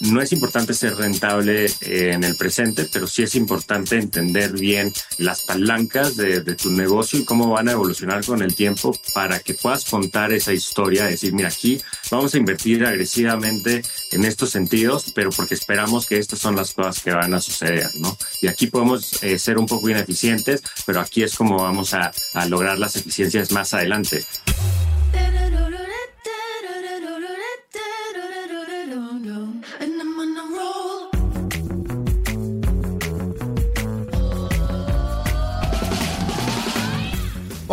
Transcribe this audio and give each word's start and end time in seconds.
no 0.00 0.20
es 0.20 0.32
importante 0.32 0.74
ser 0.74 0.96
rentable 0.96 1.66
eh, 1.66 2.12
en 2.12 2.24
el 2.24 2.36
presente, 2.36 2.86
pero 2.92 3.06
sí 3.06 3.22
es 3.22 3.34
importante 3.34 3.96
entender 3.96 4.52
bien 4.52 4.92
las 5.18 5.42
palancas 5.42 6.16
de, 6.16 6.40
tu 6.56 6.70
negocio 6.70 7.18
y 7.18 7.24
cómo 7.24 7.50
van 7.50 7.68
a 7.68 7.72
evolucionar 7.72 8.24
con 8.24 8.42
el 8.42 8.54
tiempo 8.54 8.96
para 9.14 9.40
que 9.40 9.54
puedas 9.54 9.84
contar 9.84 10.32
esa 10.32 10.52
historia, 10.52 11.06
decir, 11.06 11.32
mira, 11.32 11.48
aquí 11.48 11.80
vamos 12.10 12.34
a 12.34 12.38
invertir 12.38 12.84
agresivamente 12.84 13.82
en 14.12 14.24
estos 14.24 14.50
sentidos, 14.50 15.12
pero 15.14 15.30
porque 15.30 15.54
esperamos 15.54 16.06
que 16.06 16.18
estas 16.18 16.38
son 16.38 16.56
las 16.56 16.72
cosas 16.72 17.02
que 17.02 17.12
van 17.12 17.34
a 17.34 17.40
suceder, 17.40 17.90
¿no? 17.96 18.16
Y 18.40 18.46
aquí 18.46 18.66
podemos 18.68 19.22
eh, 19.22 19.38
ser 19.38 19.58
un 19.58 19.66
poco 19.66 19.88
ineficientes, 19.88 20.62
pero 20.84 21.00
aquí 21.00 21.22
es 21.22 21.34
como 21.34 21.62
vamos 21.62 21.94
a, 21.94 22.12
a 22.34 22.46
lograr 22.46 22.78
las 22.78 22.96
eficiencias 22.96 23.52
más 23.52 23.74
adelante. 23.74 24.24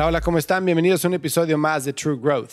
Hola, 0.00 0.06
hola, 0.06 0.20
¿cómo 0.22 0.38
están? 0.38 0.64
Bienvenidos 0.64 1.04
a 1.04 1.08
un 1.08 1.12
episodio 1.12 1.58
más 1.58 1.84
de 1.84 1.92
True 1.92 2.16
Growth. 2.18 2.52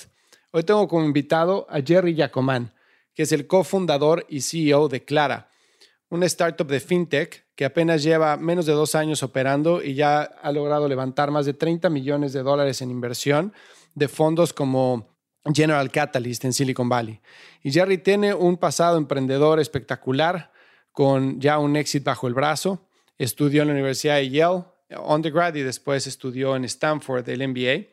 Hoy 0.52 0.64
tengo 0.64 0.86
como 0.86 1.06
invitado 1.06 1.66
a 1.70 1.80
Jerry 1.80 2.14
Yacomán, 2.14 2.73
que 3.16 3.23
es 3.23 3.31
el 3.31 3.48
cofundador 3.48 4.26
y 4.28 4.42
CEO 4.42 4.90
de 4.90 5.06
Clara, 5.06 5.50
una 6.09 6.25
startup 6.25 6.68
de 6.68 6.81
fintech 6.81 7.45
que 7.56 7.64
apenas 7.64 8.03
lleva 8.03 8.36
menos 8.36 8.66
de 8.66 8.73
dos 8.73 8.95
años 8.95 9.23
operando 9.23 9.81
y 9.81 9.94
ya 9.94 10.23
ha 10.23 10.52
logrado 10.52 10.90
levantar 10.90 11.31
más 11.31 11.45
de 11.45 11.53
30 11.53 11.90
millones 11.90 12.34
de 12.34 12.44
dólares 12.44 12.81
en 12.81 12.92
inversión 12.92 13.53
de 13.95 14.09
fondos 14.09 14.52
como 14.52 15.16
General 15.45 15.90
Catalyst 15.90 16.44
en 16.44 16.52
Silicon 16.52 16.90
Valley. 16.90 17.22
Y 17.64 17.72
Jerry 17.72 17.98
tiene 18.00 18.34
un 18.34 18.58
pasado 18.58 18.98
emprendedor 18.98 19.62
espectacular 19.62 20.52
con 20.92 21.40
ya 21.40 21.59
un 21.59 21.78
éxito 21.78 22.12
bajo 22.12 22.28
el 22.28 22.34
brazo. 22.34 22.90
Estudió 23.18 23.62
en 23.62 23.70
la 23.70 23.73
Universidad 23.73 24.18
de 24.18 24.31
Yale, 24.31 24.66
undergrad 25.06 25.56
y 25.56 25.62
después 25.62 26.08
estudió 26.08 26.56
en 26.56 26.66
Stanford 26.66 27.28
el 27.30 27.48
MBA. 27.48 27.88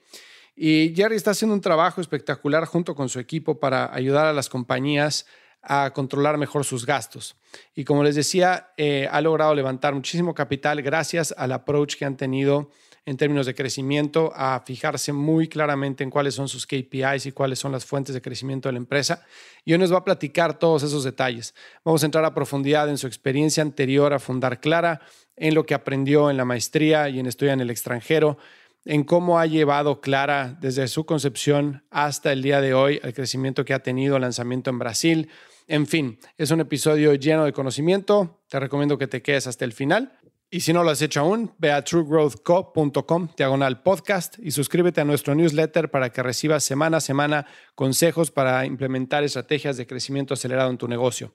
Y 0.57 0.95
Jerry 0.95 1.17
está 1.17 1.33
haciendo 1.33 1.55
un 1.55 1.61
trabajo 1.61 2.01
espectacular 2.01 2.65
junto 2.65 2.95
con 2.95 3.09
su 3.09 3.19
equipo 3.19 3.59
para 3.59 3.93
ayudar 3.95 4.27
a 4.27 4.33
las 4.33 4.49
compañías 4.49 5.27
a 5.63 5.91
controlar 5.93 6.39
mejor 6.39 6.65
sus 6.65 6.87
gastos. 6.87 7.37
Y 7.75 7.85
como 7.85 8.05
les 8.05 8.15
decía, 8.15 8.73
eh, 8.77 9.09
ha 9.11 9.21
logrado 9.21 9.55
levantar 9.55 9.95
muchísimo 9.95 10.35
capital 10.35 10.83
gracias 10.83 11.35
al 11.37 11.53
approach 11.53 11.97
que 11.97 12.05
han 12.05 12.17
tenido 12.17 12.71
en 13.07 13.17
términos 13.19 13.45
de 13.45 13.55
crecimiento, 13.55 14.33
a 14.35 14.63
fijarse 14.65 15.13
muy 15.13 15.47
claramente 15.49 16.03
en 16.03 16.11
cuáles 16.11 16.35
son 16.35 16.49
sus 16.49 16.67
KPIs 16.67 17.27
y 17.27 17.33
cuáles 17.33 17.59
son 17.59 17.71
las 17.71 17.85
fuentes 17.85 18.15
de 18.15 18.23
crecimiento 18.23 18.69
de 18.69 18.73
la 18.73 18.79
empresa. 18.79 19.27
Y 19.65 19.73
hoy 19.73 19.79
nos 19.79 19.93
va 19.93 19.99
a 19.99 20.05
platicar 20.05 20.59
todos 20.59 20.83
esos 20.83 21.05
detalles. 21.05 21.55
Vamos 21.85 22.03
a 22.03 22.07
entrar 22.07 22.25
a 22.25 22.33
profundidad 22.33 22.89
en 22.89 22.97
su 22.97 23.07
experiencia 23.07 23.63
anterior 23.63 24.15
a 24.15 24.19
fundar 24.19 24.59
Clara, 24.59 25.03
en 25.37 25.55
lo 25.55 25.67
que 25.67 25.75
aprendió 25.75 26.31
en 26.31 26.37
la 26.37 26.45
maestría 26.45 27.09
y 27.09 27.19
en 27.19 27.27
estudia 27.27 27.53
en 27.53 27.61
el 27.61 27.71
extranjero, 27.71 28.39
en 28.85 29.05
cómo 29.05 29.39
ha 29.39 29.47
llevado 29.47 30.01
Clara 30.01 30.57
desde 30.61 30.89
su 30.89 31.07
concepción 31.07 31.85
hasta 31.91 32.33
el 32.33 32.43
día 32.43 32.61
de 32.61 32.75
hoy, 32.75 33.01
el 33.03 33.15
crecimiento 33.15 33.65
que 33.65 33.75
ha 33.75 33.83
tenido, 33.83 34.17
el 34.17 34.23
lanzamiento 34.23 34.71
en 34.71 34.79
Brasil. 34.79 35.31
En 35.67 35.87
fin, 35.87 36.19
es 36.37 36.51
un 36.51 36.61
episodio 36.61 37.15
lleno 37.15 37.45
de 37.45 37.53
conocimiento. 37.53 38.43
Te 38.49 38.61
recomiendo 38.61 38.99
que 38.99 39.07
te 39.07 39.23
quedes 39.23 39.47
hasta 39.47 39.65
el 39.65 39.73
final. 39.73 40.19
Y 40.55 40.61
si 40.61 40.73
no 40.73 40.85
lo 40.85 40.91
has 40.91 41.03
hecho 41.03 41.19
aún, 41.19 41.53
ve 41.59 41.73
a 41.73 41.83
truegrowthco.com, 41.83 43.29
diagonal 43.37 43.83
podcast, 43.83 44.37
y 44.39 44.53
suscríbete 44.53 45.01
a 45.01 45.05
nuestro 45.05 45.35
newsletter 45.35 45.91
para 45.91 46.11
que 46.11 46.23
recibas 46.23 46.63
semana 46.63 46.99
a 46.99 47.01
semana 47.01 47.47
consejos 47.75 48.31
para 48.31 48.65
implementar 48.65 49.25
estrategias 49.25 49.77
de 49.77 49.89
crecimiento 49.89 50.33
acelerado 50.33 50.71
en 50.71 50.79
tu 50.79 50.87
negocio. 50.87 51.35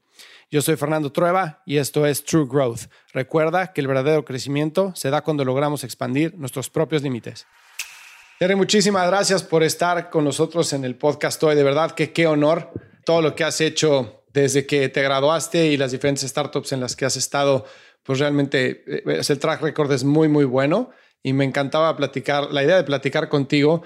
Yo 0.50 0.62
soy 0.62 0.78
Fernando 0.78 1.12
Trueba 1.12 1.62
y 1.66 1.80
esto 1.80 2.06
es 2.06 2.24
True 2.24 2.46
Growth. 2.50 2.84
Recuerda 3.12 3.74
que 3.74 3.82
el 3.82 3.88
verdadero 3.88 4.24
crecimiento 4.24 4.94
se 4.96 5.10
da 5.10 5.22
cuando 5.22 5.44
logramos 5.44 5.84
expandir 5.84 6.34
nuestros 6.38 6.70
propios 6.70 7.04
límites. 7.04 7.46
Tere, 8.40 8.56
muchísimas 8.56 9.06
gracias 9.06 9.44
por 9.44 9.64
estar 9.64 10.10
con 10.10 10.24
nosotros 10.24 10.72
en 10.72 10.86
el 10.86 10.96
podcast 10.96 11.44
hoy. 11.44 11.58
De 11.58 11.64
verdad 11.64 11.92
que 11.92 12.14
qué 12.14 12.26
honor 12.26 12.72
todo 13.04 13.22
lo 13.22 13.36
que 13.36 13.44
has 13.44 13.60
hecho 13.60 14.24
desde 14.32 14.66
que 14.66 14.90
te 14.90 15.02
graduaste 15.02 15.68
y 15.68 15.78
las 15.78 15.92
diferentes 15.92 16.28
startups 16.30 16.72
en 16.72 16.80
las 16.80 16.96
que 16.96 17.06
has 17.06 17.18
estado 17.18 17.66
pues 18.10 18.18
realmente 18.18 18.84
eh, 18.88 19.22
el 19.30 19.38
track 19.38 19.62
record 19.62 19.92
es 19.92 20.04
muy, 20.04 20.28
muy 20.28 20.44
bueno 20.44 20.90
y 21.22 21.32
me 21.34 21.46
encantaba 21.46 21.96
platicar, 21.96 22.52
la 22.52 22.64
idea 22.64 22.76
de 22.76 22.84
platicar 22.84 23.30
contigo, 23.30 23.84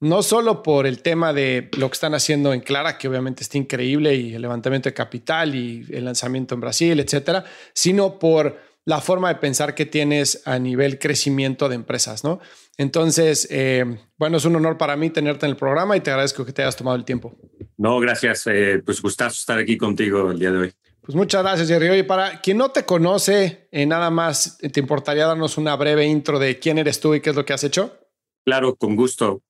no 0.00 0.22
solo 0.22 0.62
por 0.62 0.86
el 0.86 1.02
tema 1.02 1.34
de 1.34 1.68
lo 1.76 1.90
que 1.90 1.92
están 1.92 2.14
haciendo 2.14 2.54
en 2.54 2.60
Clara, 2.60 2.96
que 2.96 3.06
obviamente 3.06 3.42
está 3.42 3.58
increíble, 3.58 4.14
y 4.14 4.34
el 4.34 4.40
levantamiento 4.40 4.88
de 4.88 4.94
capital 4.94 5.54
y 5.54 5.84
el 5.90 6.06
lanzamiento 6.06 6.54
en 6.54 6.62
Brasil, 6.62 6.98
etcétera, 6.98 7.44
sino 7.74 8.18
por 8.18 8.58
la 8.86 9.02
forma 9.02 9.28
de 9.28 9.34
pensar 9.34 9.74
que 9.74 9.84
tienes 9.84 10.40
a 10.46 10.58
nivel 10.58 10.98
crecimiento 10.98 11.68
de 11.68 11.74
empresas, 11.74 12.24
¿no? 12.24 12.40
Entonces, 12.78 13.46
eh, 13.50 13.84
bueno, 14.16 14.38
es 14.38 14.46
un 14.46 14.56
honor 14.56 14.78
para 14.78 14.96
mí 14.96 15.10
tenerte 15.10 15.44
en 15.44 15.50
el 15.50 15.56
programa 15.58 15.98
y 15.98 16.00
te 16.00 16.10
agradezco 16.10 16.46
que 16.46 16.52
te 16.54 16.62
hayas 16.62 16.76
tomado 16.76 16.96
el 16.96 17.04
tiempo. 17.04 17.36
No, 17.76 18.00
gracias. 18.00 18.46
Eh, 18.46 18.80
pues 18.82 19.02
gustazo 19.02 19.34
estar 19.34 19.58
aquí 19.58 19.76
contigo 19.76 20.30
el 20.30 20.38
día 20.38 20.50
de 20.50 20.58
hoy. 20.58 20.72
Pues 21.06 21.14
muchas 21.14 21.40
gracias, 21.44 21.68
Jerry. 21.68 21.88
Oye, 21.88 22.02
para 22.02 22.40
quien 22.40 22.58
no 22.58 22.72
te 22.72 22.84
conoce, 22.84 23.68
eh, 23.70 23.86
nada 23.86 24.10
más, 24.10 24.58
¿te 24.58 24.80
importaría 24.80 25.24
darnos 25.24 25.56
una 25.56 25.76
breve 25.76 26.04
intro 26.04 26.40
de 26.40 26.58
quién 26.58 26.78
eres 26.78 26.98
tú 26.98 27.14
y 27.14 27.20
qué 27.20 27.30
es 27.30 27.36
lo 27.36 27.44
que 27.44 27.52
has 27.52 27.62
hecho? 27.62 27.96
Claro, 28.44 28.74
con 28.74 28.96
gusto. 28.96 29.40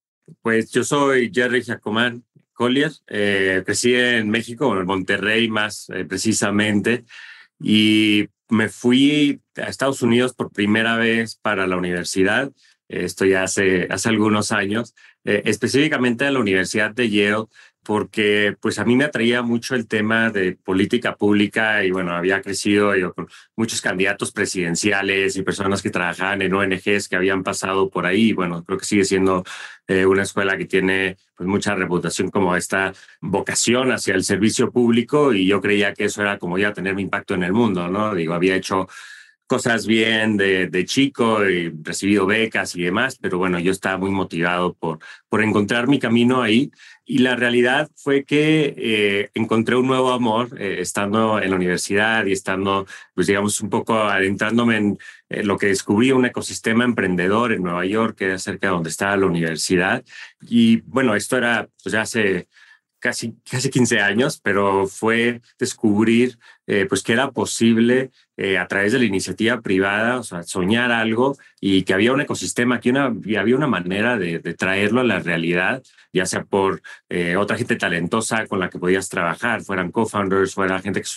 Pues 0.42 0.70
yo 0.70 0.84
soy 0.84 1.30
Jerry 1.32 1.64
Jacomán 1.64 2.24
Collier, 2.52 2.92
eh, 3.06 3.62
crecí 3.64 3.94
en 3.94 4.28
México, 4.28 4.78
en 4.78 4.84
Monterrey 4.84 5.48
más 5.48 5.88
eh, 5.88 6.04
precisamente, 6.04 7.06
y 7.58 8.28
me 8.50 8.68
fui 8.68 9.40
a 9.56 9.62
Estados 9.62 10.02
Unidos 10.02 10.34
por 10.34 10.52
primera 10.52 10.98
vez 10.98 11.36
para 11.36 11.66
la 11.66 11.78
universidad. 11.78 12.52
Esto 12.86 13.24
ya 13.24 13.44
hace, 13.44 13.88
hace 13.88 14.10
algunos 14.10 14.52
años, 14.52 14.94
específicamente 15.26 16.24
a 16.24 16.30
la 16.30 16.38
Universidad 16.38 16.92
de 16.92 17.10
Yale, 17.10 17.46
porque 17.86 18.56
pues 18.60 18.80
a 18.80 18.84
mí 18.84 18.96
me 18.96 19.04
atraía 19.04 19.42
mucho 19.42 19.76
el 19.76 19.86
tema 19.86 20.30
de 20.30 20.56
política 20.56 21.14
pública 21.14 21.84
y 21.84 21.92
bueno, 21.92 22.12
había 22.12 22.42
crecido 22.42 22.96
yo, 22.96 23.14
con 23.14 23.28
muchos 23.54 23.80
candidatos 23.80 24.32
presidenciales 24.32 25.36
y 25.36 25.42
personas 25.42 25.82
que 25.82 25.90
trabajaban 25.90 26.42
en 26.42 26.52
ONGs 26.52 27.08
que 27.08 27.14
habían 27.14 27.44
pasado 27.44 27.88
por 27.88 28.04
ahí. 28.04 28.32
Bueno, 28.32 28.64
creo 28.64 28.78
que 28.78 28.84
sigue 28.84 29.04
siendo 29.04 29.44
eh, 29.86 30.04
una 30.04 30.24
escuela 30.24 30.58
que 30.58 30.64
tiene 30.64 31.16
pues 31.36 31.48
mucha 31.48 31.76
reputación 31.76 32.28
como 32.30 32.56
esta 32.56 32.92
vocación 33.20 33.92
hacia 33.92 34.14
el 34.16 34.24
servicio 34.24 34.72
público 34.72 35.32
y 35.32 35.46
yo 35.46 35.60
creía 35.60 35.94
que 35.94 36.06
eso 36.06 36.22
era 36.22 36.38
como 36.38 36.58
ya 36.58 36.72
tener 36.72 36.96
mi 36.96 37.02
impacto 37.02 37.34
en 37.34 37.44
el 37.44 37.52
mundo, 37.52 37.86
¿no? 37.86 38.16
Digo, 38.16 38.34
había 38.34 38.56
hecho 38.56 38.88
cosas 39.46 39.86
bien 39.86 40.36
de, 40.36 40.66
de, 40.66 40.84
chico 40.84 41.48
y 41.48 41.72
recibido 41.82 42.26
becas 42.26 42.74
y 42.74 42.82
demás, 42.82 43.16
pero 43.20 43.38
bueno, 43.38 43.58
yo 43.58 43.72
estaba 43.72 43.96
muy 43.96 44.10
motivado 44.10 44.74
por, 44.74 44.98
por 45.28 45.42
encontrar 45.42 45.86
mi 45.86 45.98
camino 45.98 46.42
ahí 46.42 46.70
y 47.08 47.18
la 47.18 47.36
realidad 47.36 47.88
fue 47.94 48.24
que 48.24 48.74
eh, 48.76 49.30
encontré 49.34 49.76
un 49.76 49.86
nuevo 49.86 50.12
amor 50.12 50.60
eh, 50.60 50.78
estando 50.80 51.40
en 51.40 51.50
la 51.50 51.56
universidad 51.56 52.26
y 52.26 52.32
estando, 52.32 52.84
pues 53.14 53.28
digamos, 53.28 53.60
un 53.60 53.70
poco 53.70 53.94
adentrándome 53.94 54.76
en 54.76 54.98
lo 55.28 55.56
que 55.56 55.68
descubrí, 55.68 56.10
un 56.10 56.26
ecosistema 56.26 56.82
emprendedor 56.84 57.52
en 57.52 57.62
Nueva 57.62 57.86
York, 57.86 58.16
que 58.18 58.24
era 58.24 58.38
cerca 58.38 58.66
de 58.66 58.72
donde 58.72 58.90
estaba 58.90 59.16
la 59.16 59.26
universidad. 59.26 60.04
Y 60.40 60.78
bueno, 60.80 61.14
esto 61.14 61.36
era 61.36 61.68
pues 61.82 61.92
ya 61.92 62.00
hace 62.00 62.48
casi, 62.98 63.34
casi 63.50 63.70
15 63.70 64.00
años, 64.00 64.40
pero 64.42 64.86
fue 64.86 65.40
descubrir 65.58 66.38
eh, 66.66 66.86
pues 66.88 67.02
que 67.02 67.12
era 67.12 67.30
posible 67.30 68.10
eh, 68.36 68.58
a 68.58 68.66
través 68.66 68.92
de 68.92 68.98
la 68.98 69.04
iniciativa 69.04 69.60
privada, 69.60 70.18
o 70.18 70.22
sea, 70.22 70.42
soñar 70.42 70.90
algo 70.90 71.36
y 71.60 71.82
que 71.82 71.94
había 71.94 72.12
un 72.12 72.20
ecosistema, 72.20 72.80
que 72.80 72.90
una, 72.90 73.04
había 73.06 73.56
una 73.56 73.68
manera 73.68 74.18
de, 74.18 74.40
traerlo 74.54 75.00
a 75.00 75.04
la 75.04 75.20
realidad, 75.20 75.82
ya 76.12 76.26
sea 76.26 76.44
por 76.44 76.82
eh, 77.08 77.36
otra 77.36 77.56
gente 77.56 77.76
talentosa 77.76 78.46
con 78.46 78.58
la 78.58 78.70
que 78.70 78.78
podías 78.78 79.08
trabajar, 79.08 79.62
fueran 79.62 79.92
co-founders, 79.92 80.54
fuera 80.54 80.80
gente 80.80 81.00
que 81.00 81.08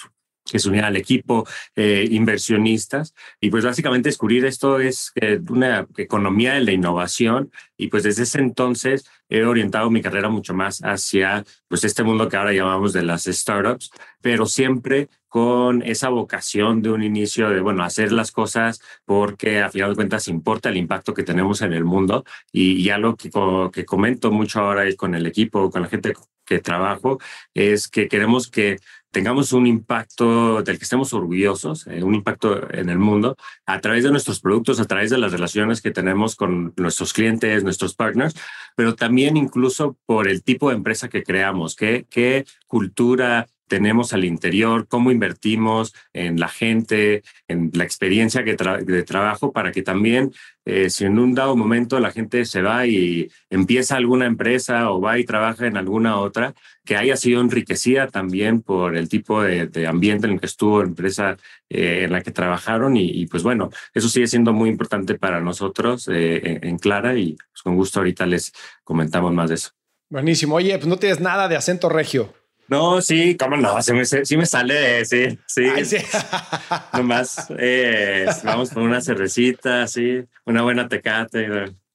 que 0.51 0.59
se 0.59 0.69
uniera 0.69 0.87
al 0.87 0.97
equipo, 0.97 1.47
eh, 1.75 2.07
inversionistas. 2.11 3.13
Y 3.39 3.49
pues 3.49 3.65
básicamente 3.65 4.09
descubrir 4.09 4.45
esto 4.45 4.79
es 4.79 5.11
eh, 5.15 5.39
una 5.49 5.87
economía 5.97 6.53
de 6.53 6.61
la 6.61 6.71
innovación. 6.71 7.51
Y 7.77 7.87
pues 7.87 8.03
desde 8.03 8.23
ese 8.23 8.39
entonces 8.39 9.05
he 9.29 9.43
orientado 9.43 9.89
mi 9.89 10.01
carrera 10.01 10.29
mucho 10.29 10.53
más 10.53 10.79
hacia 10.83 11.45
pues 11.67 11.83
este 11.83 12.03
mundo 12.03 12.27
que 12.27 12.37
ahora 12.37 12.53
llamamos 12.53 12.93
de 12.93 13.03
las 13.03 13.25
startups, 13.25 13.91
pero 14.21 14.45
siempre 14.45 15.07
con 15.29 15.83
esa 15.83 16.09
vocación 16.09 16.81
de 16.81 16.89
un 16.89 17.03
inicio 17.03 17.49
de, 17.49 17.61
bueno, 17.61 17.83
hacer 17.83 18.11
las 18.11 18.31
cosas 18.31 18.81
porque 19.05 19.61
a 19.61 19.69
final 19.69 19.91
de 19.91 19.95
cuentas 19.95 20.27
importa 20.27 20.69
el 20.69 20.77
impacto 20.77 21.13
que 21.13 21.23
tenemos 21.23 21.61
en 21.61 21.73
el 21.73 21.85
mundo. 21.85 22.25
Y 22.51 22.83
ya 22.83 22.97
lo 22.97 23.15
que, 23.15 23.29
que 23.71 23.85
comento 23.85 24.31
mucho 24.31 24.59
ahora 24.59 24.83
con 24.95 25.13
el 25.15 25.27
equipo, 25.27 25.69
con 25.69 25.83
la 25.83 25.87
gente 25.87 26.13
que 26.45 26.59
trabajo, 26.59 27.19
es 27.53 27.87
que 27.87 28.07
queremos 28.07 28.49
que 28.49 28.77
tengamos 29.11 29.53
un 29.53 29.65
impacto 29.67 30.61
del 30.61 30.77
que 30.77 30.83
estemos 30.83 31.13
orgullosos, 31.13 31.87
eh, 31.87 32.03
un 32.03 32.15
impacto 32.15 32.71
en 32.71 32.89
el 32.89 32.99
mundo 32.99 33.35
a 33.65 33.81
través 33.81 34.03
de 34.03 34.11
nuestros 34.11 34.39
productos, 34.39 34.79
a 34.79 34.85
través 34.85 35.09
de 35.09 35.17
las 35.17 35.31
relaciones 35.31 35.81
que 35.81 35.91
tenemos 35.91 36.35
con 36.35 36.73
nuestros 36.77 37.13
clientes, 37.13 37.63
nuestros 37.63 37.95
partners, 37.95 38.35
pero 38.75 38.95
también 38.95 39.37
incluso 39.37 39.97
por 40.05 40.27
el 40.27 40.43
tipo 40.43 40.69
de 40.69 40.75
empresa 40.75 41.09
que 41.09 41.23
creamos, 41.23 41.75
qué, 41.75 42.05
qué 42.09 42.45
cultura 42.67 43.47
tenemos 43.69 44.11
al 44.11 44.25
interior, 44.25 44.87
cómo 44.89 45.11
invertimos 45.11 45.93
en 46.11 46.39
la 46.39 46.49
gente, 46.49 47.23
en 47.47 47.71
la 47.73 47.85
experiencia 47.85 48.43
que 48.43 48.57
de 48.57 49.03
trabajo, 49.03 49.53
para 49.53 49.71
que 49.71 49.83
también, 49.83 50.33
eh, 50.65 50.89
si 50.89 51.05
en 51.05 51.17
un 51.19 51.33
dado 51.33 51.55
momento 51.55 51.99
la 51.99 52.11
gente 52.11 52.43
se 52.43 52.61
va 52.61 52.85
y 52.85 53.31
empieza 53.49 53.95
alguna 53.95 54.25
empresa 54.25 54.91
o 54.91 54.99
va 54.99 55.19
y 55.19 55.23
trabaja 55.23 55.67
en 55.67 55.77
alguna 55.77 56.17
otra, 56.17 56.53
que 56.83 56.97
haya 56.97 57.15
sido 57.15 57.39
enriquecida 57.39 58.07
también 58.07 58.61
por 58.61 58.97
el 58.97 59.07
tipo 59.07 59.43
de, 59.43 59.87
ambiente 59.87 60.25
en 60.25 60.33
el 60.33 60.39
que 60.39 60.47
estuvo 60.47 60.81
empresa 60.81 61.37
eh, 61.69 62.05
en 62.05 62.11
la 62.11 62.21
que 62.21 62.31
trabajaron. 62.31 62.97
Y, 62.97 63.27
pues 63.27 63.43
bueno, 63.43 63.69
eso 63.93 64.09
sigue 64.09 64.27
siendo 64.27 64.53
muy 64.53 64.69
importante 64.69 65.13
para 65.13 65.39
nosotros 65.39 66.09
eh, 66.11 66.59
en, 66.63 66.79
Clara 66.79 67.15
y 67.15 67.35
pues 67.35 67.61
con 67.63 67.75
gusto 67.75 67.99
ahorita 67.99 68.25
les 68.25 68.51
comentamos 68.83 69.31
más 69.33 69.49
de 69.49 69.55
eso. 69.55 69.69
Buenísimo. 70.09 70.55
Oye, 70.55 70.75
pues 70.79 70.87
no 70.87 70.97
tienes 70.97 71.19
nada 71.19 71.47
de 71.47 71.55
acento 71.55 71.87
regio. 71.87 72.33
No, 72.69 73.01
sí, 73.01 73.35
cómo 73.35 73.57
no, 73.57 73.81
sí 73.81 73.93
me, 73.93 74.05
sí 74.05 74.37
me 74.37 74.45
sale, 74.45 75.03
sí, 75.03 75.39
sí. 75.47 75.85
sí. 75.85 75.97
Nomás 76.93 77.47
eh, 77.57 78.27
vamos 78.43 78.69
con 78.69 78.83
una 78.83 79.01
cervecita, 79.01 79.87
sí, 79.87 80.23
una 80.45 80.61
buena 80.61 80.87
tecate. 80.87 81.47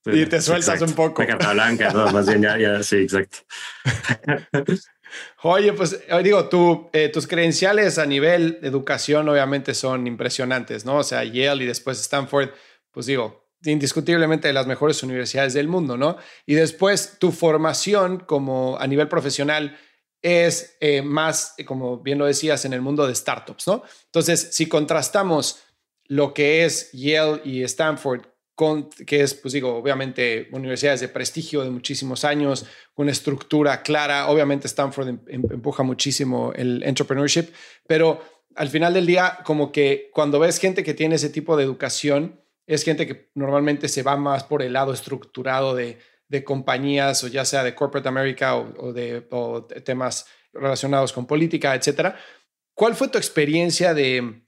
y 0.05 0.25
te 0.25 0.41
sueltas 0.41 0.81
un 0.81 0.91
poco. 0.91 1.25
Carta 1.25 1.53
blanca, 1.53 1.91
no, 1.91 2.11
más 2.11 2.27
bien 2.27 2.41
ya, 2.41 2.57
ya, 2.57 2.83
sí, 2.83 2.97
exacto. 2.97 3.37
Oye, 5.43 5.71
pues 5.71 5.97
digo, 6.21 6.49
tú, 6.49 6.89
eh, 6.91 7.07
tus 7.07 7.25
credenciales 7.25 7.97
a 7.97 8.05
nivel 8.05 8.59
de 8.59 8.67
educación 8.67 9.29
obviamente 9.29 9.73
son 9.73 10.07
impresionantes, 10.07 10.83
¿no? 10.83 10.97
O 10.97 11.03
sea, 11.03 11.23
Yale 11.23 11.63
y 11.63 11.67
después 11.67 12.01
Stanford, 12.01 12.49
pues 12.91 13.05
digo, 13.05 13.45
indiscutiblemente 13.63 14.49
de 14.49 14.53
las 14.53 14.67
mejores 14.67 15.01
universidades 15.03 15.53
del 15.53 15.69
mundo, 15.69 15.95
¿no? 15.95 16.17
Y 16.45 16.55
después 16.55 17.17
tu 17.17 17.31
formación 17.31 18.19
como 18.19 18.77
a 18.77 18.87
nivel 18.87 19.07
profesional 19.07 19.77
es 20.25 20.75
eh, 20.79 21.03
más, 21.03 21.53
como 21.67 21.99
bien 21.99 22.17
lo 22.17 22.25
decías, 22.25 22.65
en 22.65 22.73
el 22.73 22.81
mundo 22.81 23.05
de 23.05 23.13
startups, 23.13 23.67
¿no? 23.67 23.83
Entonces, 24.05 24.49
si 24.53 24.65
contrastamos 24.65 25.59
lo 26.07 26.33
que 26.33 26.65
es 26.65 26.91
Yale 26.93 27.41
y 27.45 27.61
Stanford, 27.61 28.21
con, 28.55 28.89
que 28.89 29.21
es, 29.21 29.35
pues 29.35 29.53
digo, 29.53 29.75
obviamente 29.75 30.49
universidades 30.51 31.01
de 31.01 31.09
prestigio 31.09 31.63
de 31.63 31.69
muchísimos 31.69 32.25
años, 32.25 32.65
una 32.95 33.11
estructura 33.11 33.83
clara, 33.83 34.27
obviamente 34.27 34.65
Stanford 34.65 35.09
em, 35.09 35.19
em, 35.27 35.43
empuja 35.51 35.83
muchísimo 35.83 36.53
el 36.55 36.81
entrepreneurship, 36.81 37.49
pero 37.85 38.19
al 38.55 38.69
final 38.69 38.95
del 38.95 39.05
día, 39.05 39.39
como 39.43 39.71
que 39.71 40.09
cuando 40.11 40.39
ves 40.39 40.57
gente 40.57 40.83
que 40.83 40.95
tiene 40.95 41.15
ese 41.15 41.29
tipo 41.29 41.55
de 41.55 41.65
educación, 41.65 42.41
es 42.65 42.83
gente 42.83 43.05
que 43.05 43.29
normalmente 43.35 43.89
se 43.89 44.01
va 44.01 44.17
más 44.17 44.43
por 44.43 44.63
el 44.63 44.73
lado 44.73 44.91
estructurado 44.91 45.75
de 45.75 45.99
de 46.27 46.43
compañías, 46.43 47.23
o 47.23 47.27
ya 47.27 47.45
sea 47.45 47.63
de 47.63 47.75
Corporate 47.75 48.09
America 48.09 48.55
o, 48.55 48.93
de 48.93 49.21
temas 49.83 50.25
relacionados 50.53 51.13
con 51.13 51.25
política, 51.25 51.75
etcétera. 51.75 52.17
¿Cuál 52.73 52.95
fue 52.95 53.07
tu 53.07 53.17
experiencia 53.17 53.93
de, 53.93 54.41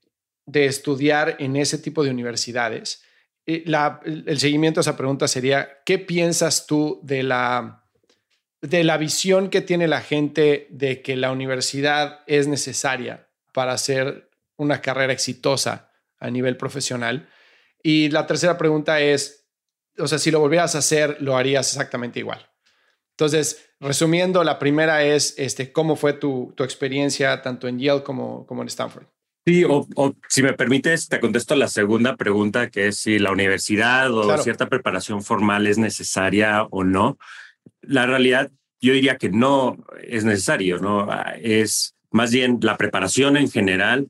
estudiar 0.54 1.36
en 1.40 1.56
ese 1.56 1.78
tipo 1.78 2.04
de 2.04 2.10
universidades? 2.10 3.04
La, 3.46 4.02
el 4.06 4.40
seguimiento 4.40 4.80
a 4.80 4.82
esa 4.82 4.98
pregunta 4.98 5.28
sería, 5.28 5.82
¿qué 5.86 6.00
piensas 6.00 6.68
tú 6.68 7.00
de 7.04 7.24
la, 7.24 7.86
de 8.62 8.84
la 8.84 8.98
visión 8.98 9.50
que 9.50 9.62
tiene 9.62 9.88
la 9.88 10.02
gente 10.02 10.68
de 10.70 11.02
que 11.02 11.16
la 11.16 11.32
universidad 11.32 12.22
es 12.28 12.48
necesaria 12.48 13.30
para 13.54 13.74
hacer 13.74 14.30
una 14.58 14.82
carrera 14.82 15.14
exitosa 15.14 15.92
a 16.20 16.30
nivel 16.30 16.58
profesional? 16.58 17.30
Y 17.82 18.10
la 18.10 18.28
tercera 18.28 18.58
pregunta 18.58 19.00
es, 19.00 19.47
o 19.98 20.08
sea, 20.08 20.20
si 20.20 20.32
lo 20.32 20.40
volvieras 20.40 20.76
a 20.76 20.80
hacer, 20.80 21.18
lo 21.20 21.38
harías 21.38 21.72
exactamente 21.72 22.20
igual. 22.20 22.48
Entonces, 23.12 23.70
resumiendo, 23.80 24.44
la 24.44 24.60
primera 24.60 25.04
es, 25.04 25.34
este, 25.38 25.72
¿cómo 25.72 25.96
fue 25.96 26.14
tu, 26.14 26.54
tu 26.56 26.64
experiencia 26.64 27.42
tanto 27.42 27.68
en 27.68 27.80
Yale 27.80 28.04
como, 28.04 28.46
como 28.46 28.62
en 28.62 28.68
Stanford? 28.68 29.06
Sí, 29.48 29.64
o, 29.64 29.88
si 30.28 30.44
me 30.44 30.52
permites, 30.52 31.08
te 31.08 31.22
contesto 31.22 31.56
la 31.56 31.70
segunda 31.70 32.18
pregunta, 32.18 32.70
que 32.70 32.88
es 32.88 32.98
si 32.98 33.18
la 33.18 33.32
universidad 33.32 34.14
o 34.14 34.38
cierta 34.40 34.68
preparación 34.68 35.24
formal 35.24 35.68
es 35.68 35.78
necesaria 35.78 36.64
o 36.64 36.84
no. 36.84 37.18
La 37.80 38.06
realidad, 38.06 38.52
yo 38.82 38.92
diría 38.92 39.18
que 39.18 39.30
no 39.30 39.78
es 40.04 40.26
necesario, 40.26 40.80
¿no? 40.80 41.08
Es 41.42 41.96
más 42.12 42.32
bien 42.32 42.60
la 42.62 42.76
preparación 42.76 43.38
en 43.38 43.50
general 43.50 44.10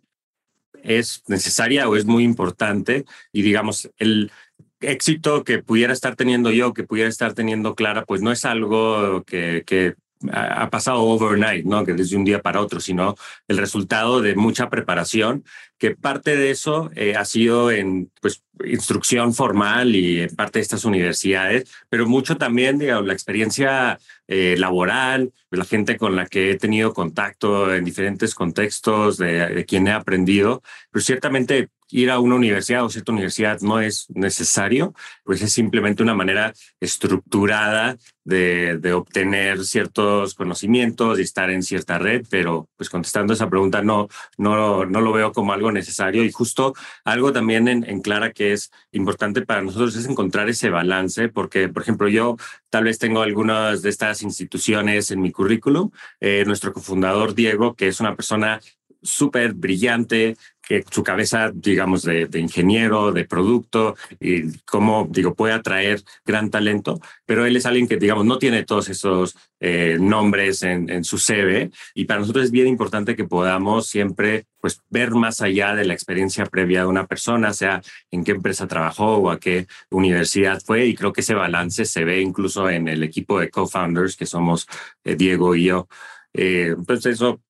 es 0.81 1.21
necesaria 1.27 1.87
o 1.87 1.95
es 1.95 2.05
muy 2.05 2.23
importante 2.23 3.05
y 3.31 3.43
digamos, 3.43 3.91
el, 3.97 4.31
éxito 4.79 5.43
que 5.43 5.59
pudiera 5.59 5.93
estar 5.93 6.15
teniendo 6.15 6.51
yo, 6.51 6.73
que 6.73 6.83
pudiera 6.83 7.09
estar 7.09 7.33
teniendo 7.33 7.75
Clara, 7.75 8.05
pues 8.05 8.21
no 8.21 8.31
es 8.31 8.45
algo 8.45 9.23
que, 9.23 9.63
que 9.65 9.95
ha 10.31 10.69
pasado 10.69 11.03
overnight, 11.03 11.65
¿no? 11.65 11.85
Que 11.85 11.93
desde 11.93 12.15
un 12.15 12.25
día 12.25 12.41
para 12.41 12.61
otro, 12.61 12.79
sino 12.79 13.15
el 13.47 13.57
resultado 13.57 14.21
de 14.21 14.35
mucha 14.35 14.69
preparación, 14.69 15.43
que 15.77 15.95
parte 15.95 16.35
de 16.35 16.49
eso 16.49 16.89
eh, 16.95 17.15
ha 17.15 17.23
sido 17.23 17.69
en 17.71 18.11
pues, 18.19 18.43
instrucción 18.65 19.33
formal 19.33 19.95
y 19.95 20.21
en 20.21 20.35
parte 20.35 20.59
de 20.59 20.63
estas 20.63 20.85
universidades, 20.85 21.69
pero 21.89 22.07
mucho 22.07 22.37
también, 22.37 22.79
digamos, 22.79 23.05
la 23.05 23.13
experiencia 23.13 23.99
eh, 24.27 24.55
laboral, 24.57 25.33
la 25.51 25.65
gente 25.65 25.97
con 25.97 26.15
la 26.15 26.25
que 26.25 26.51
he 26.51 26.57
tenido 26.57 26.93
contacto 26.93 27.73
en 27.73 27.85
diferentes 27.85 28.33
contextos, 28.33 29.17
de, 29.17 29.49
de 29.49 29.65
quien 29.65 29.87
he 29.87 29.91
aprendido, 29.91 30.63
pero 30.91 31.03
ciertamente 31.03 31.69
ir 31.89 32.11
a 32.11 32.19
una 32.19 32.35
universidad 32.35 32.83
o 32.83 32.89
cierta 32.89 33.11
universidad 33.11 33.61
no 33.61 33.79
es 33.79 34.07
necesario, 34.09 34.93
pues 35.23 35.41
es 35.41 35.53
simplemente 35.53 36.03
una 36.03 36.15
manera 36.15 36.53
estructurada 36.79 37.97
de, 38.23 38.77
de, 38.79 38.91
obtener 38.91 39.63
ciertos 39.63 40.33
conocimientos 40.33 41.17
y 41.17 41.21
estar 41.21 41.49
en 41.49 41.63
cierta 41.63 41.97
red, 41.97 42.25
pero 42.29 42.67
pues 42.75 42.89
contestando 42.89 43.31
esa 43.33 43.49
pregunta 43.49 43.81
no, 43.81 44.09
no, 44.37 44.85
no 44.85 44.99
lo 44.99 45.13
veo 45.13 45.31
como 45.31 45.53
algo 45.53 45.71
necesario. 45.71 46.25
Y 46.25 46.31
justo 46.31 46.73
algo 47.05 47.31
también 47.31 47.69
en, 47.69 47.89
en, 47.89 48.01
Clara 48.01 48.33
que 48.33 48.51
es 48.51 48.69
importante 48.91 49.43
para 49.43 49.61
nosotros 49.61 49.95
es 49.95 50.07
encontrar 50.07 50.49
ese 50.49 50.69
balance, 50.69 51.29
porque 51.29 51.69
por 51.69 51.83
ejemplo 51.83 52.09
yo 52.09 52.35
tal 52.69 52.83
vez 52.83 52.99
tengo 52.99 53.21
algunas 53.21 53.81
de 53.81 53.89
estas 53.89 54.21
instituciones 54.23 55.09
en 55.11 55.21
mi 55.21 55.31
currículum, 55.31 55.91
eh, 56.19 56.43
nuestro 56.45 56.73
cofundador 56.73 57.33
Diego, 57.33 57.75
que 57.75 57.87
es 57.87 58.01
una 58.01 58.15
persona 58.15 58.59
súper 59.01 59.53
brillante, 59.53 60.35
que 60.67 60.83
su 60.89 61.03
cabeza, 61.03 61.51
digamos, 61.53 62.03
de, 62.03 62.27
ingeniero, 62.33 63.11
de 63.11 63.25
producto, 63.25 63.95
y 64.19 64.51
cómo, 64.65 65.07
digo, 65.09 65.33
puede 65.33 65.53
atraer 65.53 66.03
gran 66.25 66.49
talento, 66.49 66.99
pero 67.25 67.45
él 67.45 67.55
es 67.55 67.65
alguien 67.65 67.87
que, 67.87 67.97
digamos, 67.97 68.25
no 68.25 68.37
tiene 68.37 68.63
todos 68.63 68.89
esos 68.89 69.37
eh, 69.59 69.97
nombres 69.99 70.63
en, 70.63 71.03
su 71.03 71.17
CV, 71.17 71.71
y 71.95 72.05
para 72.05 72.19
nosotros 72.19 72.45
es 72.45 72.51
bien 72.51 72.67
importante 72.67 73.15
que 73.15 73.23
podamos 73.23 73.87
siempre, 73.87 74.45
pues, 74.59 74.81
ver 74.89 75.11
más 75.11 75.41
allá 75.41 75.73
de 75.73 75.85
la 75.85 75.93
experiencia 75.93 76.45
previa 76.45 76.81
de 76.81 76.87
una 76.87 77.07
persona, 77.07 77.53
sea 77.53 77.81
en 78.11 78.23
qué 78.23 78.31
empresa 78.31 78.67
trabajó 78.67 79.17
o 79.17 79.31
a 79.31 79.39
qué 79.39 79.67
universidad 79.89 80.61
fue, 80.65 80.85
y 80.85 80.95
creo 80.95 81.13
que 81.13 81.21
ese 81.21 81.33
balance 81.33 81.85
se 81.85 82.03
ve 82.03 82.21
incluso 82.21 82.69
en 82.69 82.89
el 82.89 83.03
equipo 83.03 83.39
de 83.39 83.49
co-founders, 83.49 84.17
que 84.17 84.25
somos 84.25 84.67
eh, 85.05 85.15
Diego 85.15 85.55
y 85.55 85.65
yo. 85.65 85.87
Eh, 86.33 86.75
entonces, 86.77 87.15
eso 87.15 87.41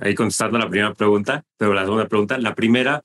ahí 0.00 0.14
contestando 0.14 0.58
la 0.58 0.68
primera 0.68 0.94
pregunta, 0.94 1.44
pero 1.56 1.74
la 1.74 1.84
segunda 1.84 2.06
pregunta, 2.06 2.38
la 2.38 2.54
primera, 2.54 3.02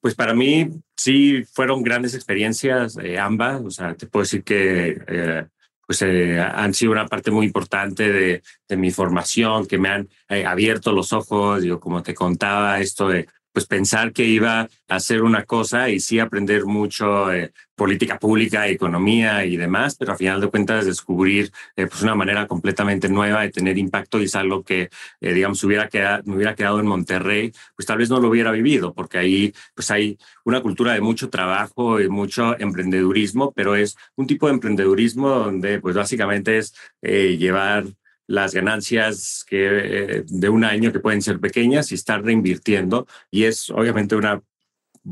pues 0.00 0.14
para 0.14 0.34
mí 0.34 0.68
sí 0.96 1.44
fueron 1.52 1.82
grandes 1.82 2.14
experiencias 2.14 2.96
eh, 3.02 3.18
ambas, 3.18 3.62
o 3.62 3.70
sea, 3.70 3.94
te 3.94 4.06
puedo 4.06 4.22
decir 4.22 4.42
que 4.42 5.02
eh, 5.06 5.46
pues 5.86 6.02
eh, 6.02 6.40
han 6.40 6.74
sido 6.74 6.92
una 6.92 7.06
parte 7.06 7.30
muy 7.30 7.46
importante 7.46 8.10
de, 8.10 8.42
de 8.68 8.76
mi 8.76 8.90
formación, 8.90 9.66
que 9.66 9.78
me 9.78 9.88
han 9.88 10.08
eh, 10.28 10.46
abierto 10.46 10.92
los 10.92 11.12
ojos, 11.12 11.62
digo, 11.62 11.80
como 11.80 12.02
te 12.02 12.14
contaba, 12.14 12.80
esto 12.80 13.08
de 13.08 13.28
pues 13.52 13.66
pensar 13.66 14.12
que 14.12 14.24
iba 14.24 14.60
a 14.62 14.68
hacer 14.88 15.22
una 15.22 15.44
cosa 15.44 15.90
y 15.90 16.00
sí 16.00 16.18
aprender 16.18 16.64
mucho 16.64 17.32
eh, 17.32 17.52
política 17.74 18.18
pública, 18.18 18.68
economía 18.68 19.44
y 19.44 19.56
demás, 19.56 19.96
pero 19.96 20.12
a 20.12 20.16
final 20.16 20.40
de 20.40 20.48
cuentas 20.48 20.86
descubrir 20.86 21.52
eh, 21.76 21.86
pues 21.86 22.02
una 22.02 22.14
manera 22.14 22.46
completamente 22.46 23.08
nueva 23.08 23.42
de 23.42 23.50
tener 23.50 23.78
impacto 23.78 24.20
y 24.20 24.24
es 24.24 24.34
algo 24.34 24.62
que, 24.62 24.90
eh, 25.20 25.32
digamos, 25.32 25.62
hubiera 25.64 25.88
quedado, 25.88 26.22
me 26.24 26.36
hubiera 26.36 26.54
quedado 26.54 26.80
en 26.80 26.86
Monterrey, 26.86 27.52
pues 27.76 27.86
tal 27.86 27.98
vez 27.98 28.08
no 28.10 28.20
lo 28.20 28.28
hubiera 28.28 28.52
vivido, 28.52 28.94
porque 28.94 29.18
ahí 29.18 29.52
pues 29.74 29.90
hay 29.90 30.18
una 30.44 30.60
cultura 30.62 30.94
de 30.94 31.00
mucho 31.00 31.28
trabajo 31.28 32.00
y 32.00 32.08
mucho 32.08 32.58
emprendedurismo, 32.58 33.52
pero 33.52 33.76
es 33.76 33.96
un 34.16 34.26
tipo 34.26 34.46
de 34.46 34.54
emprendedurismo 34.54 35.28
donde 35.28 35.80
pues 35.80 35.94
básicamente 35.96 36.58
es 36.58 36.74
llevar 37.02 37.84
las 38.32 38.54
ganancias 38.54 39.44
que, 39.46 39.58
eh, 39.66 40.24
de 40.26 40.48
un 40.48 40.64
año 40.64 40.90
que 40.90 41.00
pueden 41.00 41.20
ser 41.20 41.38
pequeñas 41.38 41.92
y 41.92 41.96
estar 41.96 42.24
reinvirtiendo. 42.24 43.06
Y 43.30 43.44
es 43.44 43.68
obviamente 43.68 44.16
una 44.16 44.40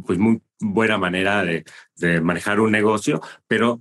pues, 0.06 0.18
muy 0.18 0.40
buena 0.58 0.96
manera 0.96 1.44
de, 1.44 1.64
manejar 2.22 2.60
un 2.60 2.72
negocio, 2.72 3.20
pero 3.46 3.78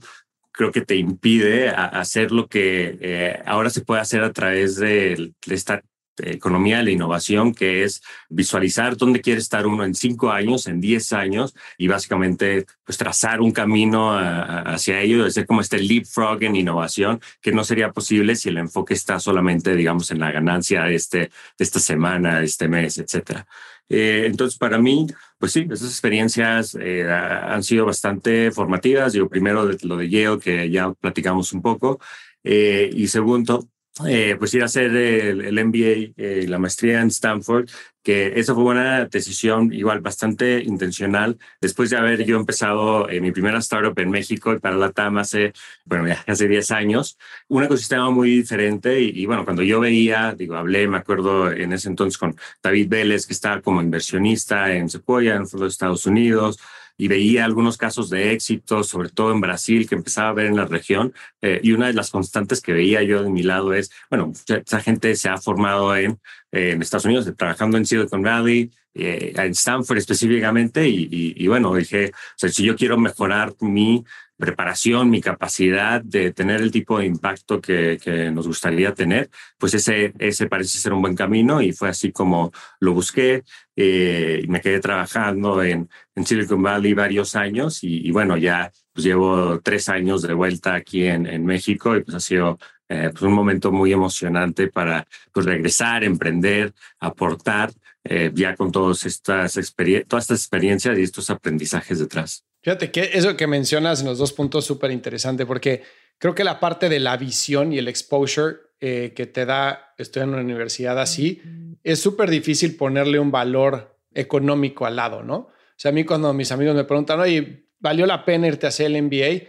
creo 0.51 0.73
que 0.73 0.81
te 0.81 0.97
impide 0.97 1.69
hacer 1.69 2.33
lo 2.33 2.49
que 2.49 2.97
eh, 2.99 3.41
ahora 3.45 3.69
se 3.69 3.79
puede 3.79 4.01
hacer 4.01 4.23
a 4.23 4.33
través 4.33 4.75
de 4.75 5.33
esta 5.47 5.83
economía 6.23 6.77
de 6.77 6.83
la 6.83 6.91
innovación, 6.91 7.53
que 7.53 7.83
es 7.83 8.01
visualizar 8.29 8.97
dónde 8.97 9.21
quiere 9.21 9.39
estar 9.39 9.65
uno 9.65 9.83
en 9.83 9.95
cinco 9.95 10.31
años, 10.31 10.67
en 10.67 10.81
diez 10.81 11.13
años, 11.13 11.55
y 11.77 11.87
básicamente 11.87 12.65
pues 12.83 12.97
trazar 12.97 13.41
un 13.41 13.51
camino 13.51 14.11
hacia 14.17 15.01
ello, 15.01 15.29
ser 15.29 15.45
como 15.45 15.61
este 15.61 15.79
leapfrog 15.79 16.43
en 16.43 16.55
innovación, 16.55 17.21
que 17.41 17.51
no 17.51 17.63
sería 17.63 17.91
posible 17.91 18.35
si 18.35 18.49
el 18.49 18.57
enfoque 18.57 18.93
está 18.93 19.19
solamente, 19.19 19.75
digamos, 19.75 20.11
en 20.11 20.19
la 20.19 20.31
ganancia 20.31 20.83
de, 20.83 20.95
este, 20.95 21.19
de 21.19 21.29
esta 21.59 21.79
semana, 21.79 22.39
de 22.39 22.45
este 22.45 22.67
mes, 22.67 22.97
etcétera. 22.97 23.45
Eh, 23.89 24.25
entonces, 24.27 24.57
para 24.57 24.77
mí, 24.77 25.07
pues 25.39 25.51
sí, 25.51 25.67
esas 25.71 25.89
experiencias 25.89 26.77
eh, 26.79 27.09
han 27.09 27.63
sido 27.63 27.85
bastante 27.85 28.51
formativas. 28.51 29.13
Yo 29.13 29.27
primero 29.27 29.67
lo 29.81 29.97
de 29.97 30.09
Yale, 30.09 30.39
que 30.39 30.69
ya 30.69 30.93
platicamos 30.93 31.53
un 31.53 31.61
poco, 31.61 31.99
eh, 32.43 32.89
y 32.93 33.07
segundo, 33.07 33.67
eh, 34.07 34.35
pues 34.39 34.53
ir 34.53 34.61
a 34.61 34.65
hacer 34.65 34.95
el, 34.95 35.41
el 35.41 35.65
MBA, 35.65 36.13
eh, 36.15 36.45
la 36.47 36.57
maestría 36.57 37.01
en 37.01 37.07
Stanford, 37.07 37.69
que 38.01 38.39
esa 38.39 38.53
fue 38.53 38.63
una 38.63 39.05
decisión 39.05 39.73
igual 39.73 39.99
bastante 39.99 40.63
intencional. 40.63 41.37
Después 41.59 41.89
de 41.89 41.97
haber 41.97 42.23
yo 42.23 42.37
empezado 42.37 43.09
eh, 43.09 43.19
mi 43.19 43.31
primera 43.31 43.59
startup 43.59 43.97
en 43.99 44.09
México 44.09 44.53
y 44.53 44.59
para 44.59 44.77
la 44.77 44.91
TAM 44.91 45.17
hace, 45.17 45.53
bueno, 45.85 46.07
ya 46.07 46.23
hace 46.27 46.47
10 46.47 46.71
años, 46.71 47.17
un 47.49 47.63
ecosistema 47.63 48.09
muy 48.09 48.37
diferente 48.37 49.01
y, 49.01 49.11
y, 49.21 49.25
bueno, 49.25 49.43
cuando 49.43 49.63
yo 49.63 49.79
veía, 49.79 50.33
digo, 50.33 50.55
hablé, 50.55 50.87
me 50.87 50.97
acuerdo 50.97 51.51
en 51.51 51.73
ese 51.73 51.89
entonces 51.89 52.17
con 52.17 52.35
David 52.63 52.87
Vélez, 52.89 53.25
que 53.25 53.33
estaba 53.33 53.61
como 53.61 53.81
inversionista 53.81 54.73
en 54.73 54.89
Sequoia, 54.89 55.35
en 55.35 55.41
los 55.41 55.63
Estados 55.63 56.05
Unidos, 56.05 56.57
y 56.99 57.07
veía 57.07 57.45
algunos 57.45 57.77
casos 57.77 58.09
de 58.09 58.33
éxito, 58.33 58.83
sobre 58.83 59.07
todo 59.07 59.31
en 59.31 59.39
Brasil, 59.39 59.87
que 59.87 59.95
empezaba 59.95 60.29
a 60.29 60.33
ver 60.33 60.47
en 60.47 60.57
la 60.57 60.65
región. 60.65 61.13
Eh, 61.41 61.61
y 61.63 61.71
una 61.71 61.87
de 61.87 61.93
las 61.93 62.11
constantes 62.11 62.59
que 62.59 62.73
veía 62.73 63.01
yo 63.03 63.23
de 63.23 63.29
mi 63.29 63.41
lado 63.41 63.73
es, 63.73 63.89
bueno, 64.09 64.33
esa 64.45 64.81
gente 64.81 65.15
se 65.15 65.29
ha 65.29 65.37
formado 65.37 65.95
en, 65.95 66.19
eh, 66.51 66.71
en 66.71 66.81
Estados 66.81 67.05
Unidos, 67.05 67.31
trabajando 67.37 67.77
en 67.77 67.85
Silicon 67.85 68.21
Valley, 68.21 68.69
eh, 68.93 69.31
en 69.33 69.51
Stanford 69.51 69.97
específicamente, 69.97 70.89
y, 70.89 71.07
y, 71.09 71.33
y, 71.37 71.47
bueno, 71.47 71.73
dije, 71.73 72.11
o 72.11 72.35
sea, 72.35 72.49
si 72.49 72.65
yo 72.65 72.75
quiero 72.75 72.97
mejorar 72.97 73.55
mi 73.61 74.03
preparación, 74.39 75.09
mi 75.09 75.21
capacidad 75.21 76.01
de 76.01 76.31
tener 76.31 76.61
el 76.61 76.71
tipo 76.71 76.97
de 76.97 77.05
impacto 77.05 77.59
que, 77.59 77.99
que, 78.01 78.31
nos 78.31 78.47
gustaría 78.47 78.93
tener, 78.93 79.29
pues 79.57 79.73
ese, 79.73 80.13
ese 80.17 80.47
parece 80.47 80.79
ser 80.79 80.93
un 80.93 81.01
buen 81.01 81.15
camino 81.15 81.61
y 81.61 81.73
fue 81.73 81.89
así 81.89 82.11
como 82.11 82.51
lo 82.79 82.93
busqué 82.93 83.43
eh, 83.75 84.41
y 84.43 84.47
me 84.47 84.61
quedé 84.61 84.79
trabajando 84.79 85.61
en, 85.61 85.89
en 86.15 86.25
Silicon 86.25 86.63
Valley 86.63 86.93
varios 86.93 87.35
años 87.35 87.83
y, 87.83 88.07
y, 88.07 88.11
bueno, 88.11 88.37
ya 88.37 88.71
pues 88.93 89.05
llevo 89.05 89.59
tres 89.61 89.89
años 89.89 90.21
de 90.21 90.33
vuelta 90.33 90.73
aquí 90.73 91.05
en, 91.05 91.25
en 91.27 91.45
México 91.45 91.95
y 91.95 92.03
pues 92.03 92.15
ha 92.15 92.19
sido 92.19 92.57
eh, 92.87 93.09
pues 93.11 93.21
un 93.21 93.33
momento 93.33 93.71
muy 93.71 93.93
emocionante 93.93 94.67
para 94.67 95.05
pues, 95.31 95.45
regresar, 95.45 96.03
emprender, 96.03 96.73
aportar, 96.99 97.71
eh, 98.03 98.31
ya 98.33 98.55
con 98.55 98.71
todas 98.71 99.05
estas, 99.05 99.53
todas 99.53 100.23
estas 100.23 100.39
experiencias 100.39 100.97
y 100.97 101.03
estos 101.03 101.29
aprendizajes 101.29 101.99
detrás. 101.99 102.43
Fíjate 102.61 102.91
que 102.91 103.11
eso 103.13 103.37
que 103.37 103.47
mencionas 103.47 104.01
en 104.01 104.07
los 104.07 104.17
dos 104.17 104.33
puntos 104.33 104.65
súper 104.65 104.91
interesante 104.91 105.45
porque 105.45 105.83
creo 106.17 106.35
que 106.35 106.43
la 106.43 106.59
parte 106.59 106.89
de 106.89 106.99
la 106.99 107.15
visión 107.17 107.71
y 107.71 107.77
el 107.77 107.87
exposure 107.87 108.57
eh, 108.81 109.13
que 109.15 109.25
te 109.25 109.45
da 109.45 109.93
estoy 109.97 110.23
en 110.23 110.29
una 110.29 110.41
universidad 110.41 110.99
así 110.99 111.41
es 111.83 112.01
súper 112.01 112.29
difícil 112.29 112.75
ponerle 112.75 113.19
un 113.19 113.31
valor 113.31 113.97
económico 114.13 114.85
al 114.85 114.95
lado, 114.95 115.23
¿no? 115.23 115.35
O 115.35 115.81
sea, 115.81 115.89
a 115.89 115.93
mí 115.93 116.03
cuando 116.03 116.33
mis 116.33 116.51
amigos 116.51 116.75
me 116.75 116.83
preguntan, 116.83 117.19
oye, 117.19 117.67
¿valió 117.79 118.05
la 118.05 118.25
pena 118.25 118.47
irte 118.47 118.65
a 118.65 118.69
hacer 118.69 118.87
el 118.87 119.01
MBA? 119.01 119.47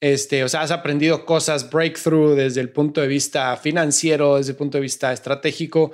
Este, 0.00 0.44
o 0.44 0.48
sea, 0.48 0.62
has 0.62 0.70
aprendido 0.70 1.24
cosas 1.24 1.70
breakthrough 1.70 2.34
desde 2.34 2.60
el 2.60 2.70
punto 2.70 3.00
de 3.00 3.06
vista 3.06 3.56
financiero, 3.56 4.36
desde 4.36 4.52
el 4.52 4.56
punto 4.56 4.78
de 4.78 4.82
vista 4.82 5.12
estratégico. 5.12 5.92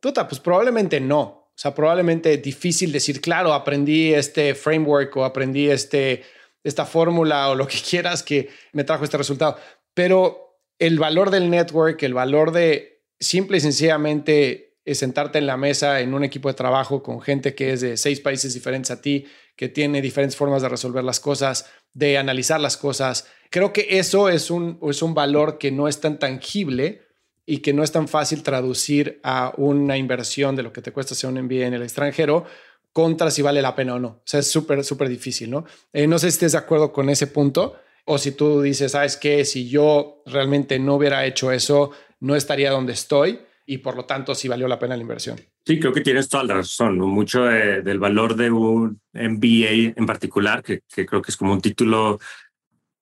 Tuta, 0.00 0.28
pues 0.28 0.40
probablemente 0.40 1.00
no. 1.00 1.43
O 1.54 1.58
sea, 1.58 1.74
probablemente 1.74 2.36
difícil 2.38 2.90
decir, 2.90 3.20
claro, 3.20 3.54
aprendí 3.54 4.12
este 4.12 4.54
framework 4.56 5.16
o 5.16 5.24
aprendí 5.24 5.70
este, 5.70 6.24
esta 6.64 6.84
fórmula 6.84 7.48
o 7.48 7.54
lo 7.54 7.68
que 7.68 7.78
quieras 7.88 8.22
que 8.22 8.48
me 8.72 8.82
trajo 8.82 9.04
este 9.04 9.16
resultado. 9.16 9.56
Pero 9.94 10.58
el 10.78 10.98
valor 10.98 11.30
del 11.30 11.50
network, 11.50 12.02
el 12.02 12.14
valor 12.14 12.50
de 12.50 13.04
simple 13.20 13.58
y 13.58 13.60
sencillamente 13.60 14.74
sentarte 14.92 15.38
en 15.38 15.46
la 15.46 15.56
mesa 15.56 16.00
en 16.00 16.12
un 16.12 16.24
equipo 16.24 16.48
de 16.48 16.54
trabajo 16.54 17.02
con 17.02 17.22
gente 17.22 17.54
que 17.54 17.72
es 17.72 17.80
de 17.80 17.96
seis 17.96 18.20
países 18.20 18.52
diferentes 18.52 18.90
a 18.90 19.00
ti, 19.00 19.24
que 19.56 19.68
tiene 19.68 20.02
diferentes 20.02 20.36
formas 20.36 20.60
de 20.60 20.68
resolver 20.68 21.04
las 21.04 21.20
cosas, 21.20 21.70
de 21.94 22.18
analizar 22.18 22.60
las 22.60 22.76
cosas. 22.76 23.26
Creo 23.50 23.72
que 23.72 23.98
eso 23.98 24.28
es 24.28 24.50
un, 24.50 24.78
es 24.90 25.00
un 25.00 25.14
valor 25.14 25.56
que 25.56 25.70
no 25.70 25.88
es 25.88 26.00
tan 26.00 26.18
tangible 26.18 27.03
y 27.46 27.58
que 27.58 27.72
no 27.72 27.82
es 27.82 27.92
tan 27.92 28.08
fácil 28.08 28.42
traducir 28.42 29.20
a 29.22 29.52
una 29.56 29.96
inversión 29.96 30.56
de 30.56 30.62
lo 30.62 30.72
que 30.72 30.82
te 30.82 30.92
cuesta 30.92 31.14
hacer 31.14 31.30
un 31.30 31.42
MBA 31.42 31.66
en 31.66 31.74
el 31.74 31.82
extranjero 31.82 32.44
contra 32.92 33.30
si 33.30 33.42
vale 33.42 33.60
la 33.60 33.74
pena 33.74 33.94
o 33.94 33.98
no. 33.98 34.08
O 34.08 34.22
sea, 34.24 34.40
es 34.40 34.50
súper, 34.50 34.84
súper 34.84 35.08
difícil, 35.08 35.50
¿no? 35.50 35.64
Eh, 35.92 36.06
no 36.06 36.18
sé 36.18 36.30
si 36.30 36.36
estés 36.36 36.52
de 36.52 36.58
acuerdo 36.58 36.92
con 36.92 37.10
ese 37.10 37.26
punto 37.26 37.76
o 38.04 38.18
si 38.18 38.32
tú 38.32 38.62
dices, 38.62 38.92
¿sabes 38.92 39.16
qué? 39.16 39.44
Si 39.44 39.68
yo 39.68 40.22
realmente 40.26 40.78
no 40.78 40.94
hubiera 40.94 41.26
hecho 41.26 41.50
eso, 41.50 41.90
no 42.20 42.36
estaría 42.36 42.70
donde 42.70 42.92
estoy 42.92 43.40
y 43.66 43.78
por 43.78 43.96
lo 43.96 44.04
tanto 44.04 44.34
sí 44.34 44.48
valió 44.48 44.68
la 44.68 44.78
pena 44.78 44.96
la 44.96 45.02
inversión. 45.02 45.40
Sí, 45.66 45.80
creo 45.80 45.92
que 45.92 46.02
tienes 46.02 46.28
toda 46.28 46.44
la 46.44 46.54
razón. 46.54 46.98
Mucho 46.98 47.44
de, 47.44 47.82
del 47.82 47.98
valor 47.98 48.36
de 48.36 48.50
un 48.50 49.00
MBA 49.12 49.94
en 49.96 50.06
particular, 50.06 50.62
que, 50.62 50.82
creo 51.06 51.22
que 51.22 51.30
es 51.30 51.36
como 51.36 51.52
un 51.52 51.60
título 51.60 52.20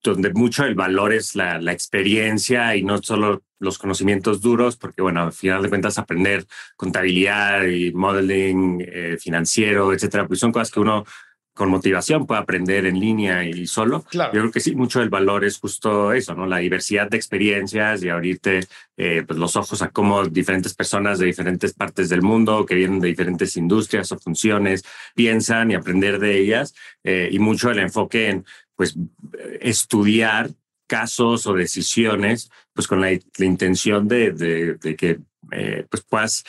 donde 0.03 0.33
mucho 0.33 0.65
el 0.65 0.75
valor 0.75 1.13
es 1.13 1.35
la, 1.35 1.61
la, 1.61 1.73
experiencia 1.73 2.75
y 2.77 2.83
no 2.83 3.03
solo 3.03 3.43
los 3.59 3.79
conocimientos 3.79 4.41
duros, 4.41 4.77
porque 4.77 5.03
bueno, 5.03 5.23
al 5.23 5.33
final 5.33 5.63
de 5.63 5.69
cuentas 5.69 5.99
aprender 5.99 6.45
contabilidad 6.77 7.65
y 7.65 7.93
modeling 7.93 8.85
eh, 8.87 9.17
financiero, 9.21 9.93
etcétera, 9.93 10.27
pues 10.27 10.41
son 10.41 10.53
cosas 10.53 10.71
que 10.71 10.81
uno 10.81 11.05
con 11.55 11.69
motivación 11.69 12.27
puede 12.27 12.41
aprender 12.41 12.87
en 12.87 12.99
línea 12.99 13.45
y 13.45 13.67
solo. 13.67 14.03
Claro. 14.05 14.33
Yo 14.33 14.41
creo 14.41 14.53
que 14.53 14.61
sí, 14.61 14.75
mucho 14.75 15.01
del 15.01 15.11
valor 15.11 15.45
es 15.45 15.59
justo 15.59 16.13
eso, 16.13 16.35
¿no? 16.35 16.47
La 16.47 16.59
diversidad 16.59 17.11
de 17.11 17.19
experiencias 17.19 18.03
y 18.03 18.09
abrirte 18.09 18.61
eh, 18.97 19.23
pues 19.27 19.39
los 19.39 19.55
ojos 19.57 19.83
a 19.83 19.91
cómo 19.91 20.25
diferentes 20.25 20.75
personas 20.75 21.19
de 21.19 21.27
diferentes 21.27 21.75
partes 21.75 22.09
del 22.09 22.23
mundo, 22.23 22.65
que 22.65 22.75
vienen 22.75 23.01
de 23.01 23.09
diferentes 23.09 23.57
industrias 23.57 24.11
o 24.13 24.19
funciones, 24.19 24.83
piensan 25.15 25.71
y 25.71 25.75
aprender 25.75 26.19
de 26.19 26.39
ellas. 26.39 26.75
Eh, 27.05 27.29
y 27.31 27.39
mucho 27.39 27.71
el 27.71 27.81
enfoque 27.81 28.31
en 28.31 28.47
pues 28.77 28.97
estudiar 29.61 30.51
casos 30.87 31.47
o 31.47 31.55
decisiones, 31.55 32.51
pues 32.73 32.87
con 32.87 33.01
la, 33.01 33.11
la 33.11 33.45
intención 33.45 34.09
de, 34.09 34.33
de, 34.33 34.75
de 34.75 34.97
que 34.97 35.21
eh, 35.51 35.87
pues 35.89 36.03
puedas 36.03 36.45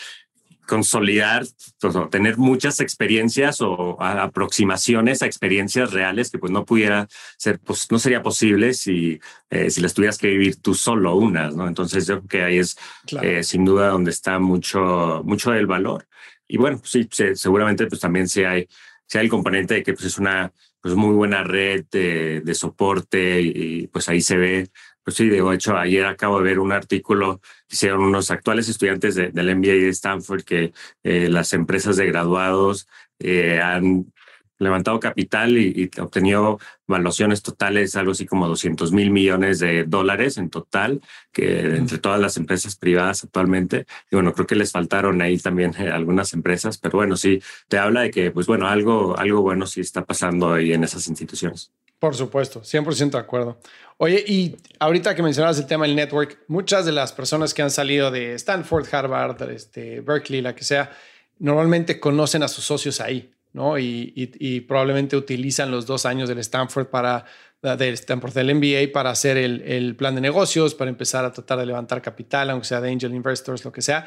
consolidar, 0.68 1.44
pues, 1.80 1.96
o 1.96 2.08
tener 2.08 2.38
muchas 2.38 2.80
experiencias 2.80 3.60
o 3.62 4.02
aproximaciones 4.02 5.22
a 5.22 5.26
experiencias 5.26 5.92
reales 5.92 6.32
que 6.32 6.40
pues 6.40 6.52
no 6.52 6.66
pudiera 6.66 7.08
ser, 7.38 7.60
pues 7.60 7.92
no 7.92 8.00
sería 8.00 8.24
posible 8.24 8.74
si, 8.74 9.20
eh, 9.50 9.70
si 9.70 9.82
las 9.82 9.94
tuvieras 9.94 10.18
que 10.18 10.28
vivir 10.28 10.62
tú 10.62 10.74
solo 10.74 11.16
unas, 11.16 11.56
¿no? 11.56 11.68
Entonces 11.68 12.08
yo 12.08 12.20
creo 12.20 12.28
que 12.30 12.44
ahí 12.44 12.60
es 12.60 12.78
claro. 13.06 13.28
eh, 13.28 13.44
sin 13.44 13.66
duda 13.66 13.90
donde 13.90 14.12
está 14.12 14.40
mucho, 14.40 15.22
mucho 15.26 15.52
del 15.52 15.68
valor. 15.68 16.08
Y 16.48 16.58
bueno, 16.58 16.80
pues, 16.80 16.92
sí, 16.92 17.08
seguramente 17.36 17.88
pues 17.88 18.00
también 18.00 18.28
sí 18.28 18.44
hay, 18.44 18.68
sí 19.06 19.18
hay 19.18 19.26
el 19.26 19.32
componente 19.32 19.76
de 19.76 19.84
que 19.84 19.94
pues 19.94 20.06
es 20.06 20.18
una 20.18 20.52
pues 20.84 20.96
muy 20.96 21.16
buena 21.16 21.46
red 21.46 21.86
de, 21.90 22.42
de 22.42 22.56
soporte 22.56 23.40
y, 23.42 23.88
pues 23.88 24.10
ahí 24.10 24.20
se 24.20 24.36
ve. 24.36 24.70
Pues 25.02 25.16
sí, 25.16 25.30
de 25.30 25.40
hecho, 25.54 25.78
ayer 25.78 26.06
acabo 26.06 26.40
de 26.40 26.44
ver 26.44 26.60
un 26.60 26.74
artículo 26.74 27.40
que 27.70 27.76
hicieron 27.76 28.02
unos 28.04 28.32
actuales 28.32 28.68
estudiantes 28.68 29.16
de, 29.16 29.32
del 29.32 29.56
MBA 29.56 29.72
de 29.72 29.90
Stanford 29.90 30.44
que 30.44 30.74
eh, 31.04 31.30
las 31.30 31.54
empresas 31.54 31.96
de 31.96 32.08
graduados 32.08 32.90
eh, 33.20 33.62
han 33.62 34.12
levantado 34.60 35.00
capital 35.00 35.58
y, 35.58 35.90
obtenido 36.00 36.60
valuaciones 36.88 37.42
totales, 37.42 37.96
algo 37.96 38.12
así 38.12 38.26
como 38.26 38.48
200 38.48 38.92
mil 38.92 39.12
millones 39.12 39.60
de 39.60 39.84
dólares 39.86 40.38
en 40.38 40.50
total, 40.50 41.02
que 41.32 41.62
entre 41.76 41.98
todas 41.98 42.20
las 42.20 42.38
empresas 42.38 42.76
privadas 42.76 43.24
actualmente. 43.24 43.86
Y 44.12 44.16
bueno, 44.16 44.34
creo 44.34 44.48
que 44.48 44.56
les 44.56 44.72
faltaron 44.72 45.22
ahí 45.22 45.38
también 45.38 45.74
eh, 45.80 45.90
algunas 45.90 46.34
empresas, 46.34 46.78
pero 46.78 46.98
bueno, 46.98 47.16
sí, 47.18 47.42
te 47.68 47.78
habla 47.78 48.02
de 48.02 48.12
que, 48.12 48.32
pues 48.32 48.48
bueno, 48.48 48.68
algo, 48.68 49.18
algo 49.18 49.42
bueno 49.42 49.66
sí 49.66 49.82
está 49.82 50.06
pasando 50.06 50.54
ahí 50.54 50.74
en 50.74 50.84
esas 50.84 51.08
instituciones. 51.08 51.72
Por 52.00 52.16
supuesto, 52.16 52.62
100% 52.62 53.12
de 53.12 53.18
acuerdo. 53.18 53.60
Oye, 53.98 54.24
y 54.28 54.58
ahorita 54.80 55.16
que 55.16 55.24
mencionabas 55.24 55.58
el 55.60 55.68
tema 55.68 55.86
del 55.86 55.96
network, 55.96 56.38
muchas 56.48 56.86
de 56.86 56.92
las 56.92 57.14
personas 57.14 57.54
que 57.54 57.62
han 57.62 57.72
salido 57.72 58.12
de 58.12 58.34
Stanford, 58.34 58.94
Harvard, 58.94 59.50
este, 59.50 60.02
Berkeley, 60.02 60.42
la 60.42 60.54
que 60.54 60.66
sea, 60.66 60.92
normalmente 61.40 62.02
conocen 62.02 62.44
a 62.44 62.50
sus 62.50 62.66
socios 62.66 63.00
ahí, 63.00 63.33
¿no? 63.54 63.78
Y, 63.80 64.66
probablemente 64.68 65.16
utilizan 65.16 65.72
los 65.72 65.86
dos 65.86 66.06
años 66.06 66.28
del 66.28 66.40
Stanford 66.40 66.88
para 66.88 67.26
del 67.62 67.94
Stanford 67.94 68.34
del 68.34 68.56
MBA 68.56 68.92
para 68.92 69.12
hacer 69.12 69.38
el, 69.38 69.62
el, 69.62 69.96
plan 69.96 70.16
de 70.16 70.20
negocios, 70.20 70.76
para 70.76 70.90
empezar 70.90 71.24
a 71.24 71.32
tratar 71.32 71.60
de 71.60 71.66
levantar 71.66 72.02
capital, 72.02 72.50
aunque 72.50 72.68
sea 72.68 72.82
de 72.82 72.92
angel 72.92 73.16
investors, 73.16 73.64
lo 73.64 73.72
que 73.72 73.82
sea. 73.82 74.06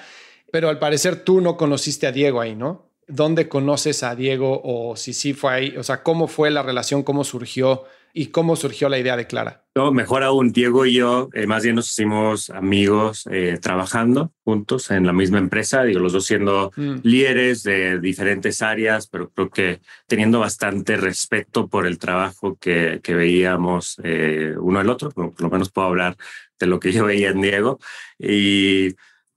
Pero 0.52 0.68
al 0.68 0.78
parecer 0.78 1.24
tú 1.24 1.40
no 1.40 1.56
conociste 1.56 2.06
a 2.06 2.12
Diego 2.12 2.42
ahí, 2.42 2.54
¿no? 2.54 2.90
¿Dónde 3.08 3.48
conoces 3.48 4.02
a 4.02 4.14
Diego 4.14 4.60
o 4.62 4.94
si 4.96 5.14
sí 5.14 5.32
fue 5.32 5.52
ahí? 5.52 5.76
O 5.78 5.82
sea, 5.82 6.02
¿cómo 6.02 6.28
fue 6.28 6.50
la 6.50 6.62
relación? 6.62 7.02
¿Cómo 7.02 7.24
surgió? 7.24 7.84
Y 8.18 8.28
cómo 8.28 8.56
surgió 8.56 8.88
la 8.88 8.98
idea 8.98 9.14
de 9.14 9.26
Clara? 9.26 9.66
No, 9.74 9.92
mejor 9.92 10.22
aún, 10.22 10.50
Diego 10.50 10.86
y 10.86 10.94
yo, 10.94 11.28
eh, 11.34 11.46
más 11.46 11.64
bien 11.64 11.76
nos 11.76 11.90
hicimos 11.90 12.48
amigos 12.48 13.28
eh, 13.30 13.58
trabajando 13.60 14.32
juntos 14.42 14.90
en 14.90 15.04
la 15.04 15.12
misma 15.12 15.36
empresa, 15.36 15.82
digo, 15.82 16.00
los 16.00 16.14
dos 16.14 16.24
siendo 16.24 16.72
mm. 16.76 17.00
líderes 17.02 17.62
de 17.62 18.00
diferentes 18.00 18.62
áreas, 18.62 19.06
pero 19.06 19.28
creo 19.28 19.50
que 19.50 19.80
teniendo 20.06 20.40
bastante 20.40 20.96
respeto 20.96 21.68
por 21.68 21.86
el 21.86 21.98
trabajo 21.98 22.56
que, 22.58 23.00
que 23.02 23.14
veíamos 23.14 24.00
eh, 24.02 24.54
uno 24.58 24.78
al 24.78 24.88
otro, 24.88 25.10
por 25.10 25.38
lo 25.38 25.50
menos 25.50 25.70
puedo 25.70 25.88
hablar 25.88 26.16
de 26.58 26.66
lo 26.66 26.80
que 26.80 26.92
yo 26.92 27.04
veía 27.04 27.28
en 27.28 27.42
Diego. 27.42 27.78
Y 28.18 28.94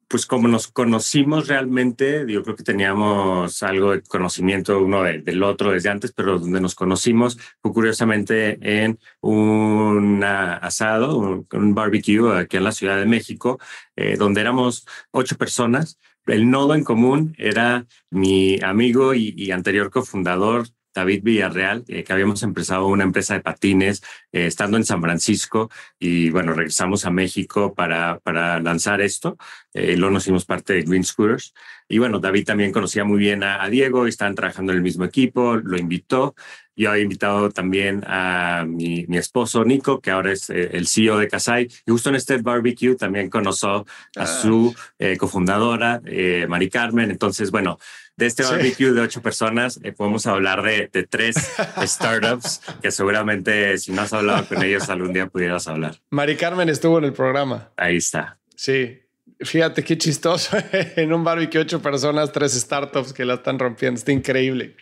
pues 0.10 0.26
como 0.26 0.48
nos 0.48 0.68
conocimos 0.68 1.48
realmente, 1.48 2.26
yo 2.28 2.44
creo 2.44 2.56
que 2.56 2.64
teníamos 2.64 3.62
algo 3.64 3.92
de 3.92 4.02
conocimiento 4.02 4.84
uno 4.84 5.04
del 5.04 5.44
otro 5.44 5.72
desde 5.72 5.90
antes, 5.90 6.12
pero 6.12 6.40
donde 6.40 6.60
nos 6.60 6.76
conocimos 6.76 7.38
fue 7.62 7.72
curiosamente 7.72 8.58
en 8.62 9.00
un 9.22 10.24
asado, 10.24 11.18
un, 11.52 11.76
barbecue 11.76 12.38
aquí 12.40 12.58
en 12.58 12.64
la 12.64 12.72
Ciudad 12.72 12.98
de 12.98 13.06
México, 13.06 13.60
eh, 13.96 14.18
donde 14.18 14.42
éramos 14.42 14.88
ocho 15.12 15.38
personas. 15.38 16.00
El 16.26 16.50
nodo 16.50 16.76
en 16.76 16.84
común 16.84 17.36
era 17.38 17.86
mi 18.10 18.60
amigo 18.64 19.14
y 19.14 19.52
anterior 19.52 19.92
cofundador 19.92 20.68
David 20.94 21.24
Villarreal, 21.24 21.84
eh, 21.88 22.04
que 22.04 22.14
habíamos 22.14 22.44
empezado 22.44 22.88
una 22.88 23.04
empresa 23.04 23.34
de 23.34 23.42
patines 23.42 24.02
eh, 24.32 24.46
estando 24.48 24.78
en 24.78 24.86
San 24.86 25.02
Francisco 25.02 25.70
y 26.00 26.30
bueno, 26.30 26.54
regresamos 26.54 27.06
a 27.06 27.12
México 27.12 27.74
para, 27.74 28.20
para 28.20 28.60
lanzar 28.60 29.02
esto. 29.02 29.38
Eh, 29.74 29.96
luego 29.98 30.14
nos 30.14 30.24
hicimos 30.24 30.46
parte 30.46 30.74
de 30.74 30.82
Green 30.84 31.04
Scooters. 31.04 31.54
Y 31.88 31.98
bueno, 31.98 32.20
David 32.20 32.46
también 32.46 32.72
conocía 32.72 33.04
muy 33.04 33.20
bien 33.20 33.44
a, 33.44 33.68
Diego 33.68 34.06
y 34.06 34.10
estaban 34.10 34.36
trabajando 34.36 34.72
en 34.72 34.78
el 34.78 34.84
mismo 34.84 35.06
equipo, 35.06 35.56
lo 35.56 35.78
invitó. 35.78 36.36
Yo 36.84 36.92
había 36.92 37.04
invitado 37.04 37.50
también 37.50 38.04
a 38.08 38.66
mi, 38.68 39.06
mi 39.08 39.18
esposo 39.18 39.64
Nico, 39.66 40.00
que 40.00 40.12
ahora 40.12 40.32
es 40.32 40.50
el 40.50 40.88
CEO 40.88 41.18
de 41.18 41.28
Casai. 41.28 41.70
Y 41.86 41.92
justo 41.92 42.10
en 42.10 42.16
este 42.16 42.38
barbecue 42.38 42.96
también 42.96 43.30
conoció 43.30 43.86
a 44.16 44.24
ah. 44.24 44.26
su 44.26 44.74
cofundadora, 45.18 46.02
Mari 46.48 46.70
Carmen. 46.70 47.12
Entonces, 47.12 47.52
bueno, 47.52 47.78
de 48.20 48.26
este 48.26 48.44
barbecue 48.44 48.92
de 48.92 49.00
ocho 49.00 49.22
personas, 49.22 49.80
eh, 49.82 49.94
podemos 49.94 50.28
hablar 50.28 50.62
de, 50.62 50.90
tres 51.10 51.36
startups 51.84 52.62
que 52.82 52.92
seguramente 52.92 53.78
si 53.78 53.94
no 53.94 54.02
has 54.02 54.12
hablado 54.12 54.46
con 54.46 54.62
ellos 54.62 54.90
algún 54.90 55.14
día 55.14 55.28
pudieras 55.28 55.70
hablar. 55.70 55.96
Mari 56.10 56.36
Carmen 56.36 56.68
estuvo 56.68 56.98
en 56.98 57.06
el 57.06 57.14
programa. 57.14 57.70
Ahí 57.78 57.96
está. 57.96 58.38
Sí. 58.56 59.00
Fíjate 59.40 59.86
qué 59.86 59.98
chistoso. 59.98 60.58
en 60.72 61.14
un 61.14 61.24
barbecue, 61.24 61.62
ocho 61.62 61.82
personas, 61.82 62.34
tres 62.34 62.52
startups 62.60 63.14
que 63.14 63.24
la 63.24 63.36
están 63.36 63.58
rompiendo. 63.58 63.98
Está 63.98 64.12
increíble. 64.12 64.76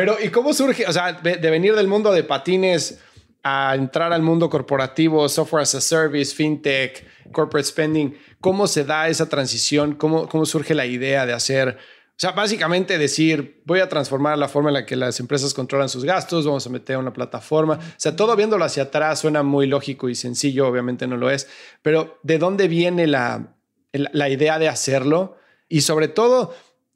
Pero, 0.00 0.16
¿y 0.18 0.30
cómo 0.30 0.54
surge? 0.54 0.86
O 0.86 0.92
sea, 0.94 1.12
de, 1.12 1.50
venir 1.50 1.74
del 1.74 1.86
mundo 1.86 2.10
de 2.10 2.24
patines 2.24 2.98
a 3.42 3.74
entrar 3.74 4.14
al 4.14 4.22
mundo 4.22 4.48
corporativo, 4.48 5.28
software 5.28 5.60
as 5.60 5.74
a 5.74 5.80
service, 5.82 6.34
fintech, 6.34 7.06
corporate 7.32 7.68
spending, 7.68 8.16
¿cómo 8.40 8.66
se 8.66 8.84
da 8.84 9.08
esa 9.08 9.28
transición? 9.28 9.96
¿Cómo, 9.96 10.26
cómo 10.26 10.46
surge 10.46 10.74
la 10.74 10.86
idea 10.86 11.26
de 11.26 11.34
hacer 11.34 11.76
o 11.76 12.20
sea, 12.20 12.32
básicamente 12.32 12.96
decir, 12.96 13.60
voy 13.66 13.80
a 13.80 13.90
transformar 13.90 14.38
la 14.38 14.48
forma 14.48 14.70
en 14.70 14.74
la 14.74 14.86
que 14.86 14.96
las 14.96 15.20
empresas 15.20 15.52
controlan 15.52 15.90
sus 15.90 16.04
gastos, 16.04 16.46
vamos 16.46 16.66
a 16.66 16.70
meter 16.70 16.96
una 16.96 17.12
plataforma. 17.12 17.74
O 17.74 17.94
sea, 17.98 18.16
todo 18.16 18.36
viéndolo 18.36 18.64
hacia 18.64 18.84
atrás 18.84 19.18
suena 19.20 19.42
muy 19.42 19.66
lógico 19.66 20.08
y 20.08 20.14
sencillo, 20.14 20.66
obviamente 20.66 21.06
no 21.06 21.18
lo 21.18 21.30
es, 21.30 21.46
pero 21.82 22.18
¿de 22.22 22.38
dónde 22.38 22.68
viene 22.68 23.06
la, 23.06 23.54
la 23.92 24.28
idea 24.30 24.58
de 24.58 24.68
hacerlo? 24.68 25.36
Y 25.68 25.82
sobre 25.82 26.08
todo, 26.08 26.54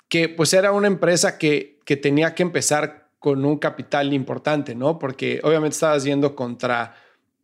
que 0.08 0.28
pues 0.28 0.54
era 0.54 0.72
una 0.72 0.86
empresa 0.86 1.38
que, 1.38 1.73
que 1.84 1.96
tenía 1.96 2.34
que 2.34 2.42
empezar 2.42 3.08
con 3.18 3.44
un 3.44 3.58
capital 3.58 4.12
importante, 4.12 4.74
¿no? 4.74 4.98
Porque 4.98 5.40
obviamente 5.42 5.74
estabas 5.74 6.04
yendo 6.04 6.34
contra 6.34 6.94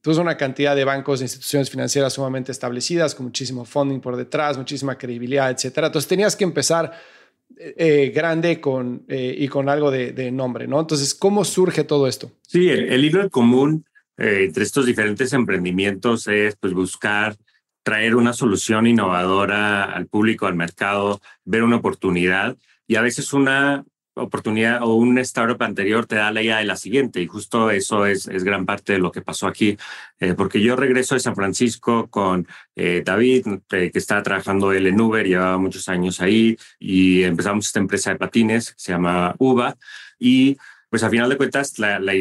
pues, 0.03 0.19
una 0.19 0.37
cantidad 0.37 0.77
de 0.77 0.85
bancos 0.85 1.21
e 1.21 1.25
instituciones 1.25 1.71
financieras 1.71 2.13
sumamente 2.13 2.53
establecidas, 2.53 3.15
con 3.15 3.27
muchísimo 3.27 3.65
funding 3.65 4.01
por 4.01 4.17
detrás, 4.17 4.59
muchísima 4.59 4.97
credibilidad, 4.99 5.51
etcétera. 5.51 5.87
Entonces 5.87 6.09
tenías 6.09 6.37
que 6.37 6.45
empezar 6.45 6.93
eh, 7.59 8.13
grande 8.15 8.61
con, 8.61 9.05
eh, 9.09 9.35
y 9.39 9.49
con 9.49 9.69
algo 9.69 9.91
de, 9.91 10.31
nombre, 10.31 10.67
¿no? 10.67 10.81
Entonces, 10.81 11.15
¿cómo 11.15 11.45
surge 11.45 11.85
todo 11.85 12.07
esto? 12.07 12.31
Sí, 12.47 12.69
el, 12.69 13.05
hilo 13.05 13.29
común 13.29 13.85
eh, 14.17 14.45
entre 14.45 14.63
estos 14.63 14.87
diferentes 14.87 15.33
emprendimientos 15.33 16.27
es 16.29 16.57
pues, 16.57 16.73
buscar 16.73 17.37
traer 17.83 18.15
una 18.15 18.33
solución 18.33 18.87
innovadora 18.87 19.85
al 19.85 20.07
público, 20.07 20.47
al 20.47 20.55
mercado, 20.55 21.21
ver 21.45 21.63
una 21.63 21.77
oportunidad 21.77 22.57
y 22.87 22.97
a 22.97 23.03
veces 23.03 23.33
una 23.33 23.85
oportunidad 24.15 24.83
o 24.83 24.95
un 24.95 25.19
startup 25.19 25.63
anterior 25.63 26.07
te 26.07 26.17
da 26.17 26.33
la 26.33 26.43
idea 26.43 26.59
de 26.59 26.65
la 26.65 26.77
siguiente 26.77 27.21
y 27.21 27.27
justo 27.27 27.71
eso 27.71 28.07
es, 28.07 28.27
es 28.27 28.45
gran 28.45 28.67
parte 28.67 28.95
de 28.95 28.99
lo 28.99 29.13
que 29.13 29.23
pasó 29.23 29.47
aquí, 29.47 29.77
eh, 30.19 30.35
porque 30.35 30.61
yo 30.61 30.77
regreso 30.77 31.15
de 31.15 31.21
San 31.21 31.37
Francisco 31.37 32.09
con 32.09 32.47
eh, 32.77 33.03
David, 33.05 33.47
eh, 33.71 33.91
que 33.93 33.99
estaba 33.99 34.23
trabajando 34.23 34.73
él 34.73 34.87
en 34.87 35.01
Uber, 35.01 35.27
llevaba 35.27 35.59
muchos 35.59 35.89
años 35.89 36.21
ahí 36.21 36.57
y 36.79 37.23
empezamos 37.23 37.67
esta 37.67 37.81
empresa 37.81 38.11
de 38.11 38.17
patines, 38.17 38.75
se 38.77 38.93
llama 38.93 39.35
UBA 39.39 39.77
y 40.19 40.57
pues 40.89 41.03
a 41.05 41.11
final 41.11 41.29
de 41.29 41.37
cuentas 41.37 41.79
la, 41.79 42.01
la, 42.01 42.13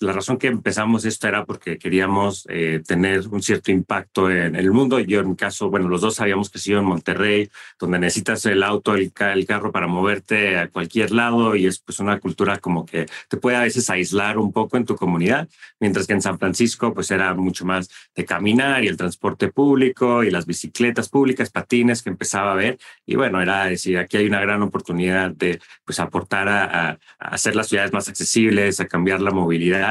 la 0.00 0.12
razón 0.12 0.38
que 0.38 0.46
empezamos 0.46 1.04
esto 1.04 1.26
era 1.26 1.44
porque 1.44 1.78
queríamos 1.78 2.46
eh, 2.48 2.82
tener 2.86 3.26
un 3.28 3.42
cierto 3.42 3.72
impacto 3.72 4.30
en 4.30 4.54
el 4.54 4.70
mundo. 4.70 5.00
Yo 5.00 5.20
en 5.20 5.30
mi 5.30 5.36
caso, 5.36 5.70
bueno, 5.70 5.88
los 5.88 6.00
dos 6.00 6.20
habíamos 6.20 6.50
crecido 6.50 6.78
en 6.78 6.84
Monterrey, 6.84 7.50
donde 7.80 7.98
necesitas 7.98 8.44
el 8.46 8.62
auto, 8.62 8.94
el, 8.94 9.12
el, 9.18 9.46
carro 9.46 9.72
para 9.72 9.88
moverte 9.88 10.56
a 10.56 10.68
cualquier 10.68 11.10
lado 11.10 11.56
y 11.56 11.66
es 11.66 11.80
pues 11.80 11.98
una 11.98 12.20
cultura 12.20 12.58
como 12.58 12.86
que 12.86 13.06
te 13.28 13.36
puede 13.38 13.56
a 13.56 13.62
veces 13.62 13.90
aislar 13.90 14.38
un 14.38 14.52
poco 14.52 14.76
en 14.76 14.84
tu 14.84 14.94
comunidad, 14.94 15.48
mientras 15.80 16.06
que 16.06 16.12
en 16.12 16.22
San 16.22 16.38
Francisco 16.38 16.94
pues 16.94 17.10
era 17.10 17.34
mucho 17.34 17.64
más 17.64 17.88
de 18.14 18.24
caminar 18.24 18.84
y 18.84 18.88
el 18.88 18.96
transporte 18.96 19.50
público 19.50 20.22
y 20.22 20.30
las 20.30 20.46
bicicletas 20.46 21.08
públicas, 21.08 21.50
patines 21.50 22.02
que 22.02 22.10
empezaba 22.10 22.52
a 22.52 22.56
ver. 22.56 22.78
Y 23.04 23.16
bueno, 23.16 23.40
era 23.42 23.64
decir, 23.64 23.98
aquí 23.98 24.16
hay 24.16 24.26
una 24.26 24.40
gran 24.40 24.62
oportunidad 24.62 25.30
de 25.32 25.60
pues 25.84 25.98
aportar 25.98 26.48
a, 26.48 26.90
a 26.90 26.98
hacer 27.18 27.56
las 27.56 27.68
ciudades 27.68 27.92
más 27.92 28.08
accesibles, 28.08 28.78
a 28.80 28.86
cambiar 28.86 29.20
la 29.20 29.30
movilidad 29.32 29.87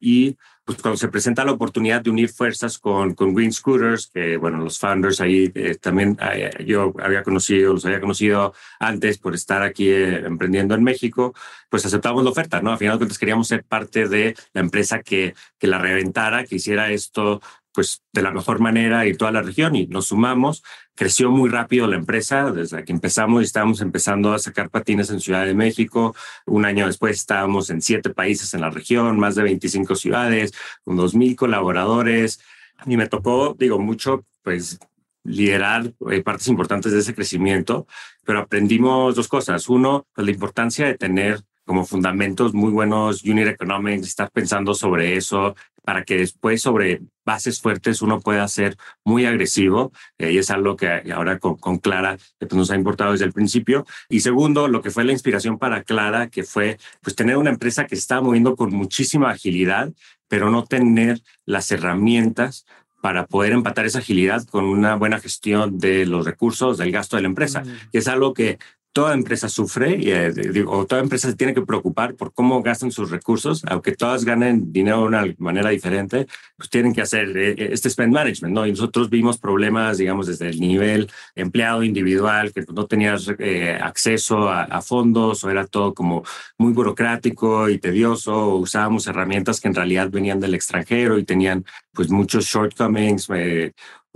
y 0.00 0.36
pues 0.64 0.82
cuando 0.82 0.96
se 0.96 1.08
presenta 1.08 1.44
la 1.44 1.52
oportunidad 1.52 2.02
de 2.02 2.10
unir 2.10 2.28
fuerzas 2.28 2.76
con, 2.78 3.14
con 3.14 3.32
Green 3.34 3.52
Scooters, 3.52 4.10
que 4.12 4.36
bueno, 4.36 4.58
los 4.58 4.80
founders 4.80 5.20
ahí 5.20 5.50
eh, 5.54 5.76
también 5.76 6.18
eh, 6.20 6.50
yo 6.66 6.92
había 6.98 7.22
conocido, 7.22 7.72
los 7.72 7.86
había 7.86 8.00
conocido 8.00 8.52
antes 8.80 9.18
por 9.18 9.36
estar 9.36 9.62
aquí 9.62 9.88
eh, 9.88 10.26
emprendiendo 10.26 10.74
en 10.74 10.82
México, 10.82 11.34
pues 11.70 11.86
aceptamos 11.86 12.24
la 12.24 12.30
oferta, 12.30 12.60
¿no? 12.60 12.72
A 12.72 12.78
final 12.78 12.96
de 12.96 12.98
cuentas 12.98 13.18
queríamos 13.18 13.46
ser 13.46 13.62
parte 13.62 14.08
de 14.08 14.34
la 14.54 14.60
empresa 14.60 15.02
que, 15.02 15.34
que 15.56 15.68
la 15.68 15.78
reventara, 15.78 16.44
que 16.44 16.56
hiciera 16.56 16.90
esto 16.90 17.40
pues 17.76 18.02
de 18.10 18.22
la 18.22 18.30
mejor 18.30 18.58
manera 18.58 19.06
y 19.06 19.14
toda 19.14 19.30
la 19.30 19.42
región 19.42 19.76
y 19.76 19.86
nos 19.86 20.06
sumamos. 20.06 20.64
Creció 20.94 21.30
muy 21.30 21.50
rápido 21.50 21.86
la 21.86 21.96
empresa 21.96 22.50
desde 22.50 22.82
que 22.86 22.92
empezamos 22.92 23.42
y 23.42 23.44
estábamos 23.44 23.82
empezando 23.82 24.32
a 24.32 24.38
sacar 24.38 24.70
patines 24.70 25.10
en 25.10 25.20
Ciudad 25.20 25.44
de 25.44 25.52
México. 25.52 26.16
Un 26.46 26.64
año 26.64 26.86
después 26.86 27.16
estábamos 27.16 27.68
en 27.68 27.82
siete 27.82 28.08
países 28.08 28.54
en 28.54 28.62
la 28.62 28.70
región, 28.70 29.18
más 29.18 29.34
de 29.34 29.42
25 29.42 29.94
ciudades, 29.94 30.54
con 30.84 30.96
2.000 30.96 31.36
colaboradores. 31.36 32.40
Y 32.86 32.96
me 32.96 33.08
tocó, 33.08 33.54
digo, 33.58 33.78
mucho, 33.78 34.24
pues 34.42 34.78
liderar 35.22 35.92
eh, 36.10 36.22
partes 36.22 36.48
importantes 36.48 36.92
de 36.92 37.00
ese 37.00 37.14
crecimiento, 37.14 37.86
pero 38.24 38.38
aprendimos 38.38 39.14
dos 39.16 39.28
cosas. 39.28 39.68
Uno, 39.68 40.06
pues, 40.14 40.24
la 40.24 40.30
importancia 40.30 40.86
de 40.86 40.96
tener 40.96 41.42
como 41.66 41.84
fundamentos 41.84 42.54
muy 42.54 42.70
buenos 42.70 43.22
unit 43.24 43.48
economics, 43.48 44.06
estar 44.06 44.30
pensando 44.30 44.72
sobre 44.72 45.16
eso, 45.16 45.56
para 45.86 46.02
que 46.02 46.16
después 46.16 46.62
sobre 46.62 47.00
bases 47.24 47.60
fuertes 47.60 48.02
uno 48.02 48.18
pueda 48.18 48.46
ser 48.48 48.76
muy 49.04 49.24
agresivo 49.24 49.92
eh, 50.18 50.32
y 50.32 50.38
es 50.38 50.50
algo 50.50 50.74
que 50.76 51.12
ahora 51.12 51.38
con, 51.38 51.78
Clara 51.78 52.18
pues, 52.40 52.52
nos 52.54 52.72
ha 52.72 52.74
importado 52.74 53.12
desde 53.12 53.24
el 53.24 53.32
principio. 53.32 53.86
Y 54.08 54.18
segundo, 54.18 54.66
lo 54.66 54.82
que 54.82 54.90
fue 54.90 55.04
la 55.04 55.12
inspiración 55.12 55.58
para 55.58 55.84
Clara, 55.84 56.26
que 56.26 56.42
fue 56.42 56.78
pues 57.02 57.14
tener 57.14 57.36
una 57.36 57.50
empresa 57.50 57.86
que 57.86 57.94
está 57.94 58.20
moviendo 58.20 58.56
con 58.56 58.74
muchísima 58.74 59.30
agilidad, 59.30 59.92
pero 60.26 60.50
no 60.50 60.64
tener 60.64 61.22
las 61.44 61.70
herramientas 61.70 62.66
para 63.00 63.26
poder 63.26 63.52
empatar 63.52 63.86
esa 63.86 64.00
agilidad 64.00 64.44
con 64.48 64.64
una 64.64 64.96
buena 64.96 65.20
gestión 65.20 65.78
de 65.78 66.04
los 66.04 66.26
recursos, 66.26 66.78
del 66.78 66.90
gasto 66.90 67.14
de 67.14 67.22
la 67.22 67.28
empresa, 67.28 67.60
mm. 67.60 67.90
que 67.92 67.98
es 67.98 68.08
algo 68.08 68.34
que 68.34 68.58
toda 68.96 69.12
empresa 69.12 69.50
sufre 69.50 69.94
y 69.98 70.10
eh, 70.10 70.32
digo, 70.32 70.86
toda 70.86 71.02
empresa 71.02 71.28
se 71.28 71.36
tiene 71.36 71.52
que 71.52 71.60
preocupar 71.60 72.14
por 72.14 72.32
cómo 72.32 72.62
gastan 72.62 72.90
sus 72.90 73.10
recursos, 73.10 73.62
aunque 73.68 73.92
todas 73.94 74.24
ganen 74.24 74.72
dinero 74.72 75.00
de 75.00 75.04
una 75.04 75.34
manera 75.36 75.68
diferente, 75.68 76.26
pues 76.56 76.70
tienen 76.70 76.94
que 76.94 77.02
hacer 77.02 77.36
eh, 77.36 77.50
eh, 77.58 77.68
este 77.72 77.90
spend 77.90 78.14
management, 78.14 78.54
¿no? 78.54 78.66
Y 78.66 78.70
nosotros 78.70 79.10
vimos 79.10 79.36
problemas, 79.36 79.98
digamos, 79.98 80.28
desde 80.28 80.48
el 80.48 80.58
nivel 80.58 81.10
empleado 81.34 81.82
individual, 81.82 82.54
que 82.54 82.64
no 82.72 82.86
tenías 82.86 83.28
acceso 83.82 84.48
a, 84.48 84.80
fondos 84.80 85.44
o 85.44 85.50
era 85.50 85.66
todo 85.66 85.92
como 85.92 86.22
muy 86.56 86.72
burocrático 86.72 87.68
y 87.68 87.76
tedioso, 87.78 88.34
o 88.34 88.56
usábamos 88.56 89.06
herramientas 89.06 89.60
que 89.60 89.68
en 89.68 89.74
realidad 89.74 90.08
venían 90.08 90.40
del 90.40 90.54
extranjero 90.54 91.18
y 91.18 91.24
tenían 91.24 91.66
pues 91.92 92.08
muchos 92.08 92.46
shortcomings, 92.46 93.28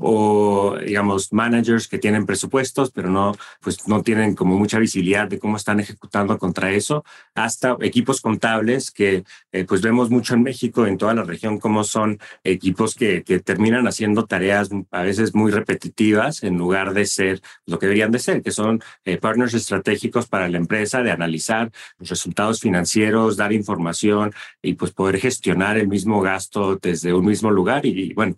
o 0.01 0.77
digamos 0.85 1.33
managers 1.33 1.87
que 1.87 1.99
tienen 1.99 2.25
presupuestos 2.25 2.91
pero 2.91 3.11
no 3.11 3.37
pues 3.61 3.87
no 3.87 4.03
tienen 4.03 4.35
como 4.35 4.59
mucha 4.59 4.79
visibilidad 4.79 5.29
de 5.29 5.39
cómo 5.39 5.57
están 5.57 5.79
ejecutando 5.79 6.39
contra 6.39 6.73
eso 6.73 7.05
hasta 7.35 7.77
equipos 7.81 8.21
contables 8.21 8.91
que 8.91 9.25
eh, 9.53 9.65
pues 9.65 9.83
vemos 9.83 10.11
mucho 10.11 10.35
en 10.35 10.43
México 10.43 10.87
en 10.87 10.97
toda 10.97 11.15
la 11.15 11.23
región 11.23 11.59
como 11.59 11.85
son 11.85 12.19
equipos 12.45 12.95
que, 12.95 13.23
que, 13.23 13.41
terminan 13.41 13.87
haciendo 13.87 14.27
tareas 14.27 14.71
a 14.91 15.03
veces 15.03 15.35
muy 15.35 15.51
repetitivas 15.51 16.43
en 16.43 16.57
lugar 16.57 16.95
de 16.95 17.05
ser 17.05 17.41
lo 17.67 17.79
que 17.79 17.87
deberían 17.87 18.11
de 18.11 18.19
ser 18.19 18.43
que 18.43 18.53
son 18.53 18.83
eh, 19.05 19.19
partners 19.19 19.55
estratégicos 19.55 20.27
para 20.27 20.49
la 20.49 20.57
empresa 20.57 21.03
de 21.03 21.11
analizar 21.11 21.71
los 21.99 22.09
resultados 22.09 22.61
financieros 22.61 23.37
dar 23.37 23.53
información 23.53 24.33
y 24.63 24.75
pues 24.75 24.93
poder 24.93 25.19
gestionar 25.19 25.77
el 25.77 25.89
mismo 25.89 26.23
gasto 26.23 26.77
desde 26.77 27.13
un 27.13 27.27
mismo 27.27 27.51
lugar 27.51 27.85
y 27.85 28.15
bueno 28.15 28.37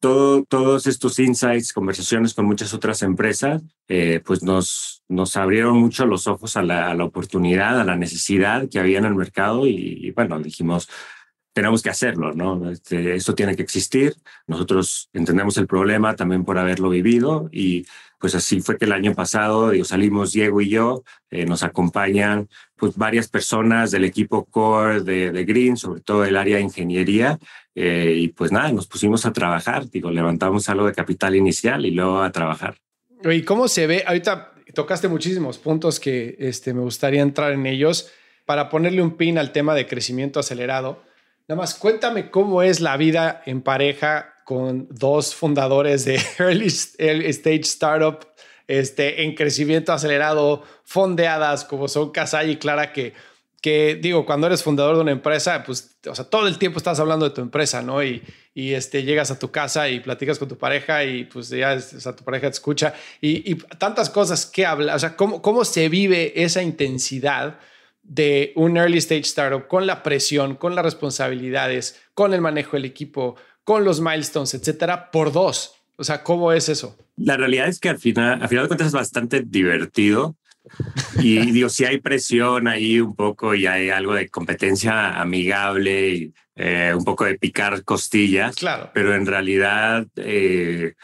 todo, 0.00 0.44
todos 0.44 0.86
estos 0.86 1.18
insights, 1.18 1.72
conversaciones 1.72 2.34
con 2.34 2.44
muchas 2.44 2.72
otras 2.74 3.02
empresas, 3.02 3.62
eh, 3.88 4.20
pues 4.24 4.42
nos, 4.42 5.02
nos 5.08 5.36
abrieron 5.36 5.78
mucho 5.78 6.06
los 6.06 6.26
ojos 6.26 6.56
a 6.56 6.62
la, 6.62 7.04
oportunidad, 7.04 7.80
a 7.80 7.84
la 7.84 7.96
necesidad 7.96 8.68
que 8.68 8.78
había 8.78 8.98
en 8.98 9.06
el 9.06 9.14
mercado 9.14 9.66
y, 9.66 10.10
bueno, 10.12 10.38
dijimos, 10.40 10.88
tenemos 11.52 11.82
que 11.82 11.90
hacerlo, 11.90 12.32
¿no? 12.34 12.70
Este, 12.70 13.16
esto 13.16 13.34
tiene 13.34 13.56
que 13.56 13.62
existir. 13.62 14.14
Nosotros 14.46 15.10
entendemos 15.12 15.56
el 15.56 15.66
problema 15.66 16.14
también 16.14 16.44
por 16.44 16.58
haberlo 16.58 16.90
vivido 16.90 17.48
y 17.50 17.84
pues 18.20 18.34
así 18.34 18.60
fue 18.60 18.76
que 18.76 18.84
el 18.84 18.92
año 18.92 19.14
pasado 19.14 19.70
digo, 19.70 19.84
salimos 19.84 20.32
Diego 20.32 20.60
y 20.60 20.68
yo, 20.68 21.04
eh, 21.30 21.46
nos 21.46 21.62
acompañan 21.62 22.48
pues 22.76 22.96
varias 22.96 23.28
personas 23.28 23.90
del 23.90 24.04
equipo 24.04 24.44
core 24.44 25.02
de, 25.02 25.32
de 25.32 25.44
Green, 25.44 25.76
sobre 25.76 26.00
todo 26.00 26.24
el 26.24 26.36
área 26.36 26.56
de 26.56 26.62
ingeniería, 26.62 27.38
eh, 27.80 28.12
y 28.12 28.28
pues 28.28 28.50
nada, 28.50 28.72
nos 28.72 28.88
pusimos 28.88 29.24
a 29.24 29.32
trabajar, 29.32 29.88
digo, 29.88 30.10
levantamos 30.10 30.68
algo 30.68 30.86
de 30.86 30.92
capital 30.92 31.36
inicial 31.36 31.86
y 31.86 31.92
luego 31.92 32.22
a 32.22 32.32
trabajar. 32.32 32.76
¿Y 33.22 33.42
cómo 33.42 33.68
se 33.68 33.86
ve? 33.86 34.02
Ahorita 34.04 34.52
tocaste 34.74 35.06
muchísimos 35.06 35.58
puntos 35.58 36.00
que 36.00 36.34
este, 36.40 36.74
me 36.74 36.80
gustaría 36.80 37.22
entrar 37.22 37.52
en 37.52 37.66
ellos 37.66 38.10
para 38.46 38.68
ponerle 38.68 39.00
un 39.00 39.16
pin 39.16 39.38
al 39.38 39.52
tema 39.52 39.76
de 39.76 39.86
crecimiento 39.86 40.40
acelerado. 40.40 41.04
Nada 41.46 41.60
más 41.60 41.76
cuéntame 41.76 42.30
cómo 42.30 42.64
es 42.64 42.80
la 42.80 42.96
vida 42.96 43.44
en 43.46 43.62
pareja 43.62 44.34
con 44.44 44.88
dos 44.90 45.36
fundadores 45.36 46.04
de 46.04 46.20
early, 46.40 46.66
stage 46.66 47.60
startup 47.60 48.26
este, 48.66 49.22
en 49.22 49.36
crecimiento 49.36 49.92
acelerado, 49.92 50.64
fondeadas 50.82 51.64
como 51.64 51.86
son 51.86 52.10
Casay 52.10 52.50
y 52.50 52.56
Clara, 52.56 52.92
que 52.92 53.14
que 53.60 53.98
digo, 54.00 54.24
cuando 54.24 54.46
eres 54.46 54.62
fundador 54.62 54.96
de 54.96 55.02
una 55.02 55.10
empresa, 55.10 55.64
pues, 55.64 55.96
o 56.08 56.14
sea, 56.14 56.24
todo 56.24 56.46
el 56.46 56.58
tiempo 56.58 56.78
estás 56.78 57.00
hablando 57.00 57.28
de 57.28 57.34
tu 57.34 57.40
empresa, 57.40 57.82
¿no? 57.82 58.02
Y, 58.02 58.22
y 58.54 58.72
este, 58.74 59.02
llegas 59.02 59.30
a 59.30 59.38
tu 59.38 59.50
casa 59.50 59.88
y 59.88 60.00
platicas 60.00 60.38
con 60.38 60.48
tu 60.48 60.56
pareja 60.56 61.04
y 61.04 61.24
pues 61.24 61.48
ya, 61.48 61.74
o 61.74 61.80
sea, 61.80 62.14
tu 62.14 62.24
pareja 62.24 62.48
te 62.48 62.54
escucha 62.54 62.94
y, 63.20 63.54
tantas 63.78 64.10
cosas 64.10 64.46
que 64.46 64.66
habla, 64.66 64.94
o 64.94 64.98
sea, 64.98 65.16
¿cómo, 65.16 65.42
cómo 65.42 65.64
se 65.64 65.88
vive 65.88 66.42
esa 66.42 66.62
intensidad 66.62 67.58
de 68.02 68.52
un 68.56 68.76
early 68.76 68.98
stage 68.98 69.22
startup 69.22 69.68
con 69.68 69.86
la 69.86 70.02
presión, 70.02 70.56
con 70.56 70.74
las 70.74 70.84
responsabilidades, 70.84 72.00
con 72.14 72.32
el 72.34 72.40
manejo 72.40 72.72
del 72.72 72.86
equipo, 72.86 73.36
con 73.64 73.84
los 73.84 74.00
milestones, 74.00 74.54
etcétera, 74.54 75.10
por 75.10 75.30
dos. 75.30 75.74
O 75.96 76.04
sea, 76.04 76.22
¿cómo 76.22 76.52
es 76.52 76.68
eso? 76.68 76.96
La 77.16 77.36
realidad 77.36 77.68
es 77.68 77.78
que 77.78 77.90
al 77.90 77.98
final, 77.98 78.40
al 78.40 78.48
final 78.48 78.64
de 78.64 78.68
cuentas 78.68 78.86
es 78.88 78.92
bastante 78.94 79.42
divertido 79.44 80.36
y 81.18 81.50
digo, 81.52 81.68
si 81.68 81.84
hay 81.84 81.98
presión 81.98 82.68
ahí 82.68 83.00
un 83.00 83.14
poco 83.14 83.54
y 83.54 83.66
hay 83.66 83.90
algo 83.90 84.14
de 84.14 84.28
competencia 84.28 85.20
amigable 85.20 86.10
y 86.10 86.34
eh, 86.56 86.92
un 86.96 87.04
poco 87.04 87.24
de 87.24 87.38
picar 87.38 87.84
costillas. 87.84 88.56
Claro. 88.56 88.90
Pero 88.92 89.14
en 89.14 89.26
realidad, 89.26 90.06
eh, 90.16 90.94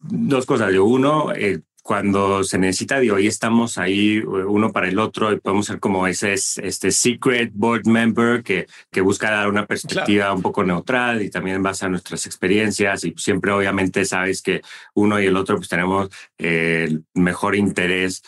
dos 0.00 0.44
cosas. 0.46 0.72
de 0.72 0.80
uno, 0.80 1.32
eh, 1.34 1.60
cuando 1.84 2.42
se 2.44 2.58
necesita, 2.58 2.98
digo, 2.98 3.16
hoy 3.16 3.26
estamos 3.26 3.76
ahí 3.76 4.18
uno 4.20 4.72
para 4.72 4.88
el 4.88 4.98
otro 4.98 5.30
y 5.32 5.38
podemos 5.38 5.66
ser 5.66 5.80
como 5.80 6.06
ese 6.06 6.32
este 6.32 6.90
secret 6.90 7.50
board 7.52 7.86
member 7.86 8.42
que, 8.42 8.66
que 8.90 9.02
busca 9.02 9.30
dar 9.30 9.50
una 9.50 9.66
perspectiva 9.66 10.32
un 10.32 10.40
poco 10.40 10.64
neutral 10.64 11.20
y 11.20 11.28
también 11.28 11.56
en 11.56 11.62
base 11.62 11.84
a 11.84 11.90
nuestras 11.90 12.24
experiencias 12.24 13.04
y 13.04 13.12
siempre 13.18 13.52
obviamente 13.52 14.06
sabes 14.06 14.40
que 14.40 14.62
uno 14.94 15.20
y 15.20 15.26
el 15.26 15.36
otro 15.36 15.56
pues 15.56 15.68
tenemos 15.68 16.08
el 16.38 17.04
mejor 17.12 17.54
interés 17.54 18.22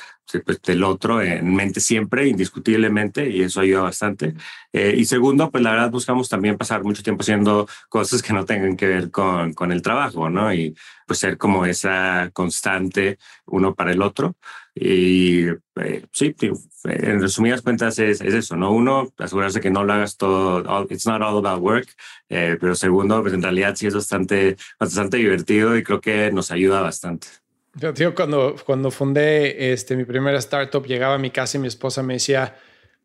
pues, 0.45 0.61
del 0.63 0.85
otro 0.85 1.23
en 1.23 1.55
mente 1.55 1.81
siempre, 1.81 2.29
indiscutiblemente, 2.29 3.29
y 3.29 3.43
eso 3.43 3.61
ayuda 3.61 3.83
bastante. 3.83 4.35
Eh, 4.73 4.95
y 4.97 5.05
segundo, 5.05 5.51
pues 5.51 5.63
la 5.63 5.71
verdad 5.73 5.91
buscamos 5.91 6.29
también 6.29 6.57
pasar 6.59 6.83
mucho 6.85 7.03
tiempo 7.03 7.23
haciendo 7.23 7.69
cosas 7.89 8.23
que 8.23 8.33
no 8.33 8.45
tengan 8.45 8.77
que 8.77 8.87
ver 8.87 9.11
con, 9.11 9.53
con 9.55 9.73
el 9.73 9.83
trabajo, 9.83 10.29
¿no? 10.31 10.53
Y 10.53 10.75
pues 11.07 11.21
ser 11.21 11.39
como 11.39 11.65
esa 11.67 12.31
constante 12.33 13.19
uno 13.47 13.75
para 13.75 13.93
el 13.93 14.03
otro. 14.03 14.37
Y 14.75 15.47
eh, 15.77 16.05
sí, 16.13 16.35
en 16.85 17.21
resumidas 17.23 17.63
cuentas 17.63 17.99
es, 17.99 18.21
es, 18.21 18.35
eso, 18.35 18.57
¿no? 18.57 18.73
Uno, 18.73 19.13
asegurarse 19.17 19.61
que 19.61 19.71
no 19.71 19.85
lo 19.85 19.95
hagas 19.95 20.17
todo, 20.19 20.87
it's 20.91 21.07
not 21.07 21.23
all 21.23 21.39
about 21.39 21.63
work, 21.63 21.89
eh, 22.29 22.59
pero 22.61 22.75
segundo, 22.75 23.23
pues 23.23 23.33
en 23.33 23.43
realidad 23.43 23.75
sí 23.77 23.87
es 23.87 23.95
bastante, 23.95 24.57
bastante 24.79 25.17
divertido 25.17 25.77
y 25.77 25.83
creo 25.83 26.01
que 26.01 26.31
nos 26.33 26.51
ayuda 26.51 26.83
bastante. 26.83 27.29
Yo, 27.79 28.15
cuando, 28.15 28.57
cuando 28.65 28.91
fundé 28.91 29.73
este, 29.73 29.97
mi 29.97 30.05
primera 30.05 30.39
startup, 30.39 30.87
llegaba 30.87 31.15
a 31.15 31.19
mi 31.19 31.31
casa 31.31 31.59
y 31.59 31.61
mi 31.61 31.69
esposa 31.69 32.03
me 32.03 32.15
decía, 32.15 32.57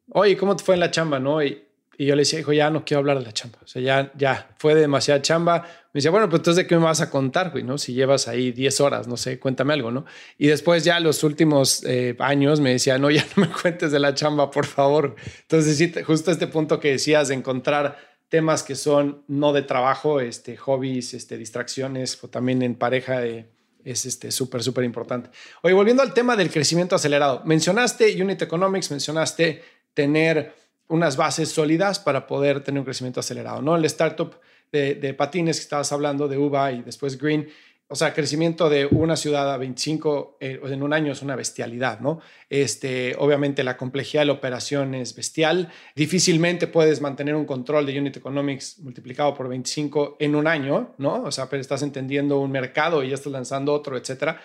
oye, 0.09 0.37
¿cómo 0.37 0.55
te 0.55 0.63
fue 0.63 0.75
en 0.75 0.79
la 0.79 0.91
chamba? 0.91 1.19
¿No? 1.19 1.43
Y, 1.43 1.61
y 1.97 2.05
yo 2.05 2.15
le 2.15 2.21
decía, 2.21 2.39
hijo, 2.39 2.53
ya 2.53 2.69
no 2.69 2.85
quiero 2.85 2.99
hablar 2.99 3.19
de 3.19 3.25
la 3.25 3.33
chamba. 3.33 3.59
O 3.63 3.67
sea, 3.67 3.81
ya, 3.81 4.11
ya 4.15 4.55
fue 4.57 4.73
demasiada 4.73 5.21
chamba. 5.21 5.63
Me 5.93 5.99
decía, 5.99 6.09
bueno, 6.09 6.29
pues 6.29 6.39
entonces, 6.39 6.63
¿de 6.63 6.67
qué 6.67 6.77
me 6.77 6.85
vas 6.85 7.01
a 7.01 7.09
contar, 7.09 7.51
güey? 7.51 7.65
¿No? 7.65 7.77
Si 7.77 7.93
llevas 7.93 8.29
ahí 8.29 8.53
10 8.53 8.79
horas, 8.79 9.07
no 9.09 9.17
sé, 9.17 9.39
cuéntame 9.39 9.73
algo, 9.73 9.91
¿no? 9.91 10.05
Y 10.37 10.47
después 10.47 10.85
ya 10.85 11.01
los 11.01 11.23
últimos 11.25 11.83
eh, 11.83 12.15
años 12.19 12.61
me 12.61 12.71
decía, 12.71 12.97
no, 12.97 13.11
ya 13.11 13.25
no 13.35 13.45
me 13.45 13.51
cuentes 13.51 13.91
de 13.91 13.99
la 13.99 14.13
chamba, 14.13 14.49
por 14.51 14.65
favor. 14.65 15.15
Entonces, 15.41 15.77
sí, 15.77 15.93
justo 16.05 16.31
este 16.31 16.47
punto 16.47 16.79
que 16.79 16.91
decías 16.91 17.27
de 17.27 17.35
encontrar 17.35 17.97
temas 18.29 18.63
que 18.63 18.75
son 18.75 19.23
no 19.27 19.51
de 19.51 19.63
trabajo, 19.63 20.21
este, 20.21 20.55
hobbies, 20.55 21.13
este, 21.13 21.37
distracciones, 21.37 22.23
o 22.23 22.29
también 22.29 22.61
en 22.61 22.75
pareja 22.75 23.19
de 23.19 23.49
es 23.85 24.05
este 24.05 24.31
súper, 24.31 24.63
súper 24.63 24.83
importante. 24.83 25.29
Oye, 25.61 25.73
volviendo 25.73 26.01
al 26.01 26.13
tema 26.13 26.35
del 26.35 26.49
crecimiento 26.49 26.95
acelerado, 26.95 27.41
mencionaste 27.45 28.21
Unit 28.21 28.41
Economics, 28.41 28.91
mencionaste 28.91 29.63
tener 29.93 30.53
unas 30.87 31.15
bases 31.17 31.49
sólidas 31.49 31.99
para 31.99 32.27
poder 32.27 32.63
tener 32.63 32.79
un 32.79 32.85
crecimiento 32.85 33.19
acelerado, 33.19 33.61
¿no? 33.61 33.75
El 33.75 33.85
startup 33.85 34.35
de, 34.71 34.95
de 34.95 35.13
patines 35.13 35.57
que 35.57 35.63
estabas 35.63 35.91
hablando, 35.91 36.27
de 36.27 36.37
UBA 36.37 36.71
y 36.73 36.81
después 36.81 37.17
Green, 37.17 37.47
o 37.91 37.95
sea, 37.95 38.13
crecimiento 38.13 38.69
de 38.69 38.85
una 38.85 39.17
ciudad 39.17 39.51
a 39.53 39.57
25 39.57 40.37
eh, 40.39 40.61
en 40.63 40.81
un 40.81 40.93
año 40.93 41.11
es 41.11 41.21
una 41.21 41.35
bestialidad, 41.35 41.99
¿no? 41.99 42.21
Este, 42.49 43.17
obviamente 43.19 43.65
la 43.65 43.75
complejidad 43.75 44.21
de 44.21 44.27
la 44.27 44.31
operación 44.31 44.95
es 44.95 45.13
bestial. 45.13 45.69
Difícilmente 45.93 46.67
puedes 46.67 47.01
mantener 47.01 47.35
un 47.35 47.45
control 47.45 47.85
de 47.85 47.99
unit 47.99 48.15
economics 48.15 48.79
multiplicado 48.79 49.33
por 49.33 49.49
25 49.49 50.15
en 50.21 50.35
un 50.35 50.47
año, 50.47 50.95
¿no? 50.99 51.23
O 51.23 51.31
sea, 51.31 51.49
pero 51.49 51.59
estás 51.59 51.81
entendiendo 51.81 52.39
un 52.39 52.49
mercado 52.49 53.03
y 53.03 53.09
ya 53.09 53.15
estás 53.15 53.33
lanzando 53.33 53.73
otro, 53.73 53.97
etcétera. 53.97 54.39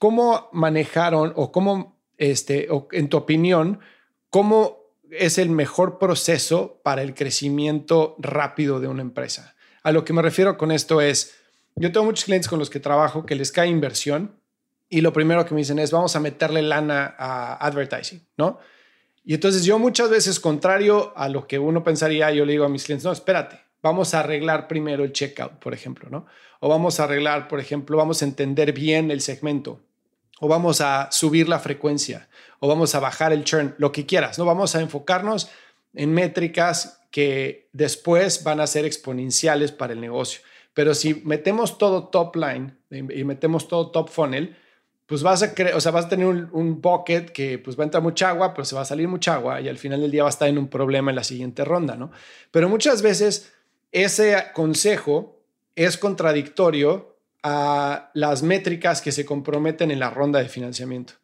¿Cómo 0.00 0.48
manejaron 0.52 1.32
o 1.36 1.52
cómo, 1.52 1.96
este, 2.18 2.66
o 2.70 2.88
en 2.90 3.08
tu 3.08 3.18
opinión, 3.18 3.78
cómo 4.30 4.80
es 5.12 5.38
el 5.38 5.50
mejor 5.50 5.98
proceso 5.98 6.80
para 6.82 7.02
el 7.02 7.14
crecimiento 7.14 8.16
rápido 8.18 8.80
de 8.80 8.88
una 8.88 9.02
empresa? 9.02 9.54
A 9.84 9.92
lo 9.92 10.04
que 10.04 10.12
me 10.12 10.22
refiero 10.22 10.58
con 10.58 10.72
esto 10.72 11.00
es 11.00 11.39
yo 11.80 11.92
tengo 11.92 12.04
muchos 12.04 12.26
clientes 12.26 12.48
con 12.48 12.58
los 12.58 12.68
que 12.68 12.78
trabajo 12.78 13.24
que 13.24 13.34
les 13.34 13.50
cae 13.50 13.68
inversión 13.68 14.36
y 14.88 15.00
lo 15.00 15.12
primero 15.12 15.46
que 15.46 15.54
me 15.54 15.60
dicen 15.60 15.78
es 15.78 15.90
vamos 15.90 16.14
a 16.14 16.20
meterle 16.20 16.60
lana 16.60 17.14
a 17.18 17.66
advertising, 17.66 18.26
¿no? 18.36 18.58
Y 19.24 19.34
entonces 19.34 19.64
yo 19.64 19.78
muchas 19.78 20.10
veces, 20.10 20.40
contrario 20.40 21.12
a 21.16 21.28
lo 21.28 21.46
que 21.46 21.58
uno 21.58 21.82
pensaría, 21.84 22.30
yo 22.32 22.44
le 22.44 22.52
digo 22.52 22.64
a 22.64 22.68
mis 22.68 22.84
clientes, 22.84 23.04
no, 23.04 23.12
espérate, 23.12 23.60
vamos 23.82 24.12
a 24.12 24.20
arreglar 24.20 24.68
primero 24.68 25.04
el 25.04 25.12
checkout, 25.12 25.52
por 25.52 25.72
ejemplo, 25.72 26.08
¿no? 26.10 26.26
O 26.60 26.68
vamos 26.68 27.00
a 27.00 27.04
arreglar, 27.04 27.48
por 27.48 27.60
ejemplo, 27.60 27.96
vamos 27.96 28.20
a 28.20 28.24
entender 28.24 28.72
bien 28.72 29.10
el 29.10 29.20
segmento, 29.20 29.80
o 30.40 30.48
vamos 30.48 30.80
a 30.80 31.08
subir 31.12 31.48
la 31.48 31.60
frecuencia, 31.60 32.28
o 32.58 32.68
vamos 32.68 32.94
a 32.94 33.00
bajar 33.00 33.32
el 33.32 33.44
churn, 33.44 33.74
lo 33.78 33.92
que 33.92 34.04
quieras, 34.04 34.38
¿no? 34.38 34.44
Vamos 34.44 34.74
a 34.74 34.80
enfocarnos 34.80 35.48
en 35.94 36.12
métricas 36.12 37.00
que 37.10 37.68
después 37.72 38.44
van 38.44 38.60
a 38.60 38.66
ser 38.66 38.84
exponenciales 38.84 39.72
para 39.72 39.92
el 39.92 40.00
negocio. 40.00 40.40
Pero 40.74 40.94
si 40.94 41.14
metemos 41.24 41.78
todo 41.78 42.08
top 42.08 42.36
line 42.36 42.76
y 42.90 43.24
metemos 43.24 43.68
todo 43.68 43.90
top 43.90 44.08
funnel, 44.08 44.56
pues 45.10 45.24
vas 45.24 45.42
a, 45.42 45.52
o 45.74 45.80
sea, 45.80 45.90
vas 45.90 46.04
a 46.04 46.08
tener 46.08 46.26
un, 46.26 46.80
bucket 46.80 47.30
que 47.30 47.58
pues 47.58 47.76
va 47.76 47.82
a 47.82 47.86
entrar 47.86 48.00
mucha 48.00 48.28
agua, 48.28 48.54
pero 48.54 48.64
se 48.64 48.76
va 48.76 48.82
a 48.82 48.84
salir 48.84 49.08
mucha 49.08 49.34
agua 49.34 49.60
y 49.60 49.68
al 49.68 49.76
final 49.76 50.00
del 50.00 50.12
día 50.12 50.22
va 50.22 50.28
a 50.28 50.30
estar 50.30 50.48
en 50.48 50.56
un 50.56 50.68
problema 50.68 51.10
en 51.10 51.16
la 51.16 51.24
siguiente 51.24 51.64
ronda, 51.64 51.96
¿no? 51.96 52.12
Pero 52.52 52.68
muchas 52.68 53.02
veces 53.02 53.52
ese 53.90 54.36
consejo 54.54 55.42
es 55.74 55.98
contradictorio 55.98 57.16
a 57.42 58.12
las 58.14 58.44
métricas 58.44 59.02
que 59.02 59.10
se 59.10 59.24
comprometen 59.24 59.90
en 59.90 59.98
la 59.98 60.10
ronda 60.10 60.38
de 60.38 60.48
financiamiento. 60.48 61.14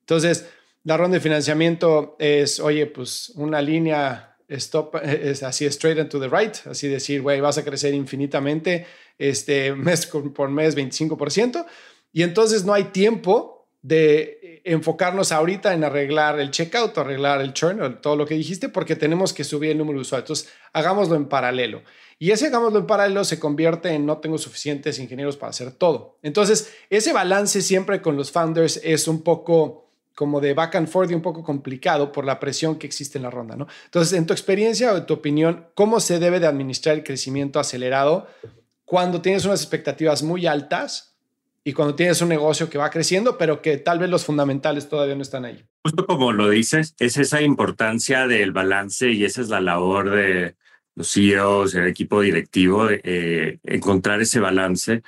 Entonces, 0.00 0.48
la 0.84 0.96
ronda 0.96 1.16
de 1.16 1.20
financiamiento 1.20 2.14
es, 2.20 2.60
oye, 2.60 2.86
pues 2.86 3.30
una 3.34 3.60
línea 3.60 4.31
stop, 4.52 4.96
es 4.96 5.42
así 5.42 5.64
straight 5.66 5.98
and 5.98 6.08
to 6.08 6.20
the 6.20 6.28
right, 6.28 6.54
así 6.66 6.88
decir, 6.88 7.22
güey, 7.22 7.40
vas 7.40 7.58
a 7.58 7.64
crecer 7.64 7.94
infinitamente 7.94 8.86
este 9.18 9.72
mes 9.74 10.06
por 10.06 10.50
mes 10.50 10.76
25%, 10.76 11.66
y 12.12 12.22
entonces 12.22 12.64
no 12.64 12.74
hay 12.74 12.84
tiempo 12.84 13.68
de 13.82 14.60
enfocarnos 14.64 15.32
ahorita 15.32 15.74
en 15.74 15.82
arreglar 15.84 16.38
el 16.38 16.50
checkout, 16.50 16.96
arreglar 16.96 17.40
el 17.40 17.52
churn, 17.52 18.00
todo 18.00 18.16
lo 18.16 18.26
que 18.26 18.34
dijiste, 18.34 18.68
porque 18.68 18.94
tenemos 18.94 19.32
que 19.32 19.44
subir 19.44 19.72
el 19.72 19.78
número 19.78 19.98
de 19.98 20.02
usuarios. 20.02 20.24
Entonces, 20.24 20.54
hagámoslo 20.72 21.16
en 21.16 21.28
paralelo. 21.28 21.82
Y 22.18 22.30
ese 22.30 22.46
hagámoslo 22.46 22.78
en 22.78 22.86
paralelo 22.86 23.24
se 23.24 23.40
convierte 23.40 23.90
en 23.90 24.06
no 24.06 24.18
tengo 24.18 24.38
suficientes 24.38 25.00
ingenieros 25.00 25.36
para 25.36 25.50
hacer 25.50 25.72
todo. 25.72 26.18
Entonces, 26.22 26.72
ese 26.90 27.12
balance 27.12 27.60
siempre 27.60 28.00
con 28.00 28.16
los 28.16 28.30
founders 28.30 28.80
es 28.84 29.08
un 29.08 29.22
poco 29.22 29.91
como 30.14 30.40
de 30.40 30.54
back 30.54 30.76
and 30.76 30.88
forth 30.88 31.10
y 31.10 31.14
un 31.14 31.22
poco 31.22 31.42
complicado 31.42 32.12
por 32.12 32.24
la 32.24 32.38
presión 32.38 32.78
que 32.78 32.86
existe 32.86 33.18
en 33.18 33.24
la 33.24 33.30
ronda, 33.30 33.56
¿no? 33.56 33.66
Entonces, 33.84 34.16
en 34.16 34.26
tu 34.26 34.32
experiencia 34.32 34.92
o 34.92 34.96
en 34.96 35.06
tu 35.06 35.14
opinión, 35.14 35.66
¿cómo 35.74 36.00
se 36.00 36.18
debe 36.18 36.40
de 36.40 36.46
administrar 36.46 36.96
el 36.96 37.04
crecimiento 37.04 37.60
acelerado 37.60 38.26
cuando 38.84 39.22
tienes 39.22 39.44
unas 39.44 39.60
expectativas 39.60 40.22
muy 40.22 40.46
altas 40.46 41.16
y 41.64 41.72
cuando 41.72 41.94
tienes 41.94 42.20
un 42.20 42.28
negocio 42.28 42.68
que 42.68 42.78
va 42.78 42.90
creciendo, 42.90 43.38
pero 43.38 43.62
que 43.62 43.76
tal 43.78 43.98
vez 43.98 44.10
los 44.10 44.24
fundamentales 44.24 44.88
todavía 44.88 45.14
no 45.14 45.22
están 45.22 45.44
ahí? 45.44 45.64
Justo 45.84 46.06
como 46.06 46.32
lo 46.32 46.48
dices, 46.48 46.94
es 46.98 47.16
esa 47.16 47.40
importancia 47.40 48.26
del 48.26 48.52
balance 48.52 49.10
y 49.10 49.24
esa 49.24 49.40
es 49.40 49.48
la 49.48 49.60
labor 49.60 50.10
de 50.10 50.56
los 50.94 51.12
CEOs, 51.12 51.74
el 51.74 51.86
equipo 51.86 52.20
directivo, 52.20 52.88
eh, 52.90 53.58
encontrar 53.64 54.20
ese 54.20 54.40
balance 54.40 55.02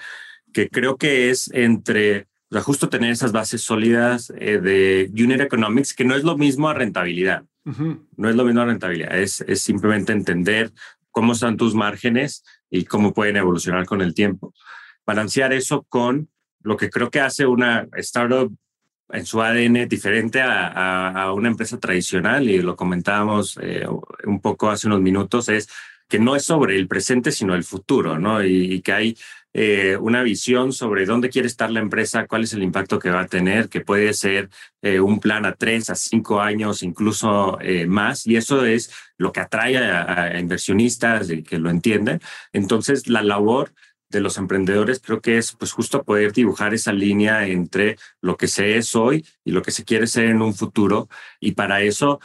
que 0.53 0.69
creo 0.71 0.97
que 0.97 1.31
es 1.31 1.51
entre 1.53 2.29
sea, 2.51 2.63
justo 2.63 2.89
tener 2.89 3.11
esas 3.11 3.33
bases 3.33 3.63
sólidas 3.63 4.33
eh, 4.39 4.59
de 4.59 5.11
unit 5.13 5.41
economics, 5.41 5.95
que 5.95 6.05
no 6.05 6.15
es 6.15 6.25
lo 6.25 6.37
mismo 6.37 6.69
a 6.69 6.75
rentabilidad. 6.75 7.45
No 7.65 8.29
es 8.29 8.37
lo 8.37 8.45
mismo 8.45 8.61
a 8.61 8.67
rentabilidad, 8.67 9.19
es, 9.19 9.41
es 9.41 9.63
simplemente 9.63 10.13
entender 10.13 10.71
cómo 11.11 11.33
están 11.33 11.57
tus 11.57 11.75
márgenes 11.75 12.45
y 12.69 12.85
cómo 12.85 13.15
pueden 13.15 13.37
evolucionar 13.37 13.87
con 13.87 14.03
el 14.03 14.15
tiempo. 14.15 14.53
Balancear 15.07 15.55
eso 15.55 15.83
con 15.89 16.29
lo 16.61 16.77
que 16.77 16.91
creo 16.91 17.11
que 17.11 17.21
hace 17.21 17.47
una 17.47 17.89
startup 17.97 18.55
en 19.11 19.25
su 19.25 19.41
ADN 19.41 19.89
diferente 19.89 20.43
a, 20.43 21.09
a, 21.09 21.33
una 21.33 21.49
empresa 21.49 21.79
tradicional, 21.79 22.51
y 22.51 22.61
lo 22.61 22.77
comentábamos 22.77 23.59
eh, 23.63 23.87
un 24.25 24.41
poco 24.41 24.71
hace 24.71 24.87
unos 24.87 25.01
minutos, 25.01 25.49
es 25.49 25.69
que 26.09 26.19
no 26.19 26.37
es 26.37 26.45
sobre 26.45 26.77
el 26.77 26.87
presente, 26.87 27.33
sino 27.33 27.55
el 27.55 27.65
futuro, 27.65 28.19
¿no? 28.19 28.45
y 28.45 28.83
que 28.83 28.93
hay 28.93 29.17
eh, 29.57 29.97
una 29.97 30.25
visión 30.25 30.73
sobre 30.73 31.07
dónde 31.07 31.31
quiere 31.31 31.47
estar 31.47 31.71
la 31.71 31.79
empresa, 31.79 32.27
cuál 32.27 32.43
es 32.43 32.53
el 32.55 32.63
impacto 32.65 32.99
que 32.99 33.11
va 33.11 33.21
a 33.21 33.27
tener, 33.29 33.69
que 33.69 33.81
puede 33.81 34.13
ser 34.13 34.51
eh, 34.83 34.99
un 34.99 35.21
plan 35.21 35.47
a 35.47 35.53
tres, 35.53 35.91
a 35.91 35.95
cinco 35.95 36.41
años, 36.41 36.83
incluso 36.83 37.57
eh, 37.61 37.87
más. 37.87 38.27
Y 38.27 38.37
eso 38.37 38.67
es 38.67 38.93
lo 39.17 39.31
que 39.31 39.39
atrae 39.39 39.79
a, 39.79 40.41
inversionistas 40.41 41.31
y 41.31 41.45
que 41.45 41.59
lo 41.59 41.71
entienden. 41.71 42.21
Entonces, 42.53 43.07
la 43.07 43.23
labor 43.23 43.73
de 44.11 44.21
los 44.21 44.39
emprendedores 44.39 45.01
creo 45.01 45.21
que 45.21 45.39
es 45.39 45.53
pues 45.53 45.73
justo 45.73 46.03
poder 46.03 46.33
dibujar 46.33 46.75
esa 46.75 46.93
línea 46.93 47.47
entre 47.47 47.97
lo 48.21 48.37
que 48.37 48.49
se 48.49 48.77
es 48.77 48.95
hoy 48.97 49.25
y 49.45 49.53
lo 49.53 49.63
que 49.63 49.71
se 49.71 49.85
quiere 49.85 50.09
ser 50.09 50.27
en 50.27 50.43
un 50.43 50.55
futuro. 50.55 51.09
Y 51.39 51.53
para 51.53 51.81
eso 51.81 52.19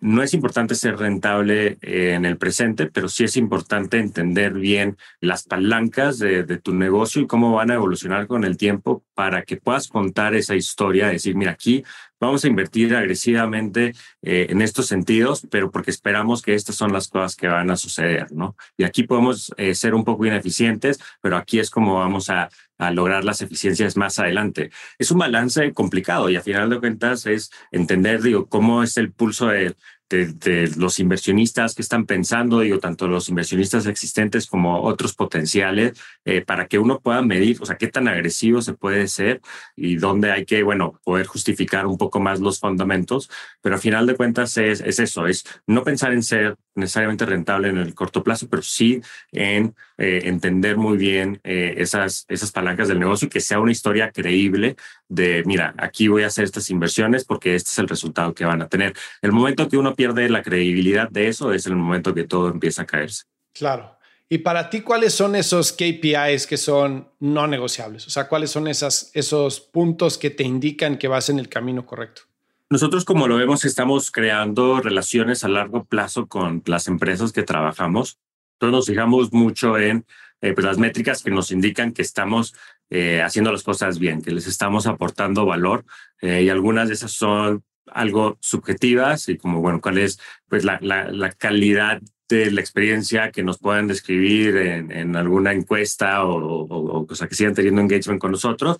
no 0.00 0.22
es 0.22 0.34
importante 0.34 0.74
ser 0.74 0.96
rentable 0.98 1.78
eh, 1.80 2.14
en 2.14 2.24
el 2.24 2.36
presente, 2.36 2.86
pero 2.86 3.08
sí 3.08 3.24
es 3.24 3.36
importante 3.36 3.98
entender 3.98 4.52
bien 4.52 4.96
las 5.20 5.44
palancas 5.44 6.18
de, 6.18 6.44
tu 6.58 6.74
negocio 6.74 7.22
y 7.22 7.26
cómo 7.26 7.54
van 7.54 7.70
a 7.70 7.74
evolucionar 7.74 8.26
con 8.26 8.44
el 8.44 8.56
tiempo 8.56 9.04
para 9.14 9.42
que 9.42 9.56
puedas 9.56 9.88
contar 9.88 10.34
esa 10.34 10.54
historia, 10.54 11.08
decir, 11.08 11.34
mira, 11.34 11.52
aquí 11.52 11.84
vamos 12.20 12.44
a 12.44 12.48
invertir 12.48 12.94
agresivamente 12.94 13.94
eh, 14.22 14.46
en 14.50 14.62
estos 14.62 14.86
sentidos, 14.86 15.46
pero 15.50 15.70
porque 15.70 15.90
esperamos 15.90 16.42
que 16.42 16.54
estas 16.54 16.76
son 16.76 16.92
las 16.92 17.08
cosas 17.08 17.36
que 17.36 17.48
van 17.48 17.70
a 17.70 17.76
suceder, 17.76 18.32
¿no? 18.32 18.56
Y 18.76 18.84
aquí 18.84 19.02
podemos 19.02 19.52
eh, 19.56 19.74
ser 19.74 19.94
un 19.94 20.04
poco 20.04 20.26
ineficientes, 20.26 20.98
pero 21.20 21.36
aquí 21.36 21.58
es 21.58 21.70
como 21.70 21.94
vamos 21.96 22.30
a, 22.30 22.48
lograr 22.92 23.24
las 23.24 23.40
eficiencias 23.40 23.96
más 23.96 24.18
adelante. 24.18 24.70
Es 24.98 25.10
un 25.10 25.16
balance 25.16 25.72
complicado 25.72 26.28
y 26.28 26.36
a 26.36 26.42
final 26.42 26.68
de 26.68 26.78
cuentas 26.78 27.24
es 27.24 27.50
entender, 27.72 28.20
digo, 28.20 28.50
cómo 28.50 28.82
es 28.82 28.98
el 28.98 29.12
pulso 29.12 29.46
de, 29.46 29.74
de, 30.08 30.70
los 30.76 30.98
inversionistas 30.98 31.74
que 31.74 31.82
están 31.82 32.06
pensando, 32.06 32.60
digo, 32.60 32.78
tanto 32.78 33.08
los 33.08 33.28
inversionistas 33.28 33.86
existentes 33.86 34.46
como 34.46 34.82
otros 34.82 35.14
potenciales, 35.14 35.98
eh, 36.24 36.42
para 36.42 36.66
que 36.66 36.78
uno 36.78 37.00
pueda 37.00 37.22
medir, 37.22 37.58
o 37.60 37.66
sea, 37.66 37.76
qué 37.76 37.88
tan 37.88 38.08
agresivo 38.08 38.62
se 38.62 38.74
puede 38.74 39.08
ser 39.08 39.40
y 39.74 39.96
dónde 39.96 40.30
hay 40.30 40.44
que, 40.44 40.62
bueno, 40.62 41.00
poder 41.04 41.26
justificar 41.26 41.86
un 41.86 41.98
poco 41.98 42.20
más 42.20 42.40
los 42.40 42.60
fundamentos, 42.60 43.30
pero 43.60 43.74
al 43.74 43.80
final 43.80 44.06
de 44.06 44.16
cuentas 44.16 44.56
es, 44.56 44.80
es 44.80 44.98
eso, 44.98 45.26
es 45.26 45.44
no 45.66 45.82
pensar 45.84 46.12
en 46.12 46.22
ser 46.22 46.56
necesariamente 46.76 47.26
rentable 47.26 47.68
en 47.68 47.78
el 47.78 47.94
corto 47.94 48.22
plazo, 48.22 48.48
pero 48.48 48.62
sí 48.62 49.00
en 49.32 49.74
eh, 49.98 50.22
entender 50.24 50.76
muy 50.76 50.98
bien 50.98 51.40
eh, 51.42 51.74
esas, 51.78 52.26
esas 52.28 52.52
palancas 52.52 52.88
del 52.88 53.00
negocio 53.00 53.26
y 53.26 53.30
que 53.30 53.40
sea 53.40 53.60
una 53.60 53.72
historia 53.72 54.12
creíble 54.12 54.76
de, 55.08 55.42
mira, 55.46 55.74
aquí 55.78 56.08
voy 56.08 56.22
a 56.22 56.26
hacer 56.26 56.44
estas 56.44 56.68
inversiones 56.70 57.24
porque 57.24 57.54
este 57.54 57.70
es 57.70 57.78
el 57.78 57.88
resultado 57.88 58.34
que 58.34 58.44
van 58.44 58.60
a 58.62 58.68
tener. 58.68 58.94
El 59.22 59.32
momento 59.32 59.68
que 59.68 59.78
uno 59.78 59.94
pierde 59.96 60.28
la 60.28 60.42
credibilidad 60.42 61.10
de 61.10 61.28
eso 61.28 61.52
es 61.52 61.66
el 61.66 61.76
momento 61.76 62.14
que 62.14 62.24
todo 62.24 62.48
empieza 62.48 62.82
a 62.82 62.86
caerse. 62.86 63.24
Claro. 63.52 63.96
Y 64.28 64.38
para 64.38 64.70
ti, 64.70 64.80
¿cuáles 64.80 65.14
son 65.14 65.36
esos 65.36 65.72
KPIs 65.72 66.46
que 66.48 66.56
son 66.56 67.08
no 67.20 67.46
negociables? 67.46 68.06
O 68.06 68.10
sea, 68.10 68.28
¿cuáles 68.28 68.50
son 68.50 68.66
esas, 68.66 69.10
esos 69.14 69.60
puntos 69.60 70.18
que 70.18 70.30
te 70.30 70.42
indican 70.42 70.98
que 70.98 71.06
vas 71.06 71.28
en 71.28 71.38
el 71.38 71.48
camino 71.48 71.86
correcto? 71.86 72.22
Nosotros, 72.68 73.04
como 73.04 73.28
lo 73.28 73.36
vemos, 73.36 73.64
estamos 73.64 74.10
creando 74.10 74.80
relaciones 74.80 75.44
a 75.44 75.48
largo 75.48 75.84
plazo 75.84 76.26
con 76.26 76.62
las 76.66 76.88
empresas 76.88 77.30
que 77.30 77.44
trabajamos. 77.44 78.18
Entonces 78.54 78.72
nos 78.72 78.86
fijamos 78.86 79.32
mucho 79.32 79.78
en 79.78 80.04
eh, 80.40 80.52
pues 80.52 80.66
las 80.66 80.78
métricas 80.78 81.22
que 81.22 81.30
nos 81.30 81.52
indican 81.52 81.92
que 81.92 82.02
estamos 82.02 82.54
eh, 82.90 83.22
haciendo 83.22 83.52
las 83.52 83.62
cosas 83.62 84.00
bien, 84.00 84.20
que 84.20 84.32
les 84.32 84.48
estamos 84.48 84.86
aportando 84.86 85.46
valor 85.46 85.84
eh, 86.20 86.42
y 86.42 86.48
algunas 86.48 86.88
de 86.88 86.94
esas 86.94 87.12
son 87.12 87.62
algo 87.92 88.38
subjetivas 88.40 89.28
y 89.28 89.36
como, 89.36 89.60
bueno, 89.60 89.80
cuál 89.80 89.98
es 89.98 90.18
pues 90.48 90.64
la, 90.64 90.78
la, 90.82 91.10
la 91.10 91.32
calidad 91.32 92.00
de 92.28 92.50
la 92.50 92.60
experiencia 92.60 93.30
que 93.30 93.42
nos 93.42 93.58
puedan 93.58 93.86
describir 93.86 94.56
en, 94.56 94.90
en 94.90 95.16
alguna 95.16 95.52
encuesta 95.52 96.24
o, 96.24 96.64
o, 96.64 97.06
o, 97.08 97.14
sea, 97.14 97.28
que 97.28 97.36
sigan 97.36 97.54
teniendo 97.54 97.80
engagement 97.80 98.20
con 98.20 98.32
nosotros 98.32 98.78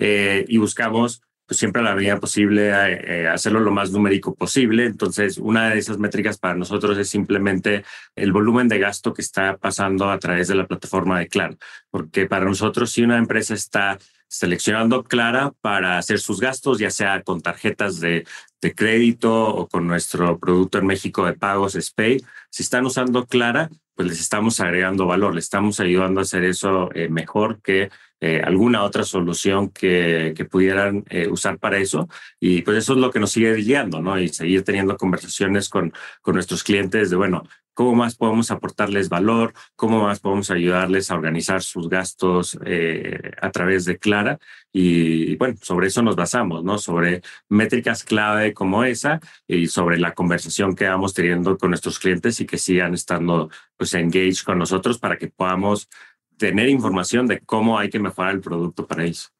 y 0.00 0.56
buscamos 0.58 1.22
pues 1.48 1.58
siempre 1.58 1.80
a 1.80 1.84
la 1.84 1.94
medida 1.94 2.20
posible 2.20 2.70
eh, 2.70 3.26
hacerlo 3.26 3.60
lo 3.60 3.70
más 3.70 3.90
numérico 3.90 4.34
posible. 4.34 4.84
Entonces, 4.84 5.38
una 5.38 5.70
de 5.70 5.78
esas 5.78 5.96
métricas 5.96 6.36
para 6.36 6.54
nosotros 6.54 6.98
es 6.98 7.08
simplemente 7.08 7.84
el 8.14 8.32
volumen 8.32 8.68
de 8.68 8.78
gasto 8.78 9.14
que 9.14 9.22
está 9.22 9.56
pasando 9.56 10.10
a 10.10 10.18
través 10.18 10.48
de 10.48 10.56
la 10.56 10.66
plataforma 10.66 11.18
de 11.18 11.26
Claro, 11.26 11.56
porque 11.90 12.26
para 12.26 12.44
nosotros 12.44 12.90
si 12.92 13.02
una 13.02 13.16
empresa 13.16 13.54
está 13.54 13.98
seleccionando 14.28 15.04
Clara 15.04 15.52
para 15.60 15.98
hacer 15.98 16.20
sus 16.20 16.40
gastos, 16.40 16.78
ya 16.78 16.90
sea 16.90 17.22
con 17.22 17.40
tarjetas 17.40 17.98
de, 17.98 18.26
de 18.60 18.74
crédito 18.74 19.48
o 19.48 19.68
con 19.68 19.86
nuestro 19.86 20.38
producto 20.38 20.78
en 20.78 20.86
México 20.86 21.26
de 21.26 21.34
pagos 21.34 21.72
SPAY, 21.72 22.22
si 22.50 22.62
están 22.62 22.86
usando 22.86 23.26
Clara, 23.26 23.70
pues 23.94 24.08
les 24.08 24.20
estamos 24.20 24.60
agregando 24.60 25.06
valor, 25.06 25.34
les 25.34 25.44
estamos 25.44 25.80
ayudando 25.80 26.20
a 26.20 26.22
hacer 26.22 26.44
eso 26.44 26.88
eh, 26.94 27.08
mejor 27.08 27.60
que 27.60 27.90
eh, 28.20 28.40
alguna 28.44 28.82
otra 28.82 29.04
solución 29.04 29.70
que, 29.70 30.34
que 30.36 30.44
pudieran 30.44 31.04
eh, 31.08 31.28
usar 31.28 31.58
para 31.58 31.78
eso. 31.78 32.08
Y 32.40 32.62
pues 32.62 32.78
eso 32.78 32.94
es 32.94 32.98
lo 32.98 33.10
que 33.10 33.20
nos 33.20 33.30
sigue 33.30 33.54
guiando, 33.54 34.00
¿no? 34.00 34.18
Y 34.20 34.28
seguir 34.28 34.64
teniendo 34.64 34.96
conversaciones 34.96 35.68
con, 35.68 35.92
con 36.20 36.34
nuestros 36.34 36.64
clientes 36.64 37.10
de, 37.10 37.16
bueno, 37.16 37.44
cómo 37.78 37.94
más 37.94 38.16
podemos 38.16 38.50
aportarles 38.50 39.08
valor, 39.08 39.54
cómo 39.76 40.02
más 40.02 40.18
podemos 40.18 40.50
ayudarles 40.50 41.12
a 41.12 41.14
organizar 41.14 41.62
sus 41.62 41.88
gastos 41.88 42.58
eh, 42.66 43.30
a 43.40 43.52
través 43.52 43.84
de 43.84 43.98
Clara. 43.98 44.40
Y 44.72 45.36
bueno, 45.36 45.54
sobre 45.62 45.86
eso 45.86 46.02
nos 46.02 46.16
basamos, 46.16 46.64
¿no? 46.64 46.78
Sobre 46.78 47.22
métricas 47.48 48.02
clave 48.02 48.52
como 48.52 48.82
esa 48.82 49.20
y 49.46 49.68
sobre 49.68 49.96
la 49.96 50.12
conversación 50.12 50.74
que 50.74 50.88
vamos 50.88 51.14
teniendo 51.14 51.56
con 51.56 51.70
nuestros 51.70 52.00
clientes 52.00 52.40
y 52.40 52.46
que 52.46 52.58
sigan 52.58 52.94
estando 52.94 53.48
pues 53.76 53.94
engaged 53.94 54.44
con 54.44 54.58
nosotros 54.58 54.98
para 54.98 55.16
que 55.16 55.28
podamos 55.28 55.88
tener 56.36 56.68
información 56.68 57.28
de 57.28 57.38
cómo 57.38 57.78
hay 57.78 57.90
que 57.90 58.00
mejorar 58.00 58.34
el 58.34 58.40
producto 58.40 58.88
para 58.88 59.04
ellos. 59.04 59.32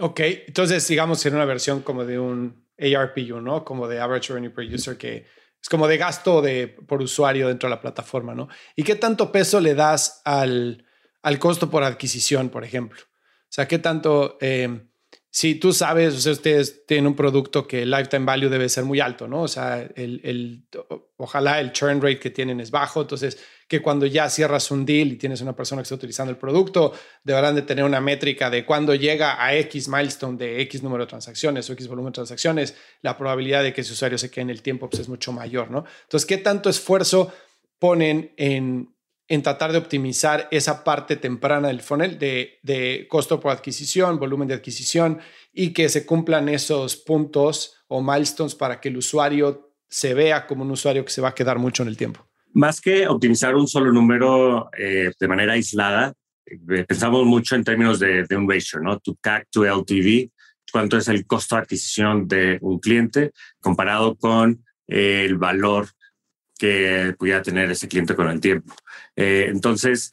Ok, 0.00 0.20
entonces 0.48 0.86
digamos 0.86 1.24
en 1.24 1.34
una 1.34 1.46
versión 1.46 1.80
como 1.80 2.04
de 2.04 2.18
un 2.18 2.62
ARPU, 2.78 3.40
¿no? 3.40 3.64
Como 3.64 3.88
de 3.88 4.00
Average 4.00 4.34
Revenue 4.34 4.50
Per 4.50 4.66
User 4.66 4.98
que 4.98 5.24
es 5.66 5.68
como 5.68 5.88
de 5.88 5.96
gasto 5.96 6.42
de, 6.42 6.68
por 6.68 7.02
usuario 7.02 7.48
dentro 7.48 7.68
de 7.68 7.74
la 7.74 7.80
plataforma, 7.80 8.36
¿no? 8.36 8.46
¿Y 8.76 8.84
qué 8.84 8.94
tanto 8.94 9.32
peso 9.32 9.58
le 9.58 9.74
das 9.74 10.22
al, 10.24 10.86
al 11.22 11.40
costo 11.40 11.68
por 11.68 11.82
adquisición, 11.82 12.50
por 12.50 12.62
ejemplo? 12.62 13.00
O 13.02 13.48
sea, 13.48 13.66
¿qué 13.66 13.80
tanto, 13.80 14.38
eh, 14.40 14.86
si 15.28 15.56
tú 15.56 15.72
sabes, 15.72 16.14
o 16.14 16.20
sea, 16.20 16.30
ustedes 16.30 16.86
tienen 16.86 17.08
un 17.08 17.16
producto 17.16 17.66
que 17.66 17.82
el 17.82 17.90
lifetime 17.90 18.24
value 18.24 18.48
debe 18.48 18.68
ser 18.68 18.84
muy 18.84 19.00
alto, 19.00 19.26
¿no? 19.26 19.42
O 19.42 19.48
sea, 19.48 19.82
el, 19.96 20.68
ojalá 21.16 21.58
el 21.58 21.72
churn 21.72 22.00
rate 22.00 22.20
que 22.20 22.30
tienen 22.30 22.60
es 22.60 22.70
bajo, 22.70 23.00
entonces 23.00 23.44
que 23.68 23.82
cuando 23.82 24.06
ya 24.06 24.28
cierras 24.30 24.70
un 24.70 24.86
deal 24.86 25.08
y 25.08 25.16
tienes 25.16 25.40
una 25.40 25.56
persona 25.56 25.80
que 25.80 25.84
está 25.84 25.96
utilizando 25.96 26.30
el 26.30 26.38
producto, 26.38 26.92
deberán 27.24 27.54
de 27.54 27.62
tener 27.62 27.84
una 27.84 28.00
métrica 28.00 28.48
de 28.48 28.64
cuando 28.64 28.94
llega 28.94 29.44
a 29.44 29.54
X 29.56 29.88
milestone 29.88 30.38
de 30.38 30.60
X 30.62 30.82
número 30.82 31.04
de 31.04 31.08
transacciones 31.08 31.68
o 31.68 31.72
X 31.72 31.88
volumen 31.88 32.12
de 32.12 32.16
transacciones, 32.16 32.76
la 33.02 33.16
probabilidad 33.16 33.62
de 33.62 33.72
que 33.72 33.80
ese 33.80 33.92
usuario 33.92 34.18
se 34.18 34.30
quede 34.30 34.42
en 34.42 34.50
el 34.50 34.62
tiempo 34.62 34.88
pues, 34.88 35.00
es 35.00 35.08
mucho 35.08 35.32
mayor, 35.32 35.70
¿no? 35.70 35.84
Entonces, 36.02 36.26
¿qué 36.26 36.38
tanto 36.38 36.70
esfuerzo 36.70 37.32
ponen 37.78 38.32
en 38.36 38.96
en 39.28 39.42
tratar 39.42 39.72
de 39.72 39.78
optimizar 39.78 40.48
esa 40.50 40.84
parte 40.84 41.16
temprana 41.16 41.68
del 41.68 41.80
funnel 41.80 42.18
de, 42.18 42.60
de, 42.62 43.06
costo 43.08 43.40
por 43.40 43.50
adquisición, 43.50 44.18
volumen 44.18 44.48
de 44.48 44.54
adquisición 44.54 45.20
y 45.52 45.72
que 45.72 45.88
se 45.88 46.06
cumplan 46.06 46.48
esos 46.48 46.96
puntos 46.96 47.74
o 47.88 48.02
milestones 48.02 48.54
para 48.54 48.80
que 48.80 48.88
el 48.88 48.96
usuario 48.96 49.74
se 49.88 50.14
vea 50.14 50.46
como 50.46 50.62
un 50.62 50.70
usuario 50.70 51.04
que 51.04 51.10
se 51.10 51.20
va 51.20 51.30
a 51.30 51.34
quedar 51.34 51.58
mucho 51.58 51.82
en 51.82 51.88
el 51.88 51.96
tiempo. 51.96 52.25
Más 52.56 52.80
que 52.80 53.06
optimizar 53.06 53.54
un 53.54 53.68
solo 53.68 53.92
número 53.92 54.70
eh, 54.76 55.12
de 55.18 55.28
manera 55.28 55.52
aislada, 55.52 56.12
eh, 56.46 56.84
pensamos 56.88 57.24
mucho 57.24 57.54
en 57.54 57.64
términos 57.64 57.98
de, 58.00 58.24
de, 58.24 58.36
un 58.36 58.50
ratio, 58.50 58.80
¿no? 58.80 58.98
Tu 58.98 59.14
CAC, 59.16 59.48
tu 59.50 59.64
LTV, 59.64 60.30
cuánto 60.72 60.96
es 60.96 61.08
el 61.08 61.26
costo 61.26 61.56
de 61.56 61.62
adquisición 61.62 62.26
de 62.26 62.58
un 62.62 62.78
cliente 62.78 63.32
comparado 63.60 64.16
con 64.16 64.64
eh, 64.88 65.24
el 65.26 65.36
valor 65.36 65.88
que 66.58 67.14
pudiera 67.18 67.42
tener 67.42 67.70
ese 67.70 67.88
cliente 67.88 68.14
con 68.14 68.28
el 68.28 68.40
tiempo. 68.40 68.74
Eh, 69.14 69.46
entonces, 69.48 70.10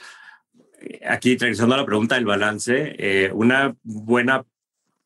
aquí 1.07 1.37
regresando 1.37 1.75
a 1.75 1.77
la 1.79 1.85
pregunta 1.85 2.15
del 2.15 2.25
balance, 2.25 2.95
eh, 2.97 3.31
una 3.33 3.75
buena 3.83 4.43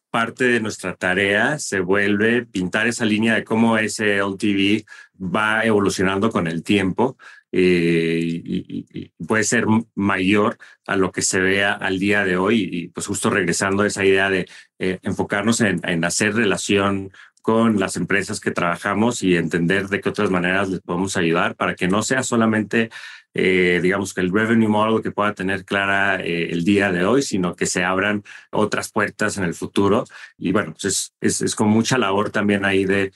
parte 0.09 0.45
de 0.45 0.59
nuestra 0.59 0.95
tarea 0.95 1.59
se 1.59 1.79
vuelve 1.79 2.45
pintar 2.45 2.87
esa 2.87 3.05
línea 3.05 3.35
de 3.35 3.43
cómo 3.43 3.77
ese 3.77 4.17
LTV 4.17 4.83
va 5.19 5.63
evolucionando 5.63 6.29
con 6.29 6.47
el 6.47 6.63
tiempo 6.63 7.17
eh, 7.51 8.19
y, 8.23 9.11
puede 9.25 9.43
ser 9.43 9.65
mayor 9.95 10.57
a 10.85 10.95
lo 10.95 11.11
que 11.11 11.21
se 11.21 11.39
vea 11.39 11.73
al 11.73 11.99
día 11.99 12.23
de 12.23 12.37
hoy. 12.37 12.69
Y 12.71 12.87
pues 12.89 13.07
justo 13.07 13.29
regresando 13.29 13.83
a 13.83 13.87
esa 13.87 14.05
idea 14.05 14.29
de 14.29 14.47
eh, 14.79 14.99
enfocarnos 15.01 15.61
en, 15.61 15.81
en, 15.83 16.03
hacer 16.05 16.35
relación 16.35 17.11
con 17.41 17.79
las 17.79 17.95
empresas 17.95 18.39
que 18.39 18.51
trabajamos 18.51 19.23
y 19.23 19.35
entender 19.35 19.87
de 19.87 20.01
qué 20.01 20.09
otras 20.09 20.29
maneras 20.29 20.69
les 20.69 20.81
podemos 20.81 21.15
ayudar 21.17 21.55
para 21.55 21.75
que 21.75 21.87
no 21.87 22.03
sea 22.03 22.21
solamente, 22.21 22.89
eh, 23.33 23.79
digamos, 23.81 24.13
que 24.13 24.21
el 24.21 24.31
revenue 24.31 24.67
model 24.67 25.01
que 25.01 25.11
pueda 25.11 25.33
tener 25.33 25.63
clara 25.65 26.17
el 26.17 26.63
día 26.65 26.91
de 26.91 27.05
hoy, 27.05 27.21
sino 27.21 27.55
que 27.55 27.65
se 27.65 27.83
abran 27.83 28.23
otras 28.51 28.91
puertas 28.91 29.37
en 29.37 29.45
el 29.45 29.53
futuro. 29.53 30.05
Y 30.37 30.51
bueno, 30.51 30.73
pues 30.73 31.13
es, 31.21 31.41
es, 31.41 31.55
con 31.55 31.69
mucha 31.69 31.97
labor 31.97 32.29
también 32.31 32.65
ahí 32.65 32.85
de 32.85 33.11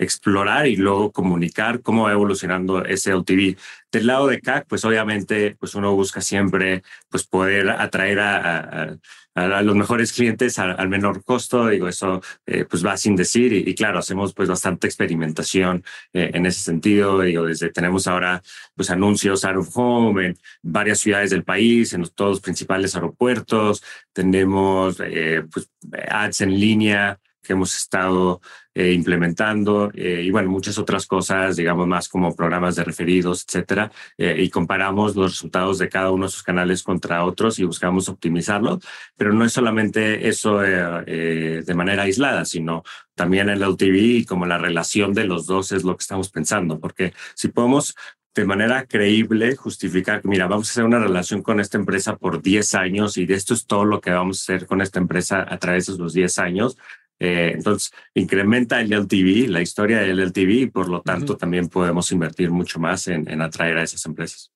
explorar 0.00 0.66
y 0.66 0.76
luego 0.76 1.12
comunicar 1.12 1.82
cómo 1.82 2.04
va 2.04 2.12
evolucionando 2.12 2.84
ese 2.84 3.12
LTV. 3.12 3.56
Del 3.92 4.06
lado 4.06 4.28
de 4.28 4.40
CAC, 4.40 4.66
pues 4.66 4.84
obviamente, 4.84 5.56
pues 5.58 5.74
uno 5.74 5.94
busca 5.94 6.22
siempre 6.22 6.82
pues 7.08 7.26
poder 7.26 7.68
atraer 7.70 8.20
a, 8.20 8.96
los 9.34 9.74
mejores 9.74 10.12
clientes 10.12 10.58
al, 10.58 10.88
menor 10.88 11.22
costo. 11.22 11.68
Digo, 11.68 11.86
eso 11.86 12.22
eh, 12.46 12.64
pues 12.68 12.84
va 12.84 12.96
sin 12.96 13.14
decir 13.14 13.52
y, 13.52 13.70
y, 13.70 13.74
claro, 13.74 13.98
hacemos 13.98 14.32
pues 14.32 14.48
bastante 14.48 14.86
experimentación 14.86 15.84
eh, 16.12 16.30
en 16.34 16.46
ese 16.46 16.60
sentido. 16.60 17.20
Digo, 17.20 17.44
desde 17.44 17.70
tenemos 17.70 18.06
ahora 18.06 18.42
pues 18.74 18.90
anuncios 18.90 19.44
out 19.44 19.56
of 19.56 19.68
home 19.74 20.26
en 20.26 20.38
varias 20.62 21.00
ciudades 21.00 21.30
del 21.30 21.44
país, 21.44 21.92
en 21.92 22.04
todos 22.14 22.30
los 22.30 22.40
principales 22.40 22.94
aeropuertos. 22.94 23.82
Tenemos 24.12 24.98
eh, 25.00 25.42
pues 25.52 25.70
ads 26.08 26.40
en 26.40 26.58
línea 26.58 27.18
que 27.42 27.54
hemos 27.54 27.74
estado 27.76 28.40
eh, 28.80 28.92
implementando 28.94 29.90
eh, 29.94 30.22
y 30.24 30.30
bueno, 30.30 30.48
muchas 30.48 30.78
otras 30.78 31.06
cosas, 31.06 31.56
digamos, 31.56 31.86
más 31.86 32.08
como 32.08 32.34
programas 32.34 32.76
de 32.76 32.84
referidos, 32.84 33.44
etcétera, 33.46 33.92
eh, 34.16 34.36
y 34.38 34.48
comparamos 34.48 35.14
los 35.16 35.32
resultados 35.32 35.78
de 35.78 35.90
cada 35.90 36.10
uno 36.10 36.24
de 36.24 36.32
sus 36.32 36.42
canales 36.42 36.82
contra 36.82 37.24
otros 37.26 37.58
y 37.58 37.64
buscamos 37.64 38.08
optimizarlo, 38.08 38.80
pero 39.18 39.34
no 39.34 39.44
es 39.44 39.52
solamente 39.52 40.28
eso 40.28 40.64
eh, 40.64 41.62
de 41.62 41.74
manera 41.74 42.04
aislada, 42.04 42.46
sino 42.46 42.82
también 43.14 43.50
el 43.50 43.62
LTV 43.62 43.96
y 43.96 44.24
como 44.24 44.46
la 44.46 44.56
relación 44.56 45.12
de 45.12 45.24
los 45.24 45.44
dos 45.44 45.72
es 45.72 45.84
lo 45.84 45.94
que 45.94 46.02
estamos 46.02 46.30
pensando, 46.30 46.80
porque 46.80 47.12
si 47.34 47.48
podemos 47.48 47.94
de 48.34 48.44
manera 48.44 48.86
creíble 48.86 49.56
justificar, 49.56 50.22
mira, 50.24 50.46
vamos 50.46 50.68
a 50.68 50.72
hacer 50.72 50.84
una 50.84 51.00
relación 51.00 51.42
con 51.42 51.60
esta 51.60 51.76
empresa 51.76 52.16
por 52.16 52.40
10 52.40 52.74
años 52.76 53.16
y 53.16 53.26
de 53.26 53.34
esto 53.34 53.54
es 53.54 53.66
todo 53.66 53.84
lo 53.84 54.00
que 54.00 54.10
vamos 54.10 54.38
a 54.38 54.54
hacer 54.54 54.66
con 54.66 54.80
esta 54.80 55.00
empresa 55.00 55.44
a 55.46 55.58
través 55.58 55.86
de 55.86 55.98
los 55.98 56.14
10 56.14 56.38
años, 56.38 56.78
eh, 57.20 57.52
entonces, 57.54 57.92
incrementa 58.14 58.80
el 58.80 58.90
LTV, 58.92 59.48
la 59.50 59.60
historia 59.60 60.00
del 60.00 60.18
LTV, 60.18 60.50
y 60.50 60.66
por 60.66 60.88
lo 60.88 61.02
tanto 61.02 61.34
uh 61.34 61.36
-huh. 61.36 61.38
también 61.38 61.68
podemos 61.68 62.10
invertir 62.12 62.50
mucho 62.50 62.80
más 62.80 63.06
en, 63.08 63.30
en, 63.30 63.42
atraer 63.42 63.76
a 63.76 63.82
esas 63.82 64.06
empresas. 64.06 64.50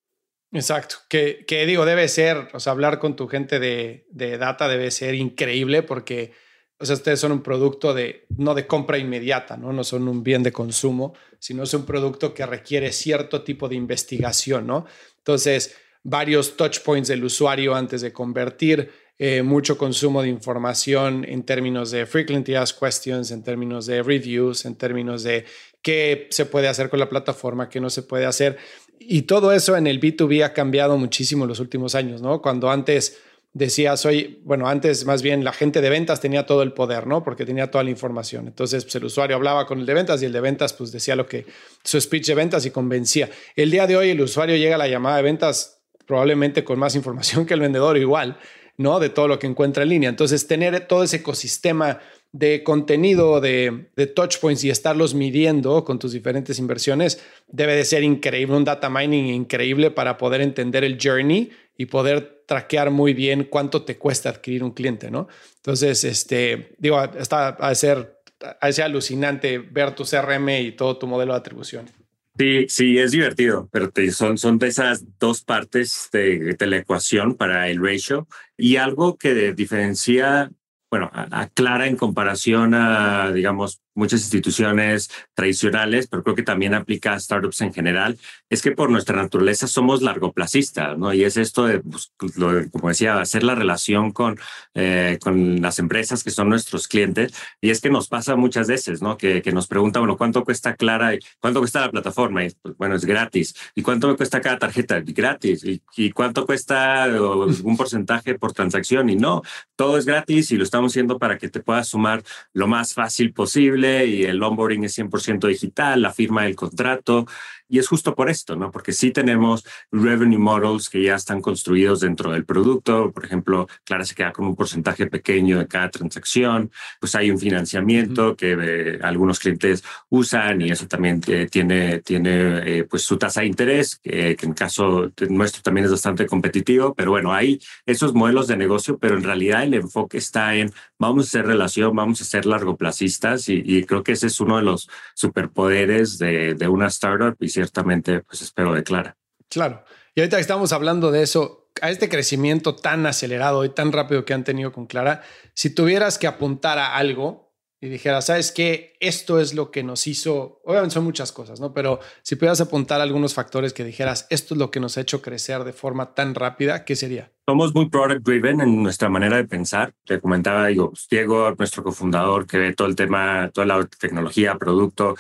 Exacto, 0.50 0.96
que, 1.08 1.44
que, 1.46 1.66
digo, 1.66 1.84
debe 1.84 2.08
ser, 2.08 2.48
o 2.54 2.60
sea, 2.60 2.72
hablar 2.72 2.98
con 2.98 3.16
tu 3.16 3.28
gente 3.28 3.60
de, 3.60 4.06
de, 4.10 4.38
data 4.38 4.66
debe 4.66 4.90
ser 4.90 5.14
increíble 5.14 5.82
porque, 5.82 6.32
o 6.78 6.86
sea, 6.86 6.94
ustedes 6.94 7.20
son 7.20 7.32
un 7.32 7.42
producto 7.42 7.92
de, 7.92 8.24
no 8.38 8.54
de 8.54 8.66
compra 8.66 8.96
inmediata, 8.96 9.58
¿no? 9.58 9.72
No 9.72 9.84
son 9.84 10.08
un 10.08 10.22
bien 10.22 10.42
de 10.42 10.52
consumo, 10.52 11.14
sino 11.38 11.64
es 11.64 11.74
un 11.74 11.84
producto 11.84 12.32
que 12.32 12.46
requiere 12.46 12.92
cierto 12.92 13.42
tipo 13.42 13.68
de 13.68 13.74
investigación, 13.74 14.66
¿no? 14.66 14.86
Entonces, 15.18 15.76
varios 16.02 16.56
touch 16.56 16.80
points 16.80 17.08
del 17.08 17.24
usuario 17.24 17.74
antes 17.74 18.00
de 18.00 18.12
convertir, 18.12 18.90
eh, 19.18 19.42
mucho 19.42 19.78
consumo 19.78 20.22
de 20.22 20.28
información 20.28 21.24
en 21.28 21.44
términos 21.44 21.90
de 21.90 22.06
frequently 22.06 22.56
asked 22.56 22.78
questions, 22.80 23.30
en 23.30 23.42
términos 23.42 23.86
de 23.86 24.02
reviews, 24.02 24.64
en 24.64 24.74
términos 24.74 25.22
de 25.22 25.44
qué 25.82 26.26
se 26.30 26.46
puede 26.46 26.68
hacer 26.68 26.88
con 26.90 26.98
la 26.98 27.08
plataforma, 27.08 27.68
qué 27.68 27.80
no 27.80 27.90
se 27.90 28.02
puede 28.02 28.26
hacer. 28.26 28.56
Y 28.98 29.22
todo 29.22 29.52
eso 29.52 29.76
en 29.76 29.86
el 29.86 30.00
B2B 30.00 30.44
ha 30.44 30.52
cambiado 30.52 30.96
muchísimo 30.96 31.44
en 31.44 31.48
los 31.48 31.60
últimos 31.60 31.94
años, 31.94 32.22
¿no? 32.22 32.42
Cuando 32.42 32.70
antes 32.70 33.18
decías, 33.52 34.04
oye, 34.04 34.40
bueno, 34.42 34.68
antes 34.68 35.06
más 35.06 35.22
bien 35.22 35.44
la 35.44 35.52
gente 35.52 35.80
de 35.80 35.88
ventas 35.88 36.20
tenía 36.20 36.44
todo 36.44 36.62
el 36.62 36.72
poder, 36.72 37.06
¿no? 37.06 37.22
Porque 37.22 37.46
tenía 37.46 37.70
toda 37.70 37.84
la 37.84 37.90
información. 37.90 38.48
Entonces, 38.48 38.84
pues, 38.84 38.96
el 38.96 39.04
usuario 39.04 39.36
hablaba 39.36 39.64
con 39.66 39.78
el 39.78 39.86
de 39.86 39.94
ventas 39.94 40.20
y 40.22 40.26
el 40.26 40.32
de 40.32 40.40
ventas, 40.40 40.72
pues 40.72 40.90
decía 40.90 41.14
lo 41.14 41.26
que 41.26 41.46
su 41.84 42.00
speech 42.00 42.26
de 42.26 42.34
ventas 42.34 42.66
y 42.66 42.70
convencía. 42.70 43.30
El 43.54 43.70
día 43.70 43.86
de 43.86 43.96
hoy, 43.96 44.10
el 44.10 44.20
usuario 44.20 44.56
llega 44.56 44.74
a 44.74 44.78
la 44.78 44.88
llamada 44.88 45.18
de 45.18 45.22
ventas 45.22 45.80
probablemente 46.04 46.64
con 46.64 46.78
más 46.78 46.96
información 46.96 47.46
que 47.46 47.54
el 47.54 47.60
vendedor 47.60 47.96
igual. 47.96 48.38
¿No? 48.76 49.00
De 49.00 49.08
todo 49.08 49.28
lo 49.28 49.38
que 49.38 49.46
encuentra 49.46 49.82
en 49.82 49.90
línea. 49.90 50.08
Entonces, 50.08 50.46
tener 50.46 50.86
todo 50.86 51.02
ese 51.04 51.16
ecosistema 51.16 52.00
de 52.32 52.64
contenido, 52.64 53.40
de, 53.40 53.86
de 53.94 54.06
touch 54.08 54.38
points 54.38 54.64
y 54.64 54.70
estarlos 54.70 55.14
midiendo 55.14 55.84
con 55.84 56.00
tus 56.00 56.12
diferentes 56.12 56.58
inversiones 56.58 57.22
debe 57.46 57.76
de 57.76 57.84
ser 57.84 58.02
increíble, 58.02 58.56
un 58.56 58.64
data 58.64 58.90
mining 58.90 59.26
increíble 59.26 59.92
para 59.92 60.18
poder 60.18 60.40
entender 60.40 60.82
el 60.82 60.98
journey 61.00 61.52
y 61.76 61.86
poder 61.86 62.42
traquear 62.46 62.90
muy 62.90 63.14
bien 63.14 63.44
cuánto 63.44 63.82
te 63.82 63.96
cuesta 63.98 64.30
adquirir 64.30 64.64
un 64.64 64.72
cliente, 64.72 65.10
¿no? 65.10 65.28
Entonces, 65.56 66.04
este, 66.04 66.74
digo, 66.78 67.02
está 67.02 67.48
a 67.48 67.74
ser, 67.74 68.20
a 68.40 68.84
alucinante 68.84 69.58
ver 69.58 69.94
tu 69.94 70.04
CRM 70.04 70.48
y 70.60 70.72
todo 70.72 70.98
tu 70.98 71.06
modelo 71.06 71.32
de 71.32 71.38
atribución. 71.38 72.03
Sí, 72.36 72.66
sí, 72.68 72.98
es 72.98 73.12
divertido, 73.12 73.68
pero 73.70 73.92
son, 74.10 74.38
son 74.38 74.58
esas 74.62 75.04
dos 75.20 75.44
partes 75.44 76.08
de, 76.12 76.56
de, 76.58 76.66
la 76.66 76.78
ecuación 76.78 77.36
para 77.36 77.68
el 77.68 77.80
ratio. 77.80 78.26
Y 78.56 78.74
algo 78.74 79.16
que 79.16 79.52
diferencia, 79.52 80.50
bueno, 80.90 81.10
aclara 81.12 81.86
en 81.86 81.96
comparación 81.96 82.74
a, 82.74 83.30
digamos, 83.30 83.83
muchas 83.94 84.20
instituciones 84.22 85.10
tradicionales, 85.34 86.06
pero 86.08 86.22
creo 86.22 86.34
que 86.34 86.42
también 86.42 86.74
aplica 86.74 87.14
a 87.14 87.20
startups 87.20 87.60
en 87.60 87.72
general, 87.72 88.18
es 88.50 88.62
que 88.62 88.72
por 88.72 88.90
nuestra 88.90 89.16
naturaleza 89.16 89.66
somos 89.66 90.02
largoplacistas, 90.02 90.98
¿no? 90.98 91.12
Y 91.12 91.24
es 91.24 91.36
esto 91.36 91.66
de, 91.66 91.80
pues, 91.80 92.12
como 92.16 92.88
decía, 92.88 93.20
hacer 93.20 93.44
la 93.44 93.54
relación 93.54 94.12
con, 94.12 94.38
eh, 94.74 95.18
con 95.22 95.60
las 95.62 95.78
empresas 95.78 96.24
que 96.24 96.30
son 96.30 96.48
nuestros 96.48 96.88
clientes. 96.88 97.34
Y 97.60 97.70
es 97.70 97.80
que 97.80 97.90
nos 97.90 98.08
pasa 98.08 98.36
muchas 98.36 98.68
veces, 98.68 99.02
¿no? 99.02 99.16
Que, 99.16 99.42
que 99.42 99.52
nos 99.52 99.66
preguntan, 99.66 100.02
bueno, 100.02 100.16
¿cuánto 100.16 100.44
cuesta 100.44 100.74
Clara? 100.74 101.12
¿Cuánto 101.40 101.60
cuesta 101.60 101.80
la 101.80 101.90
plataforma? 101.90 102.44
Y, 102.44 102.50
pues, 102.62 102.76
bueno, 102.76 102.96
es 102.96 103.04
gratis. 103.04 103.54
¿Y 103.74 103.82
cuánto 103.82 104.08
me 104.08 104.16
cuesta 104.16 104.40
cada 104.40 104.58
tarjeta? 104.58 105.00
Gratis. 105.00 105.64
¿Y, 105.64 105.82
y 105.96 106.10
cuánto 106.10 106.46
cuesta 106.46 107.06
un 107.08 107.76
porcentaje 107.76 108.38
por 108.38 108.52
transacción? 108.52 109.08
Y 109.08 109.16
no, 109.16 109.42
todo 109.76 109.98
es 109.98 110.06
gratis 110.06 110.50
y 110.52 110.56
lo 110.56 110.64
estamos 110.64 110.92
haciendo 110.92 111.18
para 111.18 111.38
que 111.38 111.48
te 111.48 111.60
puedas 111.60 111.88
sumar 111.88 112.22
lo 112.52 112.66
más 112.66 112.94
fácil 112.94 113.32
posible 113.32 113.83
y 113.84 114.24
el 114.24 114.42
onboarding 114.42 114.84
es 114.84 114.98
100% 114.98 115.48
digital, 115.48 116.02
la 116.02 116.12
firma 116.12 116.44
del 116.44 116.56
contrato 116.56 117.26
y 117.74 117.80
es 117.80 117.88
justo 117.88 118.14
por 118.14 118.30
esto, 118.30 118.54
¿no? 118.54 118.70
Porque 118.70 118.92
sí 118.92 119.10
tenemos 119.10 119.66
revenue 119.90 120.38
models 120.38 120.88
que 120.88 121.02
ya 121.02 121.16
están 121.16 121.40
construidos 121.40 121.98
dentro 121.98 122.30
del 122.30 122.44
producto. 122.44 123.10
Por 123.10 123.24
ejemplo, 123.24 123.66
Clara 123.82 124.04
se 124.04 124.14
queda 124.14 124.30
con 124.30 124.46
un 124.46 124.54
porcentaje 124.54 125.08
pequeño 125.08 125.58
de 125.58 125.66
cada 125.66 125.90
transacción. 125.90 126.70
Pues 127.00 127.16
hay 127.16 127.32
un 127.32 127.38
financiamiento 127.38 128.36
que 128.36 128.56
eh, 128.56 128.98
algunos 129.02 129.40
clientes 129.40 129.82
usan 130.08 130.60
y 130.60 130.70
eso 130.70 130.86
también 130.86 131.20
eh, 131.26 131.48
tiene, 131.50 131.98
tiene 131.98 132.78
eh, 132.78 132.84
pues 132.84 133.02
su 133.02 133.18
tasa 133.18 133.40
de 133.40 133.48
interés, 133.48 133.96
que, 133.96 134.36
en 134.40 134.52
caso 134.52 135.10
nuestro 135.28 135.60
también 135.60 135.86
es 135.86 135.90
bastante 135.90 136.26
competitivo. 136.26 136.94
Pero 136.94 137.10
bueno, 137.10 137.32
hay 137.32 137.58
esos 137.86 138.14
modelos 138.14 138.46
de 138.46 138.56
negocio, 138.56 138.98
pero 138.98 139.16
en 139.16 139.24
realidad 139.24 139.64
el 139.64 139.74
enfoque 139.74 140.18
está 140.18 140.54
en 140.54 140.72
vamos 140.96 141.24
a 141.24 141.28
hacer 141.28 141.46
relación, 141.46 141.96
vamos 141.96 142.20
a 142.20 142.24
ser 142.24 142.46
largoplacistas 142.46 143.48
y, 143.48 143.64
y 143.66 143.82
creo 143.82 144.04
que 144.04 144.12
ese 144.12 144.28
es 144.28 144.38
uno 144.38 144.58
de 144.58 144.62
los 144.62 144.88
superpoderes 145.14 146.18
de, 146.18 146.54
de 146.54 146.68
una 146.68 146.86
startup 146.86 147.36
y 147.40 147.48
ciertamente 147.64 148.20
pues 148.20 148.42
espero 148.42 148.72
de 148.72 148.82
Clara. 148.82 149.16
Claro. 149.48 149.84
Y 150.14 150.20
ahorita 150.20 150.36
que 150.36 150.42
estamos 150.42 150.72
hablando 150.72 151.10
de 151.10 151.22
eso, 151.22 151.70
a 151.80 151.90
este 151.90 152.08
crecimiento 152.08 152.76
tan 152.76 153.06
acelerado 153.06 153.64
y 153.64 153.68
tan 153.68 153.92
rápido 153.92 154.24
que 154.24 154.34
han 154.34 154.44
tenido 154.44 154.72
con 154.72 154.86
Clara, 154.86 155.22
si 155.54 155.70
tuvieras 155.70 156.18
que 156.18 156.26
apuntar 156.26 156.78
a 156.78 156.96
algo 156.96 157.43
y 157.84 157.90
dijeras, 157.90 158.24
¿sabes 158.24 158.50
qué? 158.50 158.96
Esto 158.98 159.38
es 159.38 159.52
lo 159.52 159.70
que 159.70 159.82
nos 159.82 160.06
hizo, 160.06 160.62
obviamente 160.64 160.94
son 160.94 161.04
muchas 161.04 161.32
cosas, 161.32 161.60
¿no? 161.60 161.74
Pero 161.74 162.00
si 162.22 162.34
pudieras 162.34 162.62
apuntar 162.62 163.02
algunos 163.02 163.34
factores 163.34 163.74
que 163.74 163.84
dijeras, 163.84 164.26
esto 164.30 164.54
es 164.54 164.58
lo 164.58 164.70
que 164.70 164.80
nos 164.80 164.96
ha 164.96 165.02
hecho 165.02 165.20
crecer 165.20 165.64
de 165.64 165.74
forma 165.74 166.14
tan 166.14 166.34
rápida, 166.34 166.86
¿qué 166.86 166.96
sería? 166.96 167.30
Somos 167.46 167.74
muy 167.74 167.90
product 167.90 168.22
driven 168.22 168.62
en 168.62 168.82
nuestra 168.82 169.10
manera 169.10 169.36
de 169.36 169.44
pensar. 169.44 169.92
Te 170.06 170.18
comentaba, 170.18 170.68
digo, 170.68 170.94
Diego, 171.10 171.54
nuestro 171.58 171.84
cofundador, 171.84 172.46
que 172.46 172.56
ve 172.56 172.72
todo 172.72 172.88
el 172.88 172.96
tema, 172.96 173.50
toda 173.52 173.66
la 173.66 173.84
tecnología, 173.84 174.56
producto, 174.56 175.14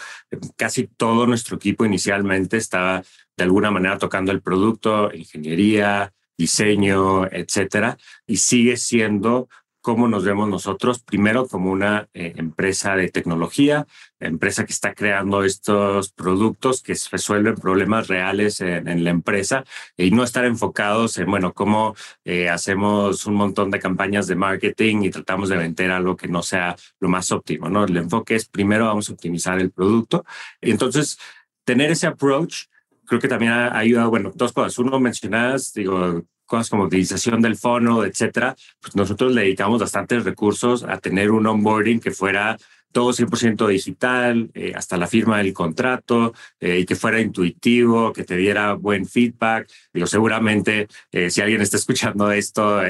casi 0.56 0.86
todo 0.86 1.26
nuestro 1.26 1.56
equipo 1.56 1.84
inicialmente 1.84 2.56
estaba 2.56 3.02
de 3.36 3.44
alguna 3.44 3.70
manera 3.70 3.98
tocando 3.98 4.32
el 4.32 4.40
producto, 4.40 5.12
ingeniería, 5.12 6.14
diseño, 6.38 7.26
etcétera, 7.26 7.98
y 8.26 8.38
sigue 8.38 8.78
siendo 8.78 9.50
cómo 9.84 10.08
nos 10.08 10.24
vemos 10.24 10.48
nosotros, 10.48 11.00
primero 11.00 11.46
como 11.46 11.70
una 11.70 12.08
eh, 12.14 12.32
empresa 12.36 12.96
de 12.96 13.10
tecnología, 13.10 13.86
empresa 14.18 14.64
que 14.64 14.72
está 14.72 14.94
creando 14.94 15.44
estos 15.44 16.10
productos 16.10 16.82
que 16.82 16.96
resuelven 17.12 17.56
problemas 17.56 18.08
reales 18.08 18.62
en, 18.62 19.04
la 19.04 19.10
empresa 19.10 19.62
y 19.94 20.10
no 20.10 20.24
estar 20.24 20.46
enfocados 20.46 21.18
en, 21.18 21.26
bueno, 21.26 21.52
cómo 21.52 21.94
eh, 22.24 22.48
hacemos 22.48 23.26
un 23.26 23.34
montón 23.34 23.70
de 23.70 23.78
campañas 23.78 24.26
de 24.26 24.36
marketing 24.36 25.02
y 25.02 25.10
tratamos 25.10 25.50
de 25.50 25.58
vender 25.58 25.90
algo 25.90 26.16
que 26.16 26.28
no 26.28 26.42
sea 26.42 26.76
lo 26.98 27.10
más 27.10 27.30
óptimo, 27.30 27.68
¿no? 27.68 27.84
El 27.84 27.98
enfoque 27.98 28.36
es 28.36 28.48
primero 28.48 28.86
vamos 28.86 29.10
a 29.10 29.12
optimizar 29.12 29.60
el 29.60 29.70
producto. 29.70 30.24
Y 30.62 30.70
entonces, 30.70 31.18
tener 31.66 31.90
ese 31.90 32.06
approach 32.06 32.68
creo 33.06 33.20
que 33.20 33.28
también 33.28 33.52
ha 33.52 33.76
ayudado, 33.76 34.08
bueno, 34.08 34.32
dos 34.34 34.54
cosas. 34.54 34.78
Uno, 34.78 34.98
mencionadas, 34.98 35.74
digo, 35.74 36.24
cosas 36.46 36.70
como 36.70 36.84
utilización 36.84 37.40
del 37.40 37.56
fono, 37.56 38.04
etcétera, 38.04 38.54
pues 38.80 38.94
nosotros 38.96 39.32
le 39.32 39.42
dedicamos 39.42 39.80
bastantes 39.80 40.24
recursos 40.24 40.84
a 40.84 40.98
tener 40.98 41.30
un 41.30 41.46
onboarding 41.46 42.00
que 42.00 42.10
fuera 42.10 42.56
todo 42.94 43.12
100% 43.12 43.66
digital, 43.66 44.50
eh, 44.54 44.72
hasta 44.74 44.96
la 44.96 45.08
firma 45.08 45.38
del 45.38 45.52
contrato, 45.52 46.32
eh, 46.60 46.78
y 46.78 46.86
que 46.86 46.94
fuera 46.94 47.20
intuitivo, 47.20 48.12
que 48.12 48.22
te 48.22 48.36
diera 48.36 48.74
buen 48.74 49.04
feedback. 49.04 49.68
Digo, 49.92 50.06
seguramente 50.06 50.86
eh, 51.10 51.28
si 51.28 51.40
alguien 51.40 51.60
está 51.60 51.76
escuchando 51.82 52.30
esto, 52.30 52.80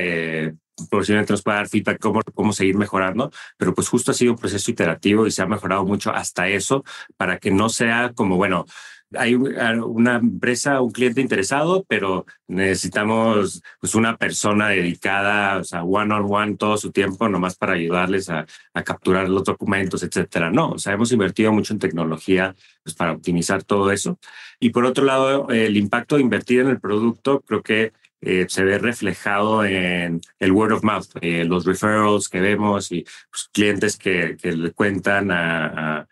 posiblemente 0.91 1.33
nos 1.33 1.43
pueda 1.43 1.59
dar 1.59 1.69
feedback 1.69 1.99
cómo, 2.01 2.21
cómo 2.35 2.53
seguir 2.53 2.77
mejorando, 2.77 3.33
pero 3.57 3.75
pues 3.75 3.89
justo 3.89 4.11
ha 4.11 4.15
sido 4.15 4.33
un 4.33 4.39
proceso 4.39 4.71
iterativo 4.71 5.27
y 5.27 5.31
se 5.31 5.41
ha 5.41 5.47
mejorado 5.47 5.85
mucho 5.85 6.13
hasta 6.13 6.49
eso 6.49 6.85
para 7.17 7.39
que 7.39 7.51
no 7.51 7.71
sea 7.71 8.13
como, 8.15 8.37
bueno, 8.37 8.67
hay 9.13 9.35
una 9.35 10.17
empresa, 10.17 10.81
un 10.81 10.91
cliente 10.91 11.21
interesado, 11.21 11.85
pero 11.89 12.27
necesitamos 12.49 13.63
pues, 13.81 13.95
una 13.95 14.17
persona 14.17 14.69
dedicada, 14.69 15.59
o 15.59 15.65
sea, 15.65 15.85
one 15.85 16.13
on 16.15 16.27
one 16.29 16.57
todo 16.57 16.77
su 16.77 16.91
tiempo, 16.91 17.29
nomás 17.29 17.57
para 17.57 17.75
ayudarles 17.75 18.29
a, 18.31 18.47
a 18.73 18.83
capturar 18.83 19.29
los 19.29 19.45
documentos, 19.45 20.03
etcétera. 20.03 20.51
No, 20.51 20.71
o 20.71 20.79
sea, 20.79 20.95
hemos 20.95 21.13
invertido 21.13 21.53
mucho 21.53 21.73
en 21.73 21.79
tecnología 21.79 22.55
pues, 22.83 22.95
para 22.95 23.13
optimizar 23.13 23.63
todo 23.63 23.91
eso. 23.93 24.19
Y 24.61 24.71
por 24.71 24.85
otro 24.85 25.05
lado, 25.05 25.49
el 25.51 25.77
impacto 25.77 26.17
de 26.17 26.23
invertir 26.23 26.61
en 26.61 26.69
el 26.69 26.81
producto, 26.81 27.41
creo 27.41 27.63
que 27.63 27.93
eh, 28.21 28.47
se 28.49 28.65
ve 28.65 28.79
reflejado 28.79 29.65
en 29.65 30.21
el 30.39 30.53
word 30.53 30.73
of 30.73 30.83
mouth, 30.83 31.09
eh, 31.21 31.45
los 31.45 31.67
referrals 31.67 32.29
que 32.29 32.41
vemos 32.41 32.91
y 32.91 33.05
pues, 33.31 33.51
clientes 33.53 33.99
que, 33.99 34.37
que 34.41 34.53
le 34.53 34.73
cuentan 34.73 35.31
a 35.31 35.65
a 35.95 36.07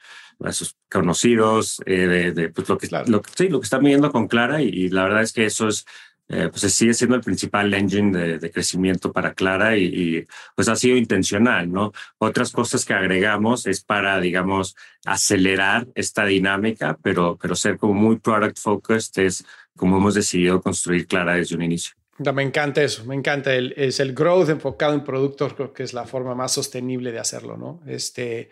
sus 0.51 0.77
conocidos, 0.91 1.81
eh, 1.87 2.33
de, 2.35 2.49
pues 2.49 2.69
lo 2.69 2.79
que, 2.79 2.89
lo, 3.07 3.23
sí, 3.37 3.49
lo 3.49 3.61
que 3.61 3.65
están 3.65 3.85
viendo 3.85 4.11
con 4.11 4.27
Clara 4.27 4.61
y, 4.63 4.89
la 4.89 5.05
verdad 5.05 5.23
es 5.23 5.33
que 5.33 5.45
eso 5.45 5.69
es, 5.69 5.85
eh, 6.29 6.49
pues 6.49 6.63
sigue 6.73 6.95
siendo 6.95 7.15
el 7.15 7.23
principal 7.23 7.73
engine 7.75 8.39
de, 8.39 8.51
crecimiento 8.51 9.13
para 9.13 9.35
Clara 9.35 9.77
y, 9.77 10.27
pues 10.57 10.69
ha 10.69 10.77
sido 10.77 10.97
intencional, 10.97 11.71
¿no? 11.71 11.93
Otras 12.19 12.51
cosas 12.51 12.85
que 12.85 12.95
agregamos 12.95 13.67
es 13.67 13.85
para, 13.85 14.21
digamos, 14.21 14.75
acelerar 15.05 15.87
esta 15.95 16.25
dinámica, 16.25 16.99
pero, 17.03 17.39
pero 17.41 17.55
ser 17.55 17.77
como 17.77 17.95
muy 17.95 18.17
product 18.19 18.59
focused 18.59 19.23
es 19.23 19.45
como 19.77 19.99
hemos 19.99 20.15
decidido 20.15 20.61
construir 20.61 21.07
Clara 21.07 21.35
desde 21.35 21.55
un 21.55 21.63
inicio. 21.63 21.95
Me 22.19 22.43
encanta 22.43 22.83
eso, 22.83 23.05
me 23.05 23.15
encanta. 23.15 23.55
El, 23.55 23.75
es 23.77 23.99
el 23.99 24.15
growth 24.15 24.49
enfocado 24.49 24.95
en 24.95 25.03
productos, 25.03 25.55
creo 25.55 25.73
que 25.73 25.83
es 25.83 25.93
la 25.93 26.05
forma 26.05 26.35
más 26.35 26.53
sostenible 26.53 27.11
de 27.11 27.19
hacerlo, 27.19 27.57
¿no? 27.57 27.81
Este, 27.87 28.51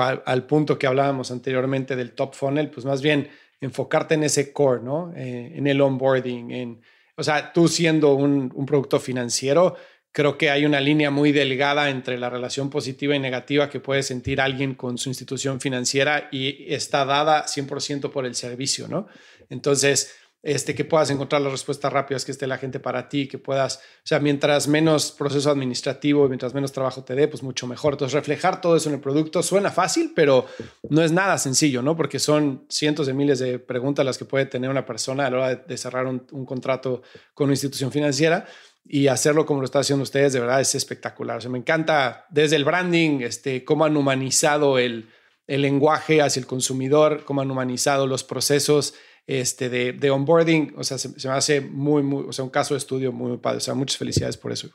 al, 0.00 0.46
punto 0.46 0.78
que 0.78 0.86
hablábamos 0.86 1.30
anteriormente 1.30 1.96
del 1.96 2.12
top 2.12 2.34
funnel, 2.34 2.70
pues 2.70 2.86
más 2.86 3.02
bien 3.02 3.28
enfocarte 3.60 4.14
en 4.14 4.24
ese 4.24 4.52
core, 4.52 4.82
¿no? 4.82 5.12
Eh, 5.16 5.52
en 5.54 5.66
el 5.66 5.80
onboarding, 5.80 6.50
en, 6.50 6.80
o 7.16 7.22
sea, 7.22 7.52
tú 7.52 7.68
siendo 7.68 8.14
un, 8.14 8.50
un, 8.54 8.66
producto 8.66 8.98
financiero, 8.98 9.76
creo 10.10 10.36
que 10.36 10.50
hay 10.50 10.64
una 10.64 10.80
línea 10.80 11.10
muy 11.10 11.32
delgada 11.32 11.90
entre 11.90 12.18
la 12.18 12.30
relación 12.30 12.70
positiva 12.70 13.14
y 13.14 13.18
negativa 13.18 13.68
que 13.68 13.80
puede 13.80 14.02
sentir 14.02 14.40
alguien 14.40 14.74
con 14.74 14.98
su 14.98 15.08
institución 15.08 15.60
financiera 15.60 16.28
y 16.30 16.72
está 16.72 17.04
dada 17.04 17.46
100% 17.46 18.10
por 18.10 18.26
el 18.26 18.34
servicio, 18.34 18.88
¿no? 18.88 19.06
Entonces, 19.48 20.14
este, 20.42 20.74
que 20.74 20.84
puedas 20.84 21.08
encontrar 21.10 21.40
las 21.40 21.52
respuestas 21.52 21.92
rápidas, 21.92 22.24
que 22.24 22.32
esté 22.32 22.48
la 22.48 22.58
gente 22.58 22.80
para 22.80 23.08
ti, 23.08 23.28
que 23.28 23.38
puedas, 23.38 23.76
o 23.76 24.06
sea, 24.06 24.18
mientras 24.18 24.66
menos 24.66 25.12
proceso 25.12 25.50
administrativo, 25.50 26.26
mientras 26.28 26.52
menos 26.52 26.72
trabajo 26.72 27.04
te 27.04 27.14
dé, 27.14 27.28
pues 27.28 27.44
mucho 27.44 27.68
mejor. 27.68 27.94
Entonces, 27.94 28.14
reflejar 28.14 28.60
todo 28.60 28.74
eso 28.74 28.88
en 28.88 28.96
el 28.96 29.00
producto 29.00 29.42
suena 29.42 29.70
fácil, 29.70 30.12
pero 30.16 30.46
no 30.88 31.02
es 31.02 31.12
nada 31.12 31.38
sencillo, 31.38 31.80
¿no? 31.80 31.96
Porque 31.96 32.18
son 32.18 32.66
cientos 32.68 33.06
de 33.06 33.14
miles 33.14 33.38
de 33.38 33.60
preguntas 33.60 34.04
las 34.04 34.18
que 34.18 34.24
puede 34.24 34.46
tener 34.46 34.68
una 34.68 34.84
persona 34.84 35.26
a 35.26 35.30
la 35.30 35.36
hora 35.36 35.54
de, 35.54 35.76
cerrar 35.76 36.06
un, 36.06 36.20
contrato 36.44 37.02
con 37.34 37.44
una 37.44 37.54
institución 37.54 37.92
financiera 37.92 38.44
y 38.84 39.06
hacerlo 39.06 39.46
como 39.46 39.60
lo 39.60 39.66
están 39.66 39.82
haciendo 39.82 40.02
ustedes, 40.02 40.32
de 40.32 40.40
verdad 40.40 40.60
es 40.60 40.74
espectacular. 40.74 41.38
O 41.38 41.40
sea, 41.40 41.50
me 41.50 41.58
encanta 41.58 42.26
desde 42.30 42.56
el 42.56 42.64
branding, 42.64 43.20
este, 43.20 43.64
cómo 43.64 43.84
han 43.84 43.96
humanizado 43.96 44.80
el, 44.80 45.08
el 45.46 45.62
lenguaje 45.62 46.20
hacia 46.20 46.40
el 46.40 46.46
consumidor, 46.46 47.24
cómo 47.24 47.42
han 47.42 47.50
humanizado 47.50 48.08
los 48.08 48.24
procesos 48.24 48.94
este, 49.26 49.68
de, 49.68 49.92
de 49.92 50.10
onboarding, 50.10 50.74
o 50.76 50.84
sea, 50.84 50.98
se, 50.98 51.08
me 51.28 51.34
hace 51.34 51.60
muy, 51.60 52.02
muy, 52.02 52.24
o 52.28 52.32
sea, 52.32 52.44
un 52.44 52.50
caso 52.50 52.74
de 52.74 52.78
estudio 52.78 53.12
muy, 53.12 53.38
padre, 53.38 53.58
o 53.58 53.60
sea, 53.60 53.74
muchas 53.74 53.96
felicidades 53.96 54.36
por 54.36 54.52
eso. 54.52 54.68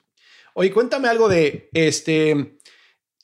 Oye, 0.54 0.72
cuéntame 0.72 1.08
algo 1.08 1.30
de 1.30 1.70
este, 1.74 2.32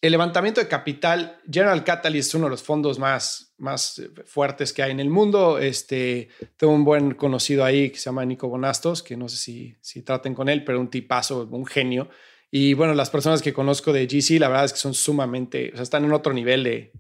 el 0.01 0.11
levantamiento 0.11 0.61
de 0.61 0.67
capital. 0.67 1.39
General 1.49 1.83
Catalyst 1.83 2.29
es 2.29 2.35
uno 2.35 2.45
de 2.45 2.51
los 2.51 2.61
fondos 2.61 2.99
más, 2.99 3.55
más 3.57 4.01
fuertes 4.25 4.73
que 4.73 4.83
hay 4.83 4.91
en 4.91 4.99
el 4.99 5.09
mundo. 5.09 5.57
Este, 5.57 6.29
tengo 6.57 6.73
un 6.73 6.83
buen 6.83 7.15
conocido 7.15 7.65
ahí 7.65 7.89
que 7.89 7.97
se 7.97 8.05
llama 8.05 8.25
Nico 8.25 8.49
Bonastos, 8.49 9.01
que 9.01 9.17
no 9.17 9.29
sé 9.29 9.37
si, 9.37 9.75
si 9.81 10.03
traten 10.03 10.35
con 10.35 10.49
él, 10.49 10.63
pero 10.63 10.79
un 10.79 10.89
tipazo, 10.89 11.47
un 11.49 11.65
genio. 11.65 12.09
Y 12.51 12.75
bueno, 12.75 12.93
las 12.93 13.09
personas 13.09 13.41
que 13.41 13.51
conozco 13.53 13.91
de 13.93 14.05
GC, 14.05 14.39
la 14.39 14.49
verdad 14.49 14.65
es 14.65 14.73
que 14.73 14.79
son 14.79 14.93
sumamente, 14.93 15.71
o 15.73 15.77
sea, 15.77 15.83
están 15.83 16.05
en 16.05 16.11
otro 16.11 16.33
nivel 16.33 16.63
de, 16.63 16.91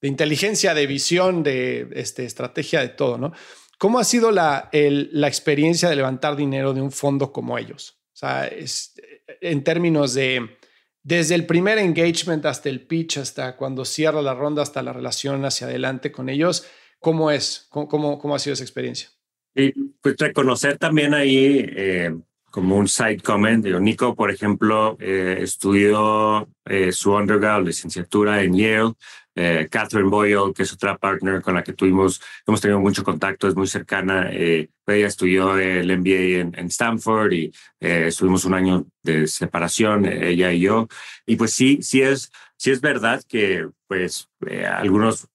de 0.00 0.08
inteligencia, 0.08 0.72
de 0.72 0.86
visión, 0.86 1.42
de 1.42 1.88
este, 1.92 2.24
estrategia, 2.24 2.80
de 2.80 2.88
todo, 2.88 3.18
¿no? 3.18 3.32
¿Cómo 3.78 3.98
ha 3.98 4.04
sido 4.04 4.30
la, 4.30 4.70
la 4.72 5.28
experiencia 5.28 5.88
de 5.88 5.96
levantar 5.96 6.36
dinero 6.36 6.72
de 6.72 6.80
un 6.80 6.92
fondo 6.92 7.32
como 7.32 7.58
ellos? 7.58 7.98
O 8.12 8.16
sea, 8.16 8.46
es, 8.46 8.94
en 9.40 9.64
términos 9.64 10.14
de 10.14 10.48
desde 11.04 11.34
el 11.34 11.44
primer 11.44 11.76
engagement 11.76 12.46
hasta 12.46 12.70
el 12.70 12.80
pitch, 12.80 13.18
hasta 13.18 13.56
cuando 13.56 13.84
cierra 13.84 14.22
la 14.22 14.34
ronda, 14.34 14.62
hasta 14.62 14.82
la 14.82 14.94
relación 14.94 15.44
hacia 15.44 15.66
adelante 15.66 16.10
con 16.10 16.30
ellos, 16.30 16.66
¿cómo 16.98 17.30
es? 17.30 17.66
¿Cómo, 17.68 18.18
cómo, 18.18 18.34
ha 18.34 18.38
sido 18.38 18.54
esa 18.54 18.64
experiencia? 18.64 19.10
Y 19.54 19.72
pues 20.00 20.16
reconocer 20.16 20.78
también 20.78 21.12
ahí 21.12 21.62
eh, 21.76 22.16
como 22.50 22.76
un 22.76 22.88
side 22.88 23.20
comment, 23.20 23.62
digo, 23.62 23.78
Nico, 23.80 24.14
por 24.14 24.30
ejemplo, 24.30 24.96
eh, 24.98 25.40
estudió 25.42 26.48
eh, 26.64 26.90
su 26.90 27.12
undergrad, 27.12 27.62
licenciatura 27.62 28.42
en 28.42 28.56
Yale, 28.56 28.94
eh, 29.34 29.68
Catherine 29.70 30.08
Boyle, 30.08 30.52
que 30.54 30.62
es 30.62 30.72
otra 30.72 30.96
partner 30.96 31.42
con 31.42 31.54
la 31.54 31.64
que 31.64 31.72
tuvimos, 31.72 32.20
hemos 32.46 32.60
tenido 32.60 32.80
mucho 32.80 33.02
contacto, 33.02 33.48
es 33.48 33.56
muy 33.56 33.66
cercana. 33.66 34.28
Eh, 34.30 34.70
ella 34.86 35.06
estudió 35.06 35.58
el 35.58 35.90
MBA 35.98 36.40
en, 36.40 36.54
en 36.56 36.66
Stanford 36.66 37.32
y 37.32 37.52
eh, 37.80 38.06
estuvimos 38.08 38.44
un 38.44 38.54
año 38.54 38.86
de 39.02 39.26
separación, 39.26 40.06
ella 40.06 40.52
y 40.52 40.60
yo. 40.60 40.88
Y 41.26 41.36
pues 41.36 41.52
sí, 41.52 41.78
sí 41.82 42.02
es, 42.02 42.30
sí 42.56 42.70
es 42.70 42.80
verdad 42.80 43.22
que 43.28 43.68
pues 43.86 44.28
algunos 44.70 45.28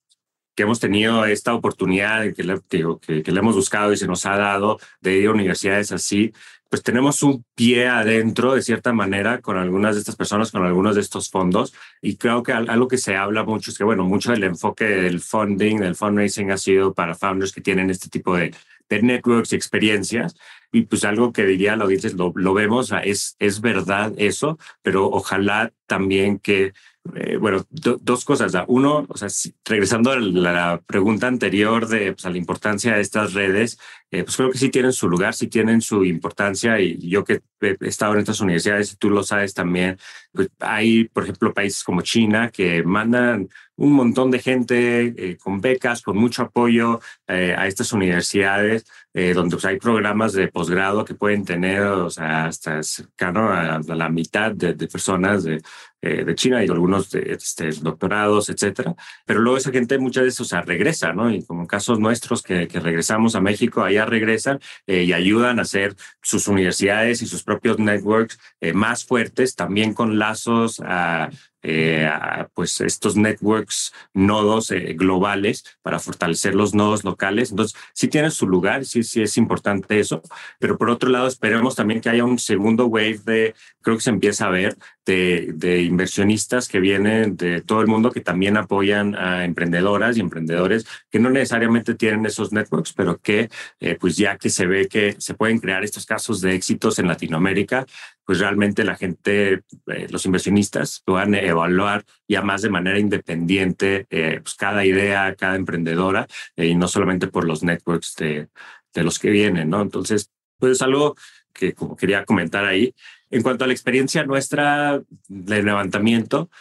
que 0.55 0.63
hemos 0.63 0.79
tenido 0.81 1.23
esta 1.25 1.53
oportunidad, 1.53 2.33
que 2.33 2.43
le, 2.43 2.59
que, 2.67 3.23
que 3.23 3.31
le 3.31 3.39
hemos 3.39 3.55
buscado 3.55 3.93
y 3.93 3.97
se 3.97 4.07
nos 4.07 4.25
ha 4.25 4.35
dado 4.35 4.77
de 4.99 5.17
ir 5.17 5.27
a 5.27 5.31
universidades 5.31 5.93
así, 5.93 6.33
pues 6.69 6.83
tenemos 6.83 7.23
un 7.23 7.43
pie 7.55 7.87
adentro 7.87 8.53
de 8.53 8.61
cierta 8.61 8.93
manera 8.93 9.41
con 9.41 9.57
algunas 9.57 9.95
de 9.95 9.99
estas 9.99 10.15
personas, 10.15 10.51
con 10.51 10.63
algunos 10.63 10.95
de 10.95 11.01
estos 11.01 11.29
fondos. 11.29 11.73
Y 12.01 12.15
creo 12.17 12.43
que 12.43 12.53
algo 12.53 12.87
que 12.87 12.99
se 12.99 13.15
habla 13.15 13.43
mucho 13.43 13.71
es 13.71 13.77
que, 13.77 13.83
bueno, 13.83 14.05
mucho 14.05 14.31
del 14.31 14.43
enfoque 14.43 14.85
del 14.85 15.19
funding, 15.19 15.77
del 15.77 15.95
fundraising 15.95 16.51
ha 16.51 16.57
sido 16.57 16.93
para 16.93 17.15
founders 17.15 17.51
que 17.51 17.61
tienen 17.61 17.89
este 17.89 18.09
tipo 18.09 18.35
de, 18.35 18.53
de 18.87 19.01
networks 19.01 19.51
y 19.51 19.55
experiencias. 19.55 20.35
Y 20.71 20.83
pues 20.83 21.03
algo 21.05 21.33
que 21.33 21.45
diría 21.45 21.75
la 21.75 21.85
audiencia, 21.85 22.11
lo, 22.15 22.31
lo 22.35 22.53
vemos, 22.53 22.93
es, 23.03 23.35
es 23.39 23.61
verdad 23.61 24.13
eso, 24.17 24.59
pero 24.83 25.07
ojalá 25.07 25.73
también 25.87 26.37
que 26.37 26.73
eh, 27.15 27.37
bueno, 27.37 27.65
dos 27.69 28.25
cosas. 28.25 28.53
Uno, 28.67 29.05
o 29.07 29.17
sea, 29.17 29.29
regresando 29.65 30.11
a 30.11 30.19
la 30.19 30.81
pregunta 30.85 31.27
anterior 31.27 31.87
de 31.87 32.13
pues, 32.13 32.23
la 32.25 32.37
importancia 32.37 32.95
de 32.95 33.01
estas 33.01 33.33
redes, 33.33 33.79
eh, 34.11 34.23
pues 34.23 34.35
creo 34.37 34.51
que 34.51 34.57
sí 34.57 34.69
tienen 34.69 34.93
su 34.93 35.09
lugar, 35.09 35.33
sí 35.33 35.47
tienen 35.47 35.81
su 35.81 36.03
importancia 36.03 36.79
y 36.79 36.97
yo 37.09 37.23
que 37.23 37.41
he 37.61 37.77
estado 37.81 38.13
en 38.13 38.19
estas 38.19 38.41
universidades, 38.41 38.97
tú 38.97 39.09
lo 39.09 39.23
sabes 39.23 39.53
también, 39.53 39.97
pues 40.31 40.49
hay, 40.59 41.05
por 41.05 41.23
ejemplo, 41.23 41.53
países 41.53 41.83
como 41.83 42.01
China 42.01 42.51
que 42.51 42.83
mandan 42.83 43.49
un 43.79 43.93
montón 43.93 44.31
de 44.31 44.39
gente 44.39 45.13
eh, 45.17 45.37
con 45.37 45.61
becas, 45.61 46.01
con 46.01 46.17
mucho 46.17 46.43
apoyo 46.43 46.99
a 47.27 47.67
estas 47.67 47.93
universidades, 47.93 48.85
donde 49.13 49.55
pues, 49.55 49.65
hay 49.65 49.77
programas 49.77 50.33
de 50.33 50.47
posgrado 50.47 51.05
que 51.05 51.13
pueden 51.13 51.45
tener, 51.45 51.83
hasta 52.17 52.81
cercano 52.81 53.49
a, 53.49 53.79
la 53.79 54.09
mitad 54.09 54.51
de, 54.51 54.73
personas 54.87 55.43
de, 55.43 55.61
eh, 56.01 56.33
China 56.35 56.63
y 56.63 56.69
algunos 56.69 57.11
de, 57.11 57.33
este, 57.33 57.71
doctorados, 57.71 58.49
etcétera. 58.49 58.95
Pero 59.25 59.41
luego 59.41 59.57
esa 59.57 59.71
gente 59.71 59.97
muchas 59.97 60.23
veces, 60.23 60.41
o 60.41 60.45
sea, 60.45 60.61
regresa, 60.61 61.11
¿no? 61.11 61.29
Y 61.29 61.43
como 61.43 61.67
casos 61.67 61.99
nuestros 61.99 62.41
que, 62.41 62.67
que 62.67 62.79
regresamos 62.79 63.35
a 63.35 63.41
México, 63.41 63.83
allá 63.83 64.05
regresan 64.05 64.59
eh, 64.87 65.03
y 65.03 65.13
ayudan 65.13 65.59
a 65.59 65.63
hacer 65.63 65.95
sus 66.21 66.47
universidades 66.47 67.21
y 67.21 67.25
sus 67.25 67.43
propios 67.43 67.79
networks 67.79 68.39
eh, 68.61 68.71
más 68.73 69.03
fuertes, 69.05 69.55
también 69.55 69.93
con 69.93 70.17
lazos 70.17 70.81
a 70.85 71.29
eh, 71.61 72.09
pues 72.53 72.81
estos 72.81 73.15
networks, 73.15 73.93
nodos 74.13 74.71
eh, 74.71 74.93
globales 74.93 75.65
para 75.81 75.99
fortalecer 75.99 76.55
los 76.55 76.73
nodos 76.73 77.03
locales. 77.03 77.51
Entonces, 77.51 77.77
sí 77.93 78.07
tiene 78.07 78.31
su 78.31 78.47
lugar, 78.47 78.85
sí, 78.85 79.03
sí 79.03 79.21
es 79.21 79.37
importante 79.37 79.99
eso, 79.99 80.21
pero 80.59 80.77
por 80.77 80.89
otro 80.89 81.09
lado, 81.09 81.27
esperemos 81.27 81.75
también 81.75 82.01
que 82.01 82.09
haya 82.09 82.25
un 82.25 82.39
segundo 82.39 82.85
wave 82.87 83.19
de, 83.25 83.55
creo 83.81 83.97
que 83.97 84.03
se 84.03 84.09
empieza 84.09 84.47
a 84.47 84.49
ver, 84.49 84.77
de, 85.05 85.53
de 85.55 85.81
inversionistas 85.81 86.67
que 86.67 86.79
vienen 86.79 87.35
de 87.35 87.61
todo 87.61 87.81
el 87.81 87.87
mundo 87.87 88.11
que 88.11 88.21
también 88.21 88.57
apoyan 88.57 89.15
a 89.15 89.43
emprendedoras 89.43 90.17
y 90.17 90.19
emprendedores 90.19 90.85
que 91.09 91.19
no 91.19 91.29
necesariamente 91.29 91.95
tienen 91.95 92.25
esos 92.25 92.51
networks, 92.51 92.93
pero 92.93 93.17
que 93.17 93.49
eh, 93.79 93.97
pues 93.99 94.17
ya 94.17 94.37
que 94.37 94.49
se 94.49 94.65
ve 94.65 94.87
que 94.87 95.15
se 95.19 95.33
pueden 95.33 95.59
crear 95.59 95.83
estos 95.83 96.05
casos 96.05 96.41
de 96.41 96.53
éxitos 96.53 96.99
en 96.99 97.07
Latinoamérica, 97.07 97.85
pues 98.29 98.37
realmente 98.37 98.83
la 98.83 98.95
gente, 98.95 99.63
eh, 99.87 100.07
los 100.11 100.23
inversionistas 100.27 101.01
puedan 101.03 101.33
evaluar 101.33 102.05
ya 102.27 102.43
más 102.43 102.61
de 102.61 102.69
manera 102.69 102.99
independiente 102.99 104.05
eh, 104.11 104.39
pues 104.43 104.53
cada 104.53 104.85
idea, 104.85 105.33
cada 105.33 105.55
emprendedora 105.55 106.27
eh, 106.55 106.67
y 106.67 106.75
no 106.75 106.87
solamente 106.87 107.25
por 107.25 107.43
los 107.45 107.63
networks 107.63 108.13
de, 108.17 108.49
de 108.93 109.03
los 109.03 109.17
que 109.17 109.31
vienen, 109.31 109.71
¿no? 109.71 109.81
Entonces, 109.81 110.31
pues 110.59 110.73
es 110.73 110.81
algo 110.83 111.15
que 111.51 111.73
como 111.73 111.95
quería 111.95 112.23
comentar 112.23 112.65
ahí. 112.65 112.93
En 113.31 113.41
cuanto 113.41 113.63
a 113.63 113.67
la 113.67 113.73
experiencia 113.73 114.23
nuestra 114.23 115.01
de 115.27 115.63
levantamiento, 115.63 116.51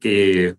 que 0.00 0.56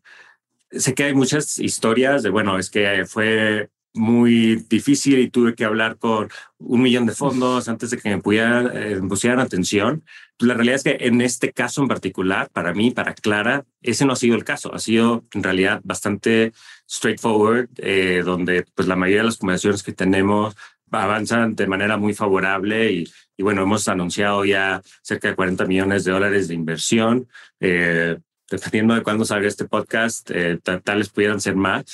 sé 0.69 0.93
que 0.93 1.05
hay 1.05 1.15
muchas 1.15 1.57
historias 1.57 2.21
de, 2.21 2.29
bueno, 2.29 2.59
es 2.59 2.69
que 2.69 3.07
fue 3.07 3.71
muy 3.93 4.55
difícil 4.69 5.19
y 5.19 5.29
tuve 5.29 5.55
que 5.55 5.65
hablar 5.65 5.97
con 5.97 6.29
un 6.59 6.81
millón 6.81 7.05
de 7.05 7.13
fondos 7.13 7.67
antes 7.67 7.89
de 7.89 7.97
que 7.97 8.09
me, 8.09 8.21
eh, 8.25 8.99
pusieran 9.07 9.39
atención. 9.39 10.03
Pues 10.37 10.47
la 10.47 10.53
realidad 10.53 10.75
es 10.75 10.83
que 10.83 10.97
en 11.01 11.21
este 11.21 11.51
caso 11.51 11.81
en 11.81 11.87
particular, 11.87 12.49
para 12.53 12.73
mí, 12.73 12.91
para 12.91 13.13
Clara, 13.13 13.65
ese 13.81 14.05
no 14.05 14.13
ha 14.13 14.15
sido 14.15 14.35
el 14.35 14.43
caso. 14.43 14.73
Ha 14.73 14.79
sido 14.79 15.25
en 15.33 15.43
realidad 15.43 15.81
bastante 15.83 16.53
straightforward, 16.89 17.69
eh, 17.77 18.21
donde 18.23 18.65
pues 18.75 18.87
la 18.87 18.95
mayoría 18.95 19.21
de 19.21 19.27
las 19.27 19.37
conversaciones 19.37 19.83
que 19.83 19.93
tenemos 19.93 20.55
avanzan 20.91 21.55
de 21.55 21.67
manera 21.67 21.97
muy 21.97 22.13
favorable 22.13 22.91
y, 22.91 23.11
y, 23.37 23.43
bueno, 23.43 23.61
hemos 23.61 23.87
anunciado 23.87 24.43
ya 24.43 24.81
cerca 25.01 25.29
de 25.29 25.35
40 25.35 25.65
millones 25.65 26.03
de 26.03 26.11
dólares 26.11 26.47
de 26.47 26.55
inversión. 26.55 27.27
Eh, 27.59 28.17
dependiendo 28.49 28.95
de 28.95 29.03
cuándo 29.03 29.25
salga 29.25 29.47
este 29.47 29.65
podcast, 29.65 30.29
eh, 30.31 30.59
tales 30.83 31.09
pudieran 31.09 31.39
ser 31.39 31.55
más 31.55 31.85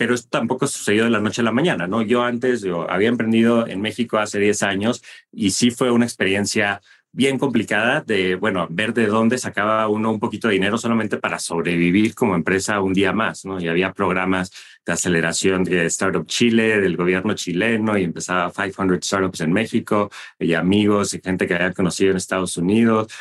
pero 0.00 0.14
esto 0.14 0.30
tampoco 0.30 0.66
sucedió 0.66 1.04
de 1.04 1.10
la 1.10 1.20
noche 1.20 1.42
a 1.42 1.44
la 1.44 1.52
mañana, 1.52 1.86
¿no? 1.86 2.00
Yo 2.00 2.22
antes, 2.22 2.62
yo 2.62 2.90
había 2.90 3.10
emprendido 3.10 3.66
en 3.66 3.82
México 3.82 4.16
hace 4.16 4.38
10 4.38 4.62
años 4.62 5.02
y 5.30 5.50
sí 5.50 5.70
fue 5.70 5.90
una 5.90 6.06
experiencia 6.06 6.80
bien 7.12 7.38
complicada 7.38 8.00
de, 8.00 8.34
bueno, 8.34 8.66
ver 8.70 8.94
de 8.94 9.08
dónde 9.08 9.36
sacaba 9.36 9.86
uno 9.88 10.10
un 10.10 10.18
poquito 10.18 10.48
de 10.48 10.54
dinero 10.54 10.78
solamente 10.78 11.18
para 11.18 11.38
sobrevivir 11.38 12.14
como 12.14 12.34
empresa 12.34 12.80
un 12.80 12.94
día 12.94 13.12
más, 13.12 13.44
¿no? 13.44 13.60
Y 13.60 13.68
había 13.68 13.92
programas 13.92 14.50
de 14.86 14.92
aceleración 14.94 15.64
de 15.64 15.84
Startup 15.84 16.24
Chile, 16.24 16.80
del 16.80 16.96
gobierno 16.96 17.34
chileno, 17.34 17.98
y 17.98 18.04
empezaba 18.04 18.50
500 18.50 19.06
startups 19.06 19.42
en 19.42 19.52
México, 19.52 20.10
y 20.38 20.54
amigos 20.54 21.12
y 21.12 21.20
gente 21.22 21.46
que 21.46 21.56
había 21.56 21.74
conocido 21.74 22.12
en 22.12 22.16
Estados 22.16 22.56
Unidos. 22.56 23.12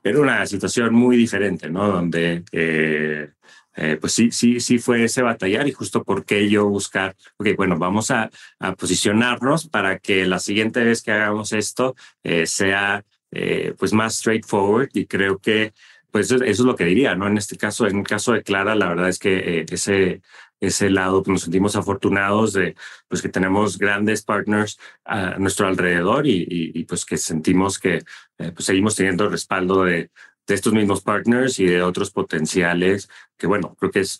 Era 0.00 0.20
una 0.20 0.46
situación 0.46 0.94
muy 0.94 1.16
diferente, 1.16 1.68
¿no? 1.68 1.88
Donde 1.90 2.44
eh, 2.52 3.30
eh, 3.76 3.98
pues 4.00 4.12
sí, 4.12 4.30
sí, 4.30 4.60
sí 4.60 4.78
fue 4.78 5.04
ese 5.04 5.22
batallar 5.22 5.66
y 5.66 5.72
justo 5.72 6.04
porque 6.04 6.48
yo 6.48 6.68
buscar, 6.68 7.16
ok, 7.38 7.48
bueno, 7.56 7.78
vamos 7.78 8.10
a, 8.10 8.30
posicionarnos 8.78 9.68
para 9.68 9.98
que 9.98 10.26
la 10.26 10.38
siguiente 10.38 10.82
vez 10.84 11.02
que 11.02 11.12
hagamos 11.12 11.52
esto 11.52 11.94
eh, 12.22 12.46
sea 12.46 13.04
eh, 13.30 13.74
pues 13.78 13.92
más 13.92 14.16
straightforward 14.16 14.90
y 14.94 15.06
creo 15.06 15.38
que 15.38 15.72
pues 16.10 16.30
eso, 16.30 16.44
es 16.44 16.60
lo 16.60 16.76
que 16.76 16.84
diría, 16.84 17.16
¿no? 17.16 17.26
En 17.26 17.36
este 17.36 17.56
caso, 17.56 17.86
en 17.88 17.98
el 17.98 18.06
caso 18.06 18.32
de 18.32 18.44
Clara, 18.44 18.76
la 18.76 18.88
verdad 18.88 19.08
es 19.08 19.18
que 19.18 19.66
ese, 19.68 20.22
ese 20.60 20.88
lado 20.88 21.24
que 21.24 21.32
nos 21.32 21.42
sentimos 21.42 21.74
afortunados 21.74 22.52
de 22.52 22.76
pues 23.08 23.20
que 23.20 23.28
tenemos 23.28 23.76
grandes 23.76 24.22
partners 24.22 24.78
a 25.04 25.36
nuestro 25.38 25.66
alrededor 25.66 26.26
y 26.26 26.84
pues 26.84 27.04
que 27.04 27.16
sentimos 27.16 27.80
que 27.80 28.04
pues 28.36 28.64
seguimos 28.64 28.94
teniendo 28.94 29.28
respaldo 29.28 29.82
de, 29.84 30.10
de 30.46 30.54
estos 30.54 30.72
mismos 30.72 31.00
partners 31.00 31.58
y 31.58 31.66
de 31.66 31.82
otros 31.82 32.10
potenciales, 32.10 33.08
que 33.36 33.46
bueno, 33.46 33.74
creo 33.78 33.90
que 33.90 34.00
es 34.00 34.18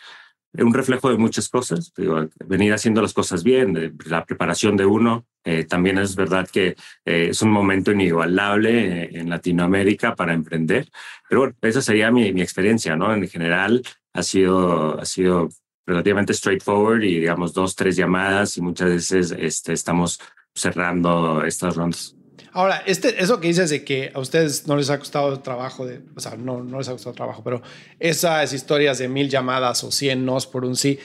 un 0.63 0.73
reflejo 0.73 1.11
de 1.11 1.19
muchas 1.19 1.49
cosas, 1.49 1.93
digo, 1.97 2.29
venir 2.47 2.73
haciendo 2.73 3.03
las 3.03 3.13
cosas 3.13 3.43
bien, 3.43 3.97
la 4.07 4.25
preparación 4.25 4.77
de 4.77 4.87
uno. 4.87 5.27
Eh, 5.45 5.65
también 5.65 5.99
es 5.99 6.15
verdad 6.15 6.49
que 6.49 6.77
eh, 7.05 7.29
es 7.31 7.43
un 7.43 7.51
momento 7.51 7.93
inigualable 7.93 9.03
eh, 9.03 9.11
en 9.15 9.29
Latinoamérica 9.29 10.15
para 10.15 10.33
emprender, 10.33 10.89
pero 11.29 11.43
bueno, 11.43 11.57
esa 11.61 11.83
sería 11.83 12.11
mi, 12.11 12.33
mi 12.33 12.41
experiencia, 12.41 12.97
¿no? 12.97 13.13
En 13.13 13.29
general 13.29 13.83
ha 14.15 14.23
sido, 14.23 14.99
ha 14.99 15.05
sido 15.05 15.51
relativamente 15.87 16.33
straightforward 16.33 17.03
y 17.03 17.21
digamos 17.21 17.53
dos, 17.53 17.75
tres 17.77 17.97
llamadas 17.97 18.57
y 18.57 18.63
muchas 18.63 18.89
veces 18.89 19.35
este, 19.39 19.73
estamos 19.73 20.21
cerrando 20.55 21.45
estas 21.45 21.77
rondas. 21.77 22.14
Ahora, 22.55 22.85
este, 22.87 23.21
eso 23.21 23.41
que 23.41 23.49
dices 23.49 23.69
de 23.69 23.83
que 23.83 24.13
a 24.15 24.21
ustedes 24.21 24.69
no 24.69 24.77
les 24.77 24.89
ha 24.89 25.01
costado 25.01 25.41
trabajo, 25.41 25.87
de, 25.87 26.01
o 26.15 26.21
sea, 26.21 26.37
no, 26.37 26.63
les 26.79 26.89
ha 26.89 26.93
costado 26.93 27.13
trabajo, 27.13 27.43
pero 27.43 27.61
esas 27.99 28.53
historias 28.53 28.99
de 28.99 29.09
mil 29.09 29.29
llamadas 29.29 29.83
o 29.83 29.91
cien 29.91 30.25
nos 30.25 30.47
por 30.47 30.65
un 30.65 30.77
sí, 30.77 31.01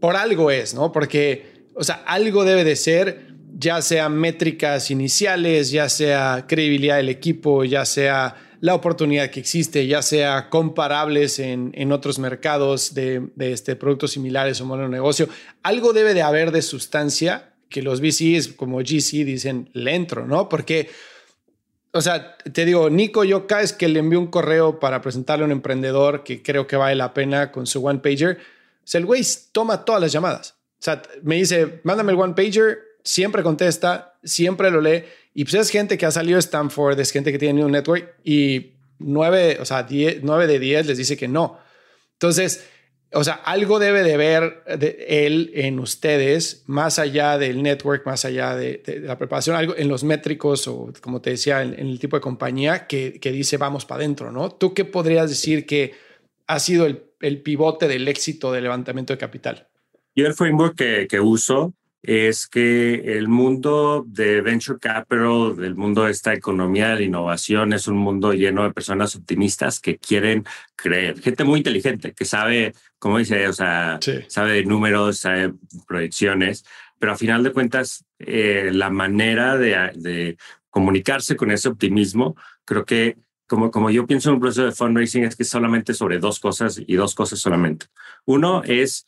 por 0.00 0.16
algo 0.16 0.50
es, 0.50 0.74
¿no? 0.74 0.90
Porque, 0.90 1.64
o 1.74 1.84
sea, 1.84 2.02
algo 2.06 2.42
debe 2.42 2.64
de 2.64 2.74
ser, 2.74 3.28
ya 3.56 3.80
sea 3.82 4.08
métricas 4.08 4.90
iniciales, 4.90 5.70
ya 5.70 5.88
sea 5.88 6.46
credibilidad 6.48 6.96
del 6.96 7.08
equipo, 7.08 7.62
ya 7.62 7.84
sea 7.84 8.34
la 8.60 8.74
oportunidad 8.74 9.30
que 9.30 9.38
existe, 9.38 9.86
ya 9.86 10.02
sea 10.02 10.50
comparables 10.50 11.38
en, 11.38 11.92
otros 11.92 12.18
mercados 12.18 12.94
de, 12.94 13.28
de 13.36 13.52
este, 13.52 13.76
productos 13.76 14.10
similares 14.10 14.60
o 14.60 14.66
modelo 14.66 14.88
de 14.88 14.96
negocio, 14.96 15.28
algo 15.62 15.92
debe 15.92 16.14
de 16.14 16.22
haber 16.22 16.50
de 16.50 16.62
sustancia 16.62 17.49
que 17.70 17.80
los 17.80 18.02
VCs 18.02 18.48
como 18.48 18.80
GC 18.80 19.24
dicen, 19.24 19.70
le 19.72 19.94
entro, 19.94 20.26
¿no? 20.26 20.48
Porque 20.50 20.90
o 21.92 22.00
sea, 22.00 22.36
te 22.36 22.64
digo, 22.64 22.88
Nico 22.88 23.24
yo 23.24 23.46
cada 23.46 23.66
que 23.76 23.88
le 23.88 23.98
envío 23.98 24.20
un 24.20 24.28
correo 24.28 24.78
para 24.78 25.00
presentarle 25.00 25.42
a 25.42 25.46
un 25.46 25.52
emprendedor 25.52 26.22
que 26.22 26.42
creo 26.42 26.66
que 26.66 26.76
vale 26.76 26.94
la 26.94 27.14
pena 27.14 27.50
con 27.50 27.66
su 27.66 27.84
one 27.84 27.98
pager, 27.98 28.38
o 28.84 28.86
sea, 28.86 29.00
el 29.00 29.06
güey 29.06 29.22
toma 29.52 29.84
todas 29.84 30.00
las 30.00 30.12
llamadas. 30.12 30.54
O 30.78 30.82
sea, 30.82 31.02
me 31.22 31.36
dice, 31.36 31.80
mándame 31.84 32.12
el 32.12 32.18
one 32.18 32.34
pager, 32.34 32.78
siempre 33.04 33.42
contesta, 33.42 34.14
siempre 34.22 34.70
lo 34.70 34.80
lee. 34.80 35.04
Y 35.34 35.44
pues 35.44 35.54
es 35.54 35.70
gente 35.70 35.98
que 35.98 36.06
ha 36.06 36.10
salido 36.10 36.36
de 36.36 36.40
Stanford, 36.40 36.98
es 36.98 37.10
gente 37.10 37.32
que 37.32 37.38
tiene 37.38 37.64
un 37.64 37.72
network 37.72 38.14
y 38.24 38.72
nueve, 38.98 39.58
o 39.60 39.64
sea, 39.64 39.86
nueve 40.22 40.46
de 40.46 40.58
diez 40.58 40.86
les 40.86 40.98
dice 40.98 41.16
que 41.16 41.28
no. 41.28 41.58
Entonces, 42.14 42.64
o 43.12 43.24
sea, 43.24 43.34
algo 43.34 43.78
debe 43.78 44.02
de 44.02 44.16
ver 44.16 44.62
de 44.78 45.26
él 45.26 45.50
en 45.54 45.80
ustedes, 45.80 46.62
más 46.66 46.98
allá 46.98 47.38
del 47.38 47.62
network, 47.62 48.06
más 48.06 48.24
allá 48.24 48.54
de, 48.54 48.82
la 49.02 49.18
preparación, 49.18 49.56
algo 49.56 49.74
en 49.76 49.88
los 49.88 50.04
métricos 50.04 50.68
o, 50.68 50.92
como 51.00 51.20
te 51.20 51.30
decía, 51.30 51.62
en, 51.62 51.74
el 51.74 51.98
tipo 51.98 52.16
de 52.16 52.20
compañía 52.20 52.86
que, 52.86 53.18
que 53.18 53.32
dice 53.32 53.56
vamos 53.56 53.84
para 53.84 54.00
adentro, 54.00 54.30
¿no? 54.30 54.50
¿Tú 54.50 54.74
qué 54.74 54.84
podrías 54.84 55.28
decir 55.28 55.66
que 55.66 55.92
ha 56.46 56.60
sido 56.60 56.86
el, 56.86 57.02
el, 57.20 57.42
pivote 57.42 57.88
del 57.88 58.06
éxito 58.06 58.52
del 58.52 58.64
levantamiento 58.64 59.12
de 59.12 59.18
capital? 59.18 59.66
Yo 60.14 60.26
el 60.26 60.34
framework 60.34 60.76
que, 60.76 61.06
que 61.08 61.20
uso 61.20 61.74
es 62.02 62.46
que 62.46 63.18
el 63.18 63.28
mundo 63.28 64.04
de 64.06 64.40
venture 64.40 64.78
capital, 64.78 65.62
el 65.62 65.74
mundo 65.74 66.04
de 66.04 66.12
esta 66.12 66.32
economía 66.32 66.90
de 66.90 66.94
la 66.96 67.02
innovación, 67.02 67.72
es 67.72 67.88
un 67.88 67.98
mundo 67.98 68.32
lleno 68.32 68.64
de 68.64 68.72
personas 68.72 69.16
optimistas 69.16 69.80
que 69.80 69.98
quieren 69.98 70.44
creer. 70.76 71.20
Gente 71.20 71.44
muy 71.44 71.58
inteligente 71.58 72.12
que 72.12 72.24
sabe, 72.24 72.72
como 73.00 73.18
dice, 73.18 73.48
o 73.48 73.52
sea, 73.52 73.98
sabe 74.28 74.52
de 74.52 74.64
números, 74.64 75.18
sabe 75.18 75.54
proyecciones, 75.88 76.64
pero 76.98 77.12
a 77.12 77.16
final 77.16 77.42
de 77.42 77.52
cuentas, 77.52 78.04
eh, 78.18 78.70
la 78.72 78.90
manera 78.90 79.56
de, 79.56 79.90
de, 79.96 80.36
comunicarse 80.68 81.34
con 81.34 81.50
ese 81.50 81.68
optimismo, 81.68 82.36
creo 82.64 82.84
que 82.84 83.16
como, 83.48 83.72
como 83.72 83.90
yo 83.90 84.06
pienso 84.06 84.28
en 84.28 84.34
un 84.34 84.40
proceso 84.40 84.66
de 84.66 84.72
fundraising, 84.72 85.24
es 85.24 85.34
que 85.34 85.42
solamente 85.42 85.94
sobre 85.94 86.18
dos 86.18 86.38
cosas 86.38 86.80
y 86.86 86.94
dos 86.94 87.16
cosas 87.16 87.40
solamente. 87.40 87.86
Uno 88.26 88.62
es, 88.64 89.06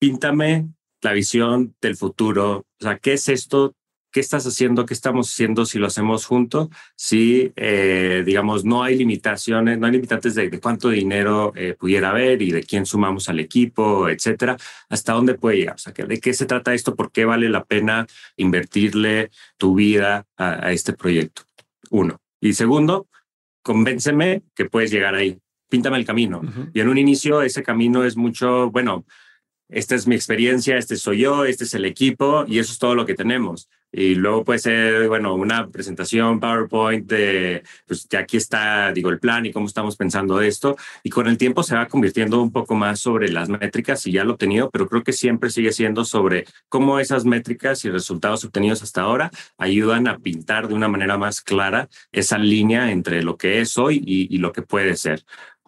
píntame 0.00 0.70
la 1.02 1.12
visión 1.12 1.76
del 1.80 1.96
futuro. 1.96 2.66
O 2.80 2.82
sea, 2.82 2.98
¿qué 2.98 3.12
es 3.12 3.28
esto? 3.28 3.76
¿Qué 4.14 4.20
estás 4.20 4.46
haciendo? 4.46 4.86
¿Qué 4.86 4.94
estamos 4.94 5.28
haciendo 5.28 5.66
si 5.66 5.80
lo 5.80 5.88
hacemos 5.88 6.24
juntos? 6.24 6.68
Si, 6.94 7.52
eh, 7.56 8.22
digamos, 8.24 8.64
no 8.64 8.84
hay 8.84 8.94
limitaciones, 8.96 9.76
no 9.76 9.86
hay 9.86 9.92
limitantes 9.92 10.36
de, 10.36 10.60
cuánto 10.60 10.90
dinero 10.90 11.52
eh, 11.56 11.74
pudiera 11.76 12.10
haber 12.10 12.40
y 12.40 12.52
de 12.52 12.62
quién 12.62 12.86
sumamos 12.86 13.28
al 13.28 13.40
equipo, 13.40 14.08
etcétera, 14.08 14.56
hasta 14.88 15.14
dónde 15.14 15.34
puede 15.34 15.56
llegar. 15.56 15.74
O 15.74 15.78
sea, 15.78 15.92
¿de 15.92 16.20
qué 16.20 16.32
se 16.32 16.46
trata 16.46 16.74
esto? 16.74 16.94
¿Por 16.94 17.10
qué 17.10 17.24
vale 17.24 17.48
la 17.48 17.64
pena 17.64 18.06
invertirle 18.36 19.32
tu 19.56 19.74
vida 19.74 20.28
a, 20.36 20.70
este 20.70 20.92
proyecto? 20.92 21.42
Uno. 21.90 22.20
Y 22.40 22.52
segundo, 22.52 23.08
convénceme 23.64 24.44
que 24.54 24.66
puedes 24.66 24.92
llegar 24.92 25.16
ahí. 25.16 25.40
Píntame 25.68 25.98
el 25.98 26.04
camino. 26.04 26.40
Y 26.72 26.78
en 26.78 26.88
un 26.88 26.98
inicio 26.98 27.42
ese 27.42 27.64
camino 27.64 28.04
es 28.04 28.16
mucho, 28.16 28.70
bueno, 28.70 29.06
esta 29.74 29.96
es 29.96 30.06
mi 30.06 30.14
experiencia, 30.14 30.78
este 30.78 30.94
soy 30.96 31.18
yo, 31.18 31.44
este 31.44 31.64
es 31.64 31.74
el 31.74 31.84
equipo 31.84 32.44
y 32.46 32.60
eso 32.60 32.72
es 32.72 32.78
todo 32.78 32.94
lo 32.94 33.04
que 33.04 33.14
tenemos. 33.14 33.68
Y 33.90 34.14
luego 34.14 34.44
puede 34.44 34.58
ser, 34.60 35.08
bueno, 35.08 35.34
una 35.34 35.68
presentación 35.68 36.38
PowerPoint 36.38 37.08
de, 37.08 37.62
pues 37.86 38.06
que 38.08 38.16
aquí 38.16 38.36
está, 38.36 38.92
digo, 38.92 39.10
el 39.10 39.18
plan 39.18 39.46
y 39.46 39.52
cómo 39.52 39.66
estamos 39.66 39.96
pensando 39.96 40.40
esto. 40.40 40.76
Y 41.02 41.10
con 41.10 41.26
el 41.26 41.38
tiempo 41.38 41.62
se 41.64 41.74
va 41.74 41.86
convirtiendo 41.86 42.40
un 42.40 42.52
poco 42.52 42.74
más 42.76 43.00
sobre 43.00 43.30
las 43.30 43.48
métricas 43.48 44.06
y 44.06 44.12
ya 44.12 44.24
lo 44.24 44.32
obtenido, 44.34 44.70
pero 44.70 44.88
creo 44.88 45.02
que 45.02 45.12
siempre 45.12 45.50
sigue 45.50 45.72
siendo 45.72 46.04
sobre 46.04 46.44
cómo 46.68 47.00
esas 47.00 47.24
métricas 47.24 47.84
y 47.84 47.90
resultados 47.90 48.44
obtenidos 48.44 48.82
hasta 48.82 49.02
ahora 49.02 49.30
ayudan 49.58 50.06
a 50.06 50.18
pintar 50.18 50.68
de 50.68 50.74
una 50.74 50.88
manera 50.88 51.18
más 51.18 51.40
clara 51.40 51.88
esa 52.12 52.38
línea 52.38 52.92
entre 52.92 53.22
lo 53.22 53.36
que 53.36 53.60
es 53.60 53.76
hoy 53.76 54.02
y, 54.04 54.38
lo 54.38 54.52
que 54.52 54.62
puede 54.62 54.96
ser. 54.96 55.24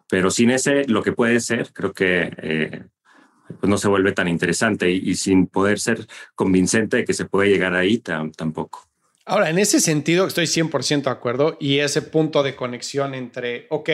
Pero 0.08 0.30
sin 0.30 0.50
ese, 0.50 0.84
lo 0.86 1.02
que 1.02 1.12
puede 1.12 1.40
ser, 1.40 1.72
creo 1.72 1.92
que 1.92 2.32
eh, 2.38 2.84
pues 3.48 3.68
no 3.70 3.78
se 3.78 3.88
vuelve 3.88 4.12
tan 4.12 4.28
interesante 4.28 4.90
y, 4.90 5.14
sin 5.14 5.46
poder 5.46 5.78
ser 5.78 6.06
convincente 6.34 6.98
de 6.98 7.04
que 7.04 7.14
se 7.14 7.24
puede 7.24 7.50
llegar 7.50 7.74
ahí 7.74 7.98
tampoco. 7.98 8.86
Ahora, 9.24 9.50
en 9.50 9.58
ese 9.58 9.80
sentido 9.80 10.26
estoy 10.26 10.46
100% 10.46 11.02
de 11.02 11.10
acuerdo 11.10 11.56
y 11.60 11.78
ese 11.78 12.02
punto 12.02 12.42
de 12.42 12.54
conexión 12.54 13.14
entre, 13.14 13.66
ok, 13.70 13.90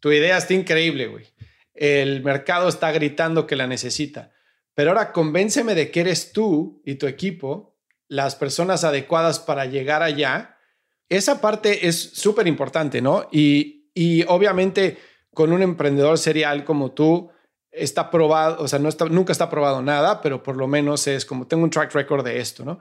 tu 0.00 0.10
idea 0.10 0.38
está 0.38 0.54
increíble, 0.54 1.06
güey. 1.06 1.26
El 1.74 2.22
mercado 2.22 2.68
está 2.68 2.90
gritando 2.90 3.46
que 3.46 3.56
la 3.56 3.66
necesita, 3.66 4.32
pero 4.74 4.90
ahora 4.90 5.12
convénceme 5.12 5.74
de 5.74 5.90
que 5.90 6.00
eres 6.00 6.32
tú 6.32 6.82
y 6.84 6.96
tu 6.96 7.06
equipo 7.06 7.76
las 8.08 8.34
personas 8.34 8.82
adecuadas 8.82 9.38
para 9.38 9.66
llegar 9.66 10.02
allá. 10.02 10.58
Esa 11.08 11.40
parte 11.40 11.86
es 11.86 11.96
súper 11.96 12.48
importante, 12.48 13.00
¿no? 13.00 13.28
Y, 13.30 13.88
y 13.94 14.24
obviamente 14.24 14.98
con 15.32 15.52
un 15.52 15.62
emprendedor 15.62 16.18
serial 16.18 16.64
como 16.64 16.90
tú, 16.90 17.30
está 17.82 18.10
probado, 18.10 18.62
o 18.62 18.68
sea, 18.68 18.78
no 18.78 18.88
está, 18.88 19.06
nunca 19.06 19.32
está 19.32 19.48
probado 19.50 19.82
nada, 19.82 20.20
pero 20.20 20.42
por 20.42 20.56
lo 20.56 20.66
menos 20.66 21.06
es 21.06 21.24
como 21.24 21.46
tengo 21.46 21.64
un 21.64 21.70
track 21.70 21.94
record 21.94 22.24
de 22.24 22.38
esto, 22.38 22.64
¿no? 22.64 22.78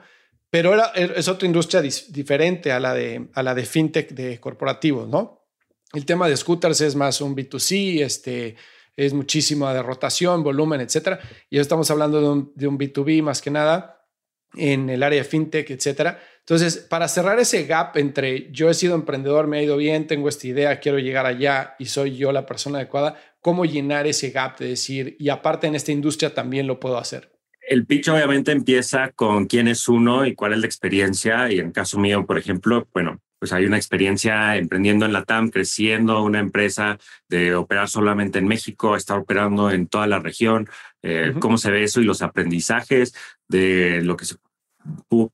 Pero 0.49 0.73
era, 0.73 0.91
er, 0.95 1.13
es 1.15 1.27
otra 1.27 1.45
industria 1.45 1.81
diferente 1.81 2.71
a 2.71 2.79
la, 2.79 2.93
de, 2.93 3.29
a 3.33 3.43
la 3.43 3.53
de 3.53 3.65
fintech 3.65 4.11
de 4.11 4.39
corporativos, 4.39 5.07
¿no? 5.07 5.47
El 5.93 6.05
tema 6.05 6.27
de 6.27 6.37
scooters 6.37 6.81
es 6.81 6.95
más 6.95 7.21
un 7.21 7.35
B2C, 7.35 8.01
este, 8.01 8.55
es 8.95 9.13
muchísima 9.13 9.73
de 9.73 9.81
rotación, 9.81 10.43
volumen, 10.43 10.81
etcétera. 10.81 11.19
Y 11.49 11.57
estamos 11.57 11.89
hablando 11.89 12.21
de 12.21 12.29
un, 12.29 12.51
de 12.55 12.67
un 12.67 12.77
B2B 12.77 13.23
más 13.23 13.41
que 13.41 13.49
nada 13.49 14.05
en 14.55 14.89
el 14.89 15.03
área 15.03 15.19
de 15.19 15.23
fintech, 15.23 15.69
etcétera. 15.69 16.19
Entonces, 16.39 16.77
para 16.77 17.07
cerrar 17.07 17.39
ese 17.39 17.65
gap 17.65 17.95
entre 17.97 18.51
yo 18.51 18.69
he 18.69 18.73
sido 18.73 18.95
emprendedor, 18.95 19.47
me 19.47 19.59
ha 19.59 19.63
ido 19.63 19.77
bien, 19.77 20.07
tengo 20.07 20.29
esta 20.29 20.47
idea, 20.47 20.79
quiero 20.79 20.97
llegar 20.97 21.25
allá 21.25 21.75
y 21.77 21.85
soy 21.85 22.17
yo 22.17 22.31
la 22.31 22.45
persona 22.45 22.79
adecuada, 22.79 23.19
¿cómo 23.41 23.65
llenar 23.65 24.07
ese 24.07 24.31
gap 24.31 24.57
de 24.59 24.69
decir, 24.69 25.15
y 25.19 25.29
aparte 25.29 25.67
en 25.67 25.75
esta 25.75 25.91
industria 25.91 26.33
también 26.33 26.67
lo 26.67 26.79
puedo 26.79 26.97
hacer? 26.97 27.31
El 27.61 27.85
pitch 27.85 28.09
obviamente 28.09 28.51
empieza 28.51 29.11
con 29.11 29.45
quién 29.45 29.67
es 29.67 29.87
uno 29.87 30.25
y 30.25 30.33
cuál 30.33 30.53
es 30.53 30.59
la 30.59 30.65
experiencia. 30.65 31.51
Y 31.51 31.59
en 31.59 31.71
caso 31.71 31.99
mío, 31.99 32.25
por 32.25 32.39
ejemplo, 32.39 32.87
bueno, 32.93 33.21
pues 33.39 33.53
hay 33.53 33.65
una 33.65 33.77
experiencia 33.77 34.57
emprendiendo 34.57 35.05
en 35.05 35.13
la 35.13 35.23
TAM, 35.23 35.49
creciendo 35.49 36.23
una 36.23 36.39
empresa 36.39 36.97
de 37.29 37.55
operar 37.55 37.87
solamente 37.87 38.39
en 38.39 38.47
México, 38.47 38.95
estar 38.95 39.19
operando 39.19 39.71
en 39.71 39.87
toda 39.87 40.07
la 40.07 40.19
región, 40.19 40.67
eh, 41.03 41.33
cómo 41.39 41.57
se 41.57 41.71
ve 41.71 41.83
eso 41.83 42.01
y 42.01 42.05
los 42.05 42.21
aprendizajes 42.21 43.13
de 43.47 44.01
lo 44.01 44.17
que 44.17 44.25
se 44.25 44.35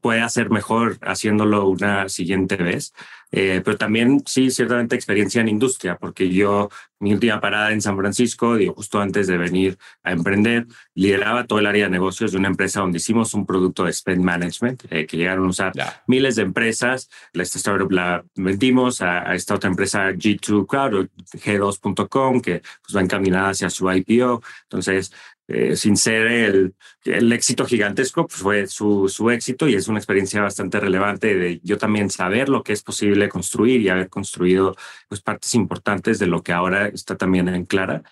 puede 0.01 0.21
hacer 0.21 0.49
mejor 0.49 0.97
haciéndolo 1.01 1.67
una 1.67 2.09
siguiente 2.09 2.57
vez. 2.57 2.93
Eh, 3.31 3.61
pero 3.63 3.77
también 3.77 4.21
sí, 4.25 4.49
ciertamente 4.49 4.95
experiencia 4.95 5.41
en 5.41 5.49
industria, 5.49 5.97
porque 5.97 6.29
yo, 6.29 6.69
mi 6.99 7.13
última 7.13 7.41
parada 7.41 7.71
en 7.71 7.81
San 7.81 7.97
Francisco, 7.97 8.55
digo, 8.55 8.73
justo 8.73 8.99
antes 8.99 9.27
de 9.27 9.37
venir 9.37 9.77
a 10.03 10.11
emprender, 10.11 10.67
lideraba 10.93 11.45
todo 11.45 11.59
el 11.59 11.65
área 11.65 11.85
de 11.85 11.91
negocios 11.91 12.31
de 12.31 12.37
una 12.37 12.47
empresa 12.47 12.79
donde 12.79 12.97
hicimos 12.97 13.33
un 13.33 13.45
producto 13.45 13.85
de 13.85 13.93
spend 13.93 14.23
management, 14.23 14.83
eh, 14.89 15.05
que 15.05 15.17
llegaron 15.17 15.45
a 15.45 15.49
usar 15.49 15.73
miles 16.07 16.35
de 16.35 16.43
empresas. 16.43 17.09
Esta 17.33 17.57
startup 17.57 17.91
la 17.91 18.23
vendimos 18.35 19.01
a, 19.01 19.29
a, 19.29 19.35
esta 19.35 19.55
otra 19.55 19.69
empresa 19.69 20.11
G2 20.11 20.67
Cloud 20.67 20.93
o 20.93 21.37
G2.com, 21.37 22.41
que 22.41 22.61
pues, 22.81 22.95
va 22.95 23.01
encaminada 23.01 23.49
hacia 23.49 23.69
su 23.69 23.91
IPO. 23.91 24.41
Entonces, 24.63 25.11
eh, 25.47 25.75
sin 25.75 25.95
ser 25.95 26.25
el, 26.27 26.75
el, 27.03 27.31
éxito 27.31 27.65
gigantesco, 27.65 28.25
pues 28.25 28.41
fue 28.41 28.67
su, 28.67 29.07
su 29.09 29.29
éxito 29.29 29.67
y 29.67 29.75
es 29.75 29.87
una 29.87 29.99
experiencia 29.99 30.41
bastante 30.41 30.79
relevante 30.79 31.35
de 31.35 31.59
yo 31.63 31.77
también 31.77 32.09
saber 32.09 32.49
lo 32.49 32.63
que 32.63 32.73
es 32.73 32.81
posible 32.81 33.29
construir 33.29 33.81
y 33.81 33.89
haber 33.89 34.09
construido 34.09 34.75
pues, 35.07 35.21
partes 35.21 35.53
importantes 35.53 36.17
de 36.17 36.27
lo 36.27 36.41
que 36.41 36.51
ahora 36.51 36.87
está 36.87 37.15
también 37.15 37.47
en 37.49 37.65
Clara. 37.65 38.03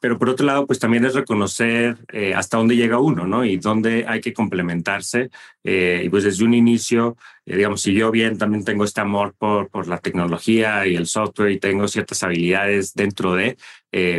Pero 0.00 0.18
por 0.18 0.30
otro 0.30 0.46
lado, 0.46 0.66
pues 0.66 0.78
también 0.78 1.04
es 1.04 1.14
reconocer 1.14 1.98
eh, 2.12 2.34
hasta 2.34 2.56
dónde 2.56 2.76
llega 2.76 2.98
uno, 2.98 3.26
¿no? 3.26 3.44
Y 3.44 3.58
dónde 3.58 4.06
hay 4.08 4.20
que 4.20 4.32
complementarse. 4.32 5.30
Eh, 5.62 6.02
y 6.04 6.08
pues 6.08 6.24
desde 6.24 6.44
un 6.44 6.54
inicio, 6.54 7.16
digamos, 7.44 7.82
si 7.82 7.92
yo 7.92 8.10
bien 8.10 8.38
también 8.38 8.64
tengo 8.64 8.84
este 8.84 9.00
amor 9.00 9.34
por, 9.36 9.68
por 9.68 9.86
la 9.86 9.98
tecnología 9.98 10.86
y 10.86 10.96
el 10.96 11.06
software 11.06 11.50
y 11.50 11.58
tengo 11.58 11.86
ciertas 11.86 12.22
habilidades 12.22 12.94
dentro 12.94 13.34
de, 13.34 13.56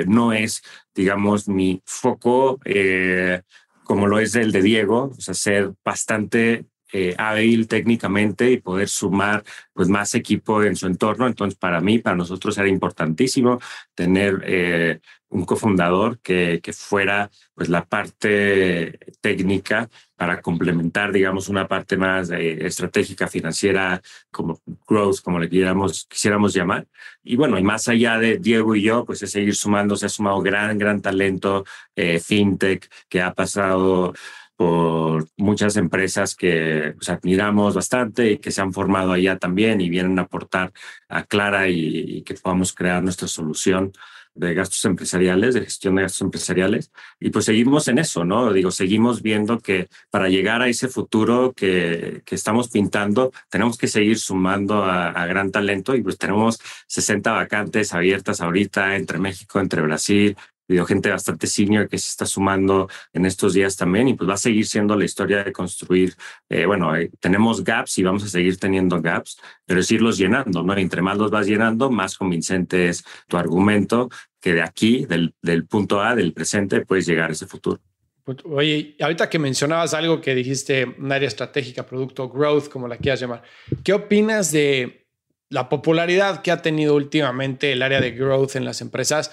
no 0.05 0.34
es 0.34 0.61
digamos, 0.93 1.47
mi 1.47 1.82
foco, 1.86 2.59
eh, 2.65 3.41
como 3.84 4.07
lo 4.07 4.19
es 4.19 4.36
el 4.36 4.51
de 4.51 4.61
Diego, 4.61 5.13
o 5.17 5.21
sea, 5.21 5.34
ser 5.34 5.73
bastante 5.84 6.65
eh, 6.93 7.15
hábil 7.17 7.67
técnicamente 7.67 8.51
y 8.51 8.57
poder 8.57 8.89
sumar 8.89 9.43
pues 9.73 9.88
más 9.88 10.13
equipo 10.13 10.63
en 10.63 10.75
su 10.75 10.88
entorno. 10.88 11.27
Entonces, 11.27 11.57
para 11.57 11.79
mí, 11.79 11.99
para 11.99 12.15
nosotros 12.15 12.57
era 12.57 12.67
importantísimo 12.67 13.59
tener 13.95 14.41
eh, 14.45 14.99
un 15.32 15.45
cofundador 15.45 16.19
que, 16.19 16.59
que 16.61 16.73
fuera 16.73 17.32
pues 17.55 17.69
la 17.69 17.86
parte 17.86 18.99
técnica 19.21 19.89
para 20.15 20.41
complementar, 20.41 21.11
digamos, 21.11 21.47
una 21.49 21.67
parte 21.67 21.97
más 21.97 22.29
eh, 22.32 22.65
estratégica, 22.65 23.27
financiera, 23.27 24.01
como 24.29 24.61
growth, 24.88 25.21
como 25.23 25.39
le 25.39 25.49
quisiéramos, 25.49 26.05
quisiéramos 26.05 26.53
llamar. 26.53 26.86
Y 27.23 27.38
bueno, 27.38 27.57
y 27.57 27.63
más 27.63 27.88
allá 27.88 28.19
de 28.19 28.38
Diego 28.38 28.75
y 28.75 28.84
yo, 28.84 29.05
pues 29.05 29.23
es 29.23 29.32
seguir 29.32 29.55
sumando, 29.55 29.95
se 29.95 30.05
ha 30.05 30.09
sumado 30.09 30.41
gran, 30.41 30.77
gran 30.77 31.01
talento, 31.01 31.65
fintech, 31.95 32.89
que 33.07 33.21
ha 33.21 33.34
pasado 33.34 34.13
por 34.55 35.27
muchas 35.38 35.75
empresas 35.77 36.36
que 36.36 36.93
pues, 36.95 37.09
admiramos 37.09 37.73
bastante 37.73 38.34
y 38.34 38.38
que 38.38 38.51
se 38.51 38.61
han 38.61 38.73
formado 38.73 39.13
allá 39.13 39.39
también 39.39 39.82
y 39.82 39.89
vienen 39.89 40.19
a 40.19 40.23
aportar 40.23 40.71
a 41.09 41.23
Clara 41.23 41.67
y 41.67 42.21
que 42.21 42.36
podamos 42.36 42.73
crear 42.73 43.01
nuestra 43.01 43.27
solución 43.27 43.91
de 44.34 44.53
gastos 44.53 44.84
empresariales, 44.86 45.53
de 45.53 45.61
gestión 45.61 45.95
de 45.95 46.03
gastos 46.03 46.21
empresariales. 46.21 46.91
Y 47.19 47.29
pues 47.29 47.45
seguimos 47.45 47.88
en 47.88 47.99
eso, 47.99 48.23
¿no? 48.25 48.53
Digo, 48.53 48.71
seguimos 48.71 49.21
viendo 49.21 49.59
que 49.59 49.88
para 50.09 50.29
llegar 50.29 50.61
a 50.61 50.67
ese 50.67 50.88
futuro 50.88 51.53
que, 51.53 52.21
que 52.25 52.36
estamos 52.36 52.69
pintando, 52.69 53.32
tenemos 53.49 53.77
que 53.77 53.88
seguir 53.88 54.17
sumando 54.19 54.84
a, 54.84 55.09
a, 55.09 55.25
gran 55.25 55.51
talento 55.51 55.95
y 55.95 56.01
pues 56.01 56.17
tenemos 56.17 56.59
60 56.88 57.32
vacantes 57.32 57.93
abiertas 57.93 58.41
ahorita 58.41 58.95
entre 58.95 59.19
México, 59.19 59.59
entre 59.59 59.82
Brasil, 59.82 60.36
Digo, 60.72 60.86
gente 60.86 61.09
bastante 61.09 61.47
senior 61.47 61.89
que 61.89 61.97
se 61.97 62.09
está 62.09 62.26
sumando 62.26 62.88
en 63.13 63.26
estos 63.26 63.53
días 63.53 63.76
también 63.76 64.07
y 64.07 64.13
pues 64.13 64.30
va 64.30 64.36
a 64.36 64.38
seguir 64.38 64.65
siendo 64.65 64.95
la 64.95 65.05
historia 65.05 65.43
de 65.43 65.51
construir, 65.51 66.15
eh, 66.49 66.65
bueno, 66.65 66.95
eh, 66.95 67.11
tenemos 67.19 67.63
gaps 67.63 67.97
y 67.97 68.03
vamos 68.03 68.24
a 68.24 68.28
seguir 68.28 68.57
teniendo 68.57 69.01
gaps, 69.01 69.38
pero 69.65 69.82
es 69.82 69.91
irlos 69.91 70.17
llenando, 70.17 70.63
¿no? 70.63 70.76
entre 70.78 71.01
más 71.01 71.17
los 71.17 71.30
vas 71.30 71.45
llenando, 71.45 71.91
más 71.91 72.17
convincente 72.17 72.89
es 72.89 73.03
tu 73.28 73.38
argumento 73.38 74.09
que 74.39 74.53
de 74.53 74.61
aquí, 74.61 75.05
del, 75.05 75.36
del 75.41 75.65
punto 75.65 76.01
A, 76.01 76.15
del 76.15 76.34
presente, 76.34 76.86
puedes 76.86 77.05
llegar 77.05 77.30
a 77.30 77.34
ese 77.34 77.45
futuro. 77.47 77.80
Pues, 78.24 78.38
oye, 78.45 78.95
ahorita 78.99 79.30
que 79.30 79.39
mencionabas 79.39 79.93
algo 79.93 80.22
que 80.22 80.34
dijiste, 80.36 80.86
un 80.86 81.11
área 81.11 81.28
estratégica, 81.28 81.86
producto 81.86 82.30
growth, 82.30 82.69
como 82.69 82.88
la 82.88 82.97
quieras 82.97 83.19
llamar, 83.19 83.43
¿qué 83.84 83.93
opinas 83.93 84.51
de 84.51 85.07
la 85.49 85.67
popularidad 85.67 86.41
que 86.41 86.51
ha 86.51 86.61
tenido 86.61 86.95
últimamente 86.95 87.74
el 87.74 87.82
área 87.82 87.99
de 87.99 88.11
growth 88.11 88.55
en 88.55 88.63
las 88.63 88.82
empresas? 88.82 89.32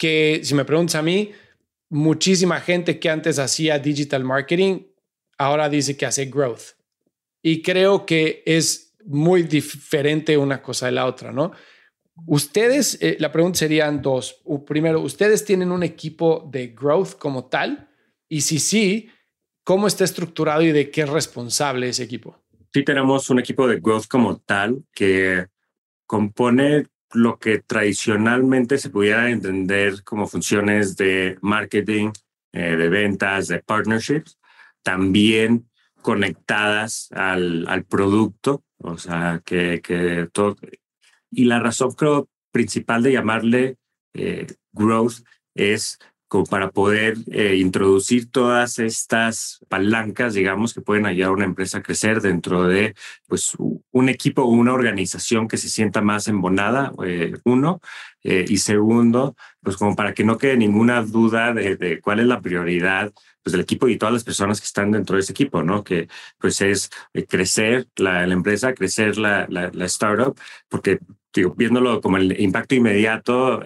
Que 0.00 0.40
si 0.42 0.54
me 0.54 0.64
preguntas 0.64 0.94
a 0.94 1.02
mí, 1.02 1.30
muchísima 1.90 2.58
gente 2.62 2.98
que 2.98 3.10
antes 3.10 3.38
hacía 3.38 3.78
digital 3.78 4.24
marketing 4.24 4.84
ahora 5.36 5.68
dice 5.68 5.94
que 5.94 6.06
hace 6.06 6.24
growth. 6.24 6.74
Y 7.42 7.60
creo 7.60 8.06
que 8.06 8.42
es 8.46 8.96
muy 9.04 9.42
diferente 9.42 10.38
una 10.38 10.62
cosa 10.62 10.86
de 10.86 10.92
la 10.92 11.04
otra, 11.04 11.32
¿no? 11.32 11.52
Ustedes, 12.26 12.96
eh, 13.02 13.18
la 13.20 13.30
pregunta 13.30 13.58
serían 13.58 14.00
dos. 14.00 14.40
Primero, 14.66 15.02
¿ustedes 15.02 15.44
tienen 15.44 15.70
un 15.70 15.82
equipo 15.82 16.48
de 16.50 16.68
growth 16.68 17.18
como 17.18 17.44
tal? 17.44 17.90
Y 18.26 18.40
si 18.40 18.58
sí, 18.58 19.10
¿cómo 19.64 19.86
está 19.86 20.04
estructurado 20.04 20.62
y 20.62 20.72
de 20.72 20.90
qué 20.90 21.02
es 21.02 21.10
responsable 21.10 21.90
ese 21.90 22.04
equipo? 22.04 22.42
Sí, 22.72 22.84
tenemos 22.84 23.28
un 23.28 23.38
equipo 23.38 23.68
de 23.68 23.80
growth 23.80 24.06
como 24.06 24.38
tal 24.38 24.82
que 24.94 25.46
compone 26.06 26.86
lo 27.12 27.38
que 27.38 27.58
tradicionalmente 27.58 28.78
se 28.78 28.90
pudiera 28.90 29.30
entender 29.30 30.02
como 30.04 30.26
funciones 30.26 30.96
de 30.96 31.38
marketing, 31.40 32.12
eh, 32.52 32.76
de 32.76 32.88
ventas, 32.88 33.48
de 33.48 33.60
partnerships, 33.60 34.38
también 34.82 35.68
conectadas 36.02 37.08
al, 37.12 37.66
al 37.68 37.84
producto, 37.84 38.64
o 38.78 38.96
sea, 38.96 39.42
que, 39.44 39.80
que 39.82 40.28
todo. 40.32 40.56
Y 41.30 41.44
la 41.44 41.60
razón 41.60 41.92
creo 41.92 42.28
principal 42.52 43.02
de 43.02 43.12
llamarle 43.12 43.76
eh, 44.14 44.46
growth 44.72 45.22
es 45.54 45.98
como 46.30 46.46
para 46.46 46.70
poder 46.70 47.16
eh, 47.32 47.56
introducir 47.56 48.30
todas 48.30 48.78
estas 48.78 49.64
palancas, 49.68 50.32
digamos, 50.32 50.72
que 50.72 50.80
pueden 50.80 51.04
ayudar 51.06 51.30
a 51.30 51.32
una 51.32 51.44
empresa 51.44 51.78
a 51.78 51.82
crecer 51.82 52.20
dentro 52.20 52.68
de 52.68 52.94
pues, 53.26 53.56
un 53.90 54.08
equipo 54.08 54.42
o 54.42 54.46
una 54.46 54.72
organización 54.72 55.48
que 55.48 55.56
se 55.56 55.68
sienta 55.68 56.02
más 56.02 56.28
embonada, 56.28 56.92
eh, 57.04 57.32
uno, 57.44 57.80
eh, 58.22 58.44
y 58.48 58.58
segundo, 58.58 59.34
pues 59.60 59.76
como 59.76 59.96
para 59.96 60.14
que 60.14 60.22
no 60.22 60.38
quede 60.38 60.56
ninguna 60.56 61.02
duda 61.02 61.52
de, 61.52 62.00
cuál 62.00 62.20
es 62.20 62.26
la 62.26 62.40
prioridad 62.40 63.12
pues, 63.42 63.50
del 63.50 63.62
equipo 63.62 63.88
y 63.88 63.98
todas 63.98 64.12
las 64.12 64.22
personas 64.22 64.60
que 64.60 64.66
están 64.66 64.92
dentro 64.92 65.16
de 65.16 65.22
ese 65.22 65.32
equipo, 65.32 65.64
¿no? 65.64 65.82
Que 65.82 66.06
pues 66.38 66.60
es 66.60 66.90
crecer 67.28 67.88
la, 67.96 68.24
la, 68.24 68.34
empresa, 68.34 68.72
crecer 68.72 69.18
la, 69.18 69.48
la, 69.48 69.72
la 69.74 69.84
startup, 69.86 70.38
porque 70.68 71.00
digo, 71.34 71.54
viéndolo 71.56 72.00
como 72.00 72.18
el 72.18 72.40
impacto 72.40 72.76
inmediato, 72.76 73.64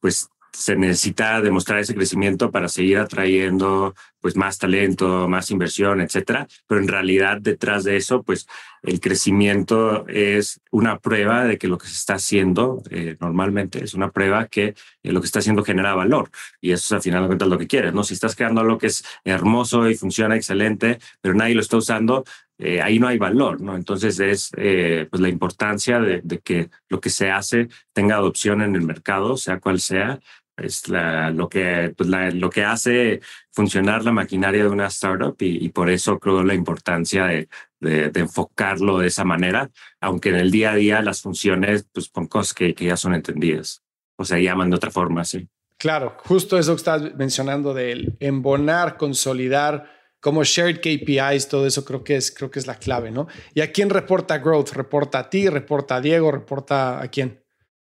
pues 0.00 0.30
se 0.56 0.74
necesita 0.74 1.42
demostrar 1.42 1.80
ese 1.80 1.94
crecimiento 1.94 2.50
para 2.50 2.68
seguir 2.68 2.98
atrayendo 2.98 3.94
pues 4.20 4.36
más 4.36 4.58
talento, 4.58 5.28
más 5.28 5.50
inversión, 5.50 6.00
etcétera. 6.00 6.48
Pero 6.66 6.80
en 6.80 6.88
realidad 6.88 7.38
detrás 7.40 7.84
de 7.84 7.96
eso, 7.96 8.22
pues 8.22 8.48
el 8.82 9.00
crecimiento 9.00 10.06
es 10.08 10.60
una 10.70 10.98
prueba 10.98 11.44
de 11.44 11.58
que 11.58 11.68
lo 11.68 11.76
que 11.76 11.86
se 11.86 11.92
está 11.92 12.14
haciendo 12.14 12.82
eh, 12.90 13.16
normalmente 13.20 13.84
es 13.84 13.94
una 13.94 14.10
prueba 14.10 14.46
que 14.46 14.74
eh, 15.02 15.12
lo 15.12 15.20
que 15.20 15.26
está 15.26 15.40
haciendo 15.40 15.62
genera 15.62 15.94
valor 15.94 16.30
y 16.60 16.72
eso 16.72 16.86
es 16.86 16.92
al 16.92 17.02
final 17.02 17.22
de 17.22 17.26
cuentas 17.28 17.48
lo 17.48 17.58
que 17.58 17.66
quieres, 17.66 17.92
¿no? 17.92 18.02
Si 18.02 18.14
estás 18.14 18.34
creando 18.34 18.62
algo 18.62 18.78
que 18.78 18.86
es 18.86 19.04
hermoso 19.24 19.88
y 19.90 19.94
funciona 19.94 20.36
excelente, 20.36 20.98
pero 21.20 21.34
nadie 21.34 21.54
lo 21.54 21.60
está 21.60 21.76
usando, 21.76 22.24
eh, 22.58 22.80
ahí 22.80 22.98
no 22.98 23.08
hay 23.08 23.18
valor, 23.18 23.60
¿no? 23.60 23.76
Entonces 23.76 24.18
es 24.18 24.50
pues 24.50 25.20
la 25.20 25.28
importancia 25.28 26.00
de, 26.00 26.22
de, 26.24 26.38
que 26.38 26.70
lo 26.88 27.00
que 27.00 27.10
se 27.10 27.30
hace 27.30 27.68
tenga 27.92 28.16
adopción 28.16 28.62
en 28.62 28.74
el 28.74 28.82
mercado, 28.82 29.36
sea 29.36 29.60
cual 29.60 29.78
sea, 29.80 30.18
es 30.56 30.88
la, 30.88 31.30
lo, 31.30 31.48
que, 31.48 31.92
pues 31.96 32.08
lo 32.34 32.50
que 32.50 32.64
hace 32.64 33.20
funcionar 33.52 34.04
la 34.04 34.12
maquinaria 34.12 34.62
de 34.62 34.70
una 34.70 34.86
startup 34.86 35.36
y, 35.40 35.68
por 35.70 35.90
eso 35.90 36.18
creo 36.18 36.42
la 36.42 36.54
importancia 36.54 37.26
de, 37.26 37.48
de, 37.80 38.20
enfocarlo 38.20 38.98
de 38.98 39.08
esa 39.08 39.24
manera, 39.24 39.70
aunque 40.00 40.30
en 40.30 40.36
el 40.36 40.50
día 40.50 40.72
a 40.72 40.76
día 40.76 41.02
las 41.02 41.22
funciones 41.22 41.86
pues 41.92 42.10
son 42.12 42.26
cosas 42.26 42.54
que, 42.54 42.74
que 42.74 42.86
ya 42.86 42.96
son 42.96 43.14
entendidas 43.14 43.82
o 44.16 44.24
se 44.24 44.42
llaman 44.42 44.70
de 44.70 44.76
otra 44.76 44.90
forma, 44.90 45.24
sí. 45.24 45.48
Claro, 45.78 46.16
justo 46.24 46.58
eso 46.58 46.72
que 46.72 46.78
estás 46.78 47.14
mencionando 47.16 47.74
del 47.74 48.16
embonar, 48.18 48.96
consolidar 48.96 49.90
como 50.20 50.42
shared 50.42 50.80
KPIs, 50.80 51.48
todo 51.48 51.66
eso 51.66 51.84
creo 51.84 52.02
que 52.02 52.16
es, 52.16 52.32
creo 52.32 52.50
que 52.50 52.58
es 52.58 52.66
la 52.66 52.76
clave, 52.76 53.10
¿no? 53.10 53.28
¿Y 53.54 53.60
a 53.60 53.70
quién 53.70 53.90
reporta 53.90 54.38
growth? 54.38 54.70
¿Reporta 54.70 55.18
a 55.18 55.30
ti? 55.30 55.48
¿Reporta 55.48 55.96
a 55.96 56.00
Diego? 56.00 56.32
¿Reporta 56.32 57.02
a 57.02 57.08
quién? 57.08 57.44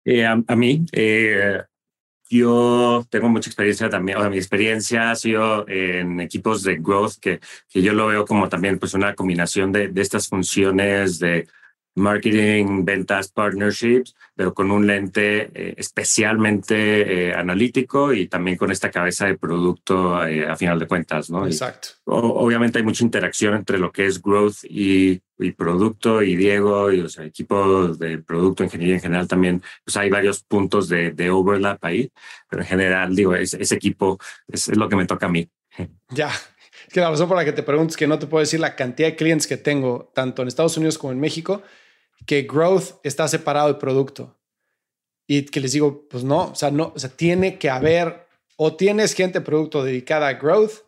Eh, 0.05 0.25
a, 0.25 0.41
a, 0.47 0.55
mí. 0.55 0.85
Eh, 0.93 1.61
yo 2.39 3.05
tengo 3.09 3.29
mucha 3.29 3.49
experiencia 3.49 3.89
también, 3.89 4.17
o 4.17 4.21
sea, 4.21 4.29
mi 4.29 4.37
experiencia 4.37 5.11
ha 5.11 5.15
sido 5.15 5.67
en 5.67 6.19
equipos 6.19 6.63
de 6.63 6.77
growth, 6.77 7.13
que, 7.21 7.39
que 7.69 7.81
yo 7.81 7.93
lo 7.93 8.07
veo 8.07 8.25
como 8.25 8.49
también 8.49 8.79
pues 8.79 8.93
una 8.93 9.15
combinación 9.15 9.71
de, 9.71 9.89
de 9.89 10.01
estas 10.01 10.27
funciones 10.27 11.19
de 11.19 11.47
marketing, 11.95 12.83
ventas, 12.83 13.29
partnerships, 13.29 14.15
pero 14.35 14.53
con 14.53 14.71
un 14.71 14.87
lente 14.87 15.49
eh, 15.53 15.75
especialmente 15.77 17.29
eh, 17.29 17.33
analítico 17.33 18.13
y 18.13 18.27
también 18.27 18.57
con 18.57 18.71
esta 18.71 18.89
cabeza 18.89 19.27
de 19.27 19.37
producto 19.37 20.25
eh, 20.25 20.47
a 20.47 20.55
final 20.55 20.79
de 20.79 20.87
cuentas, 20.87 21.29
¿no? 21.29 21.45
Exacto. 21.45 21.89
obviamente 22.05 22.79
hay 22.79 22.83
mucha 22.83 23.03
interacción 23.03 23.53
entre 23.55 23.77
lo 23.77 23.91
que 23.91 24.05
es 24.05 24.21
growth 24.21 24.63
y, 24.63 25.21
y 25.43 25.51
producto 25.51 26.21
y 26.21 26.35
Diego 26.35 26.91
y 26.91 26.97
los 26.97 27.17
equipos 27.19 27.99
de 27.99 28.17
producto, 28.19 28.63
ingeniería 28.63 28.95
en 28.95 29.01
general 29.01 29.27
también, 29.27 29.61
pues 29.83 29.97
hay 29.97 30.09
varios 30.09 30.43
puntos 30.43 30.89
de, 30.89 31.11
de 31.11 31.29
overlap 31.29 31.83
ahí, 31.83 32.11
pero 32.49 32.61
en 32.61 32.67
general, 32.67 33.15
digo, 33.15 33.35
ese, 33.35 33.61
ese 33.61 33.75
equipo 33.75 34.17
es, 34.47 34.69
es 34.69 34.77
lo 34.77 34.89
que 34.89 34.95
me 34.95 35.05
toca 35.05 35.25
a 35.25 35.29
mí. 35.29 35.49
Ya, 36.09 36.31
que 36.91 36.99
la 36.99 37.09
razón 37.09 37.27
por 37.27 37.37
la 37.37 37.45
que 37.45 37.53
te 37.53 37.63
pregunto 37.63 37.91
es 37.91 37.97
que 37.97 38.07
no 38.07 38.19
te 38.19 38.27
puedo 38.27 38.41
decir 38.41 38.59
la 38.59 38.75
cantidad 38.75 39.09
de 39.09 39.15
clientes 39.15 39.47
que 39.47 39.57
tengo, 39.57 40.11
tanto 40.13 40.41
en 40.41 40.47
Estados 40.47 40.77
Unidos 40.77 40.97
como 40.97 41.11
en 41.11 41.19
México, 41.19 41.63
que 42.25 42.43
growth 42.43 42.99
está 43.03 43.27
separado 43.27 43.67
de 43.67 43.79
producto. 43.79 44.37
Y 45.27 45.43
que 45.43 45.59
les 45.59 45.71
digo, 45.71 46.07
pues 46.09 46.23
no, 46.23 46.51
o 46.51 46.55
sea, 46.55 46.69
no, 46.69 46.91
o 46.95 46.99
sea, 46.99 47.09
tiene 47.09 47.57
que 47.57 47.69
haber, 47.69 48.27
o 48.57 48.75
tienes 48.75 49.13
gente 49.13 49.41
producto 49.41 49.83
dedicada 49.83 50.27
a 50.27 50.33
growth, 50.33 50.83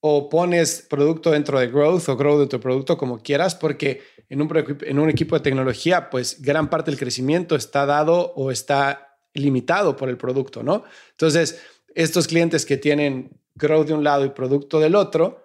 o 0.00 0.28
pones 0.28 0.86
producto 0.88 1.30
dentro 1.30 1.58
de 1.60 1.68
growth 1.68 2.08
o 2.08 2.16
growth 2.16 2.40
dentro 2.40 2.58
de 2.58 2.62
producto 2.62 2.96
como 2.96 3.22
quieras, 3.22 3.54
porque 3.54 4.02
en 4.28 4.40
un, 4.40 4.78
en 4.82 4.98
un 4.98 5.10
equipo 5.10 5.36
de 5.36 5.42
tecnología, 5.42 6.10
pues 6.10 6.40
gran 6.40 6.70
parte 6.70 6.90
del 6.90 6.98
crecimiento 6.98 7.56
está 7.56 7.84
dado 7.86 8.32
o 8.34 8.50
está 8.50 9.18
limitado 9.34 9.96
por 9.96 10.08
el 10.08 10.16
producto, 10.16 10.62
¿no? 10.62 10.84
Entonces, 11.10 11.60
estos 11.94 12.26
clientes 12.26 12.64
que 12.64 12.76
tienen 12.76 13.40
growth 13.54 13.88
de 13.88 13.94
un 13.94 14.04
lado 14.04 14.24
y 14.24 14.30
producto 14.30 14.80
del 14.80 14.94
otro, 14.94 15.44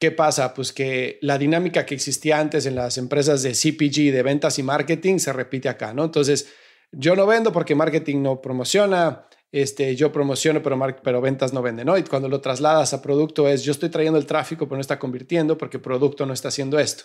¿Qué 0.00 0.10
pasa? 0.10 0.52
Pues 0.52 0.72
que 0.72 1.18
la 1.22 1.38
dinámica 1.38 1.86
que 1.86 1.94
existía 1.94 2.38
antes 2.38 2.66
en 2.66 2.74
las 2.74 2.98
empresas 2.98 3.42
de 3.42 3.54
CPG, 3.54 4.12
de 4.12 4.22
ventas 4.22 4.58
y 4.58 4.62
marketing, 4.62 5.18
se 5.18 5.32
repite 5.32 5.68
acá, 5.68 5.94
¿no? 5.94 6.04
Entonces, 6.04 6.52
yo 6.92 7.16
no 7.16 7.26
vendo 7.26 7.52
porque 7.52 7.74
marketing 7.74 8.20
no 8.22 8.40
promociona, 8.40 9.26
este, 9.54 9.94
yo 9.94 10.10
promociono, 10.10 10.64
pero, 10.64 10.76
pero 11.04 11.20
ventas 11.20 11.52
no 11.52 11.62
venden, 11.62 11.86
¿no? 11.86 11.94
Cuando 12.10 12.28
lo 12.28 12.40
trasladas 12.40 12.92
a 12.92 13.00
producto 13.00 13.48
es, 13.48 13.62
yo 13.62 13.70
estoy 13.70 13.88
trayendo 13.88 14.18
el 14.18 14.26
tráfico, 14.26 14.66
pero 14.66 14.78
no 14.78 14.80
está 14.80 14.98
convirtiendo 14.98 15.56
porque 15.56 15.78
producto 15.78 16.26
no 16.26 16.32
está 16.32 16.48
haciendo 16.48 16.76
esto. 16.76 17.04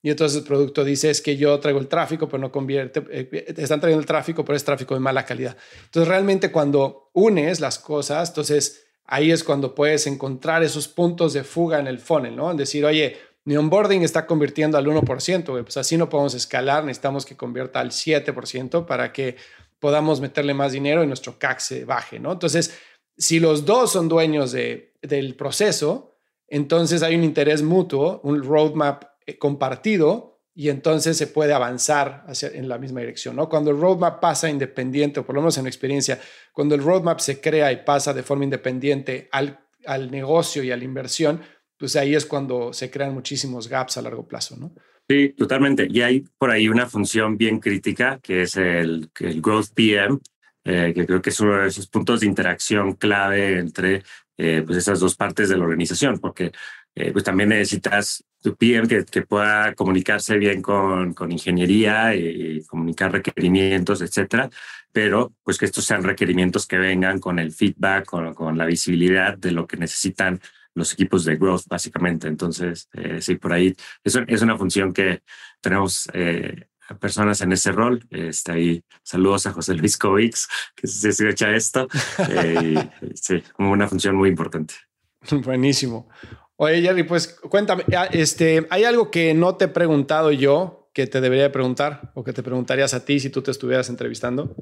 Y 0.00 0.10
entonces 0.10 0.38
el 0.38 0.44
producto 0.44 0.84
dice, 0.84 1.10
es 1.10 1.20
que 1.20 1.36
yo 1.36 1.58
traigo 1.58 1.80
el 1.80 1.88
tráfico, 1.88 2.28
pero 2.28 2.38
no 2.40 2.52
convierte, 2.52 3.02
eh, 3.10 3.54
están 3.56 3.80
trayendo 3.80 4.00
el 4.00 4.06
tráfico, 4.06 4.44
pero 4.44 4.56
es 4.56 4.64
tráfico 4.64 4.94
de 4.94 5.00
mala 5.00 5.24
calidad. 5.24 5.56
Entonces, 5.86 6.06
realmente 6.06 6.52
cuando 6.52 7.10
unes 7.12 7.58
las 7.58 7.80
cosas, 7.80 8.28
entonces 8.28 8.86
ahí 9.04 9.32
es 9.32 9.42
cuando 9.42 9.74
puedes 9.74 10.06
encontrar 10.06 10.62
esos 10.62 10.86
puntos 10.86 11.32
de 11.32 11.42
fuga 11.42 11.80
en 11.80 11.88
el 11.88 11.98
funnel, 11.98 12.36
¿no? 12.36 12.52
En 12.52 12.56
decir, 12.56 12.84
oye, 12.84 13.16
mi 13.44 13.56
onboarding 13.56 14.04
está 14.04 14.26
convirtiendo 14.26 14.78
al 14.78 14.86
1%, 14.86 15.64
pues 15.64 15.76
así 15.76 15.96
no 15.96 16.08
podemos 16.08 16.34
escalar, 16.34 16.84
necesitamos 16.84 17.26
que 17.26 17.36
convierta 17.36 17.80
al 17.80 17.90
7% 17.90 18.86
para 18.86 19.12
que 19.12 19.34
podamos 19.80 20.20
meterle 20.20 20.54
más 20.54 20.72
dinero 20.72 21.02
y 21.02 21.06
nuestro 21.06 21.38
CAC 21.38 21.58
se 21.58 21.84
baje, 21.84 22.20
¿no? 22.20 22.32
Entonces, 22.32 22.78
si 23.16 23.40
los 23.40 23.64
dos 23.64 23.92
son 23.92 24.08
dueños 24.08 24.52
de, 24.52 24.94
del 25.02 25.34
proceso, 25.34 26.16
entonces 26.46 27.02
hay 27.02 27.14
un 27.14 27.24
interés 27.24 27.62
mutuo, 27.62 28.20
un 28.22 28.42
roadmap 28.42 29.04
eh, 29.26 29.38
compartido 29.38 30.40
y 30.54 30.68
entonces 30.68 31.16
se 31.16 31.26
puede 31.26 31.52
avanzar 31.52 32.24
hacia, 32.26 32.48
en 32.48 32.68
la 32.68 32.78
misma 32.78 33.00
dirección. 33.00 33.36
¿no? 33.36 33.48
Cuando 33.48 33.70
el 33.70 33.80
roadmap 33.80 34.20
pasa 34.20 34.50
independiente, 34.50 35.20
o 35.20 35.26
por 35.26 35.34
lo 35.34 35.40
menos 35.40 35.56
en 35.58 35.66
experiencia, 35.66 36.20
cuando 36.52 36.74
el 36.74 36.82
roadmap 36.82 37.20
se 37.20 37.40
crea 37.40 37.72
y 37.72 37.84
pasa 37.84 38.12
de 38.12 38.22
forma 38.22 38.44
independiente 38.44 39.28
al, 39.32 39.60
al 39.86 40.10
negocio 40.10 40.62
y 40.62 40.70
a 40.70 40.76
la 40.76 40.84
inversión, 40.84 41.40
pues 41.78 41.96
ahí 41.96 42.14
es 42.14 42.26
cuando 42.26 42.72
se 42.72 42.90
crean 42.90 43.14
muchísimos 43.14 43.68
gaps 43.68 43.96
a 43.96 44.02
largo 44.02 44.26
plazo. 44.26 44.56
¿no? 44.56 44.74
Sí, 45.10 45.34
totalmente. 45.36 45.88
Y 45.90 46.02
hay 46.02 46.20
por 46.38 46.52
ahí 46.52 46.68
una 46.68 46.86
función 46.86 47.36
bien 47.36 47.58
crítica 47.58 48.20
que 48.22 48.42
es 48.42 48.56
el, 48.56 49.10
el 49.18 49.42
Growth 49.42 49.70
PM, 49.74 50.18
eh, 50.62 50.92
que 50.94 51.04
creo 51.04 51.20
que 51.20 51.30
es 51.30 51.40
uno 51.40 51.56
de 51.56 51.66
esos 51.66 51.88
puntos 51.88 52.20
de 52.20 52.26
interacción 52.26 52.92
clave 52.92 53.58
entre 53.58 54.04
eh, 54.36 54.62
pues 54.64 54.78
esas 54.78 55.00
dos 55.00 55.16
partes 55.16 55.48
de 55.48 55.56
la 55.56 55.64
organización, 55.64 56.20
porque 56.20 56.52
eh, 56.94 57.10
pues 57.10 57.24
también 57.24 57.48
necesitas 57.48 58.22
tu 58.40 58.54
PM 58.54 58.86
que, 58.86 59.04
que 59.04 59.22
pueda 59.22 59.74
comunicarse 59.74 60.38
bien 60.38 60.62
con, 60.62 61.12
con 61.12 61.32
ingeniería 61.32 62.14
y, 62.14 62.62
comunicar 62.66 63.10
requerimientos, 63.10 64.02
etcétera, 64.02 64.48
pero 64.92 65.32
pues 65.42 65.58
que 65.58 65.64
estos 65.64 65.84
sean 65.84 66.04
requerimientos 66.04 66.68
que 66.68 66.78
vengan 66.78 67.18
con 67.18 67.40
el 67.40 67.50
feedback, 67.50 68.04
con, 68.04 68.32
con 68.32 68.56
la 68.56 68.64
visibilidad 68.64 69.36
de 69.36 69.50
lo 69.50 69.66
que 69.66 69.76
necesitan 69.76 70.40
los 70.74 70.92
equipos 70.92 71.24
de 71.24 71.36
growth, 71.36 71.64
básicamente. 71.68 72.28
Entonces, 72.28 72.88
eh, 72.92 73.20
sí, 73.20 73.36
por 73.36 73.52
ahí 73.52 73.74
es, 74.04 74.18
es, 74.26 74.42
una 74.42 74.56
función 74.56 74.92
que 74.92 75.22
tenemos 75.60 76.08
eh, 76.12 76.68
personas 76.98 77.40
en 77.40 77.52
ese 77.52 77.72
rol. 77.72 78.04
Está 78.10 78.54
ahí, 78.54 78.82
saludos 79.02 79.46
a 79.46 79.52
José 79.52 79.74
Luis 79.74 79.96
Covix, 79.96 80.48
que 80.74 80.86
se 80.86 81.10
escucha 81.10 81.54
esto. 81.54 81.88
Eh, 82.28 82.88
sí, 83.14 83.42
como 83.52 83.72
una 83.72 83.88
función 83.88 84.16
muy 84.16 84.28
importante. 84.28 84.74
Buenísimo. 85.44 86.08
Oye, 86.56 86.82
Jerry, 86.82 87.04
pues 87.04 87.38
cuéntame, 87.48 87.84
ah, 87.96 88.08
este, 88.12 88.66
¿hay 88.68 88.84
algo 88.84 89.10
que 89.10 89.32
no 89.32 89.56
te 89.56 89.66
he 89.66 89.68
preguntado 89.68 90.30
yo 90.30 90.90
que 90.92 91.06
te 91.06 91.20
debería 91.20 91.50
preguntar 91.52 92.12
o 92.14 92.24
que 92.24 92.32
te 92.32 92.42
preguntarías 92.42 92.92
a 92.92 93.04
ti 93.04 93.20
si 93.20 93.30
tú 93.30 93.40
te 93.40 93.50
estuvieras 93.50 93.88
entrevistando? 93.88 94.54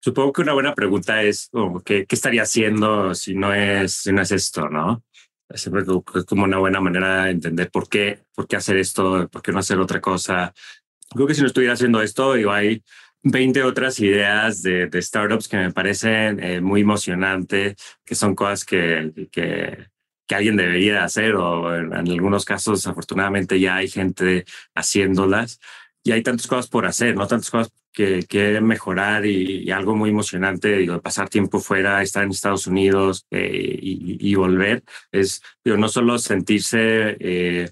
Supongo 0.00 0.32
que 0.32 0.42
una 0.42 0.54
buena 0.54 0.74
pregunta 0.74 1.22
es 1.22 1.50
¿qué, 1.84 2.04
¿qué, 2.04 2.14
estaría 2.14 2.42
haciendo 2.42 3.14
si 3.14 3.34
no 3.34 3.54
es, 3.54 3.94
si 3.94 4.12
no 4.12 4.22
es 4.22 4.32
esto, 4.32 4.68
no? 4.68 5.02
Siempre 5.54 5.82
es 5.82 6.24
como 6.24 6.44
una 6.44 6.58
buena 6.58 6.80
manera 6.80 7.24
de 7.24 7.30
entender 7.30 7.70
por 7.70 7.88
qué, 7.88 8.20
por 8.34 8.46
qué 8.46 8.56
hacer 8.56 8.76
esto, 8.76 9.28
por 9.28 9.42
qué 9.42 9.52
no 9.52 9.58
hacer 9.58 9.78
otra 9.78 10.00
cosa. 10.00 10.52
Creo 11.10 11.26
que 11.26 11.34
si 11.34 11.40
no 11.40 11.46
estuviera 11.46 11.74
haciendo 11.74 12.02
esto, 12.02 12.34
digo, 12.34 12.50
hay 12.50 12.82
20 13.22 13.62
otras 13.62 14.00
ideas 14.00 14.62
de, 14.62 14.86
de 14.88 15.02
startups 15.02 15.48
que 15.48 15.56
me 15.56 15.72
parecen 15.72 16.42
eh, 16.42 16.60
muy 16.60 16.82
emocionantes, 16.82 17.76
que 18.04 18.14
son 18.14 18.34
cosas 18.34 18.64
que, 18.64 19.28
que, 19.30 19.88
que 20.26 20.34
alguien 20.34 20.56
debería 20.56 21.04
hacer 21.04 21.34
o 21.36 21.74
en, 21.74 21.92
en, 21.92 22.10
algunos 22.10 22.44
casos, 22.44 22.86
afortunadamente, 22.86 23.58
ya 23.58 23.76
hay 23.76 23.88
gente 23.88 24.44
haciéndolas 24.74 25.60
y 26.04 26.12
hay 26.12 26.22
tantas 26.22 26.46
cosas 26.46 26.68
por 26.68 26.86
hacer, 26.86 27.16
no 27.16 27.26
tantas 27.26 27.50
cosas 27.50 27.72
que 27.90 28.24
quieren 28.24 28.66
mejorar 28.66 29.24
y, 29.24 29.62
y, 29.64 29.70
algo 29.70 29.96
muy 29.96 30.10
emocionante, 30.10 30.76
digo, 30.76 31.00
pasar 31.00 31.28
tiempo 31.28 31.60
fuera, 31.60 32.02
estar 32.02 32.24
en 32.24 32.30
Estados 32.30 32.66
Unidos 32.66 33.26
eh, 33.30 33.78
y, 33.80 34.18
y, 34.20 34.34
volver, 34.34 34.82
es 35.12 35.42
digo, 35.64 35.76
no 35.76 35.88
solo 35.88 36.18
sentirse 36.18 37.16
eh, 37.20 37.70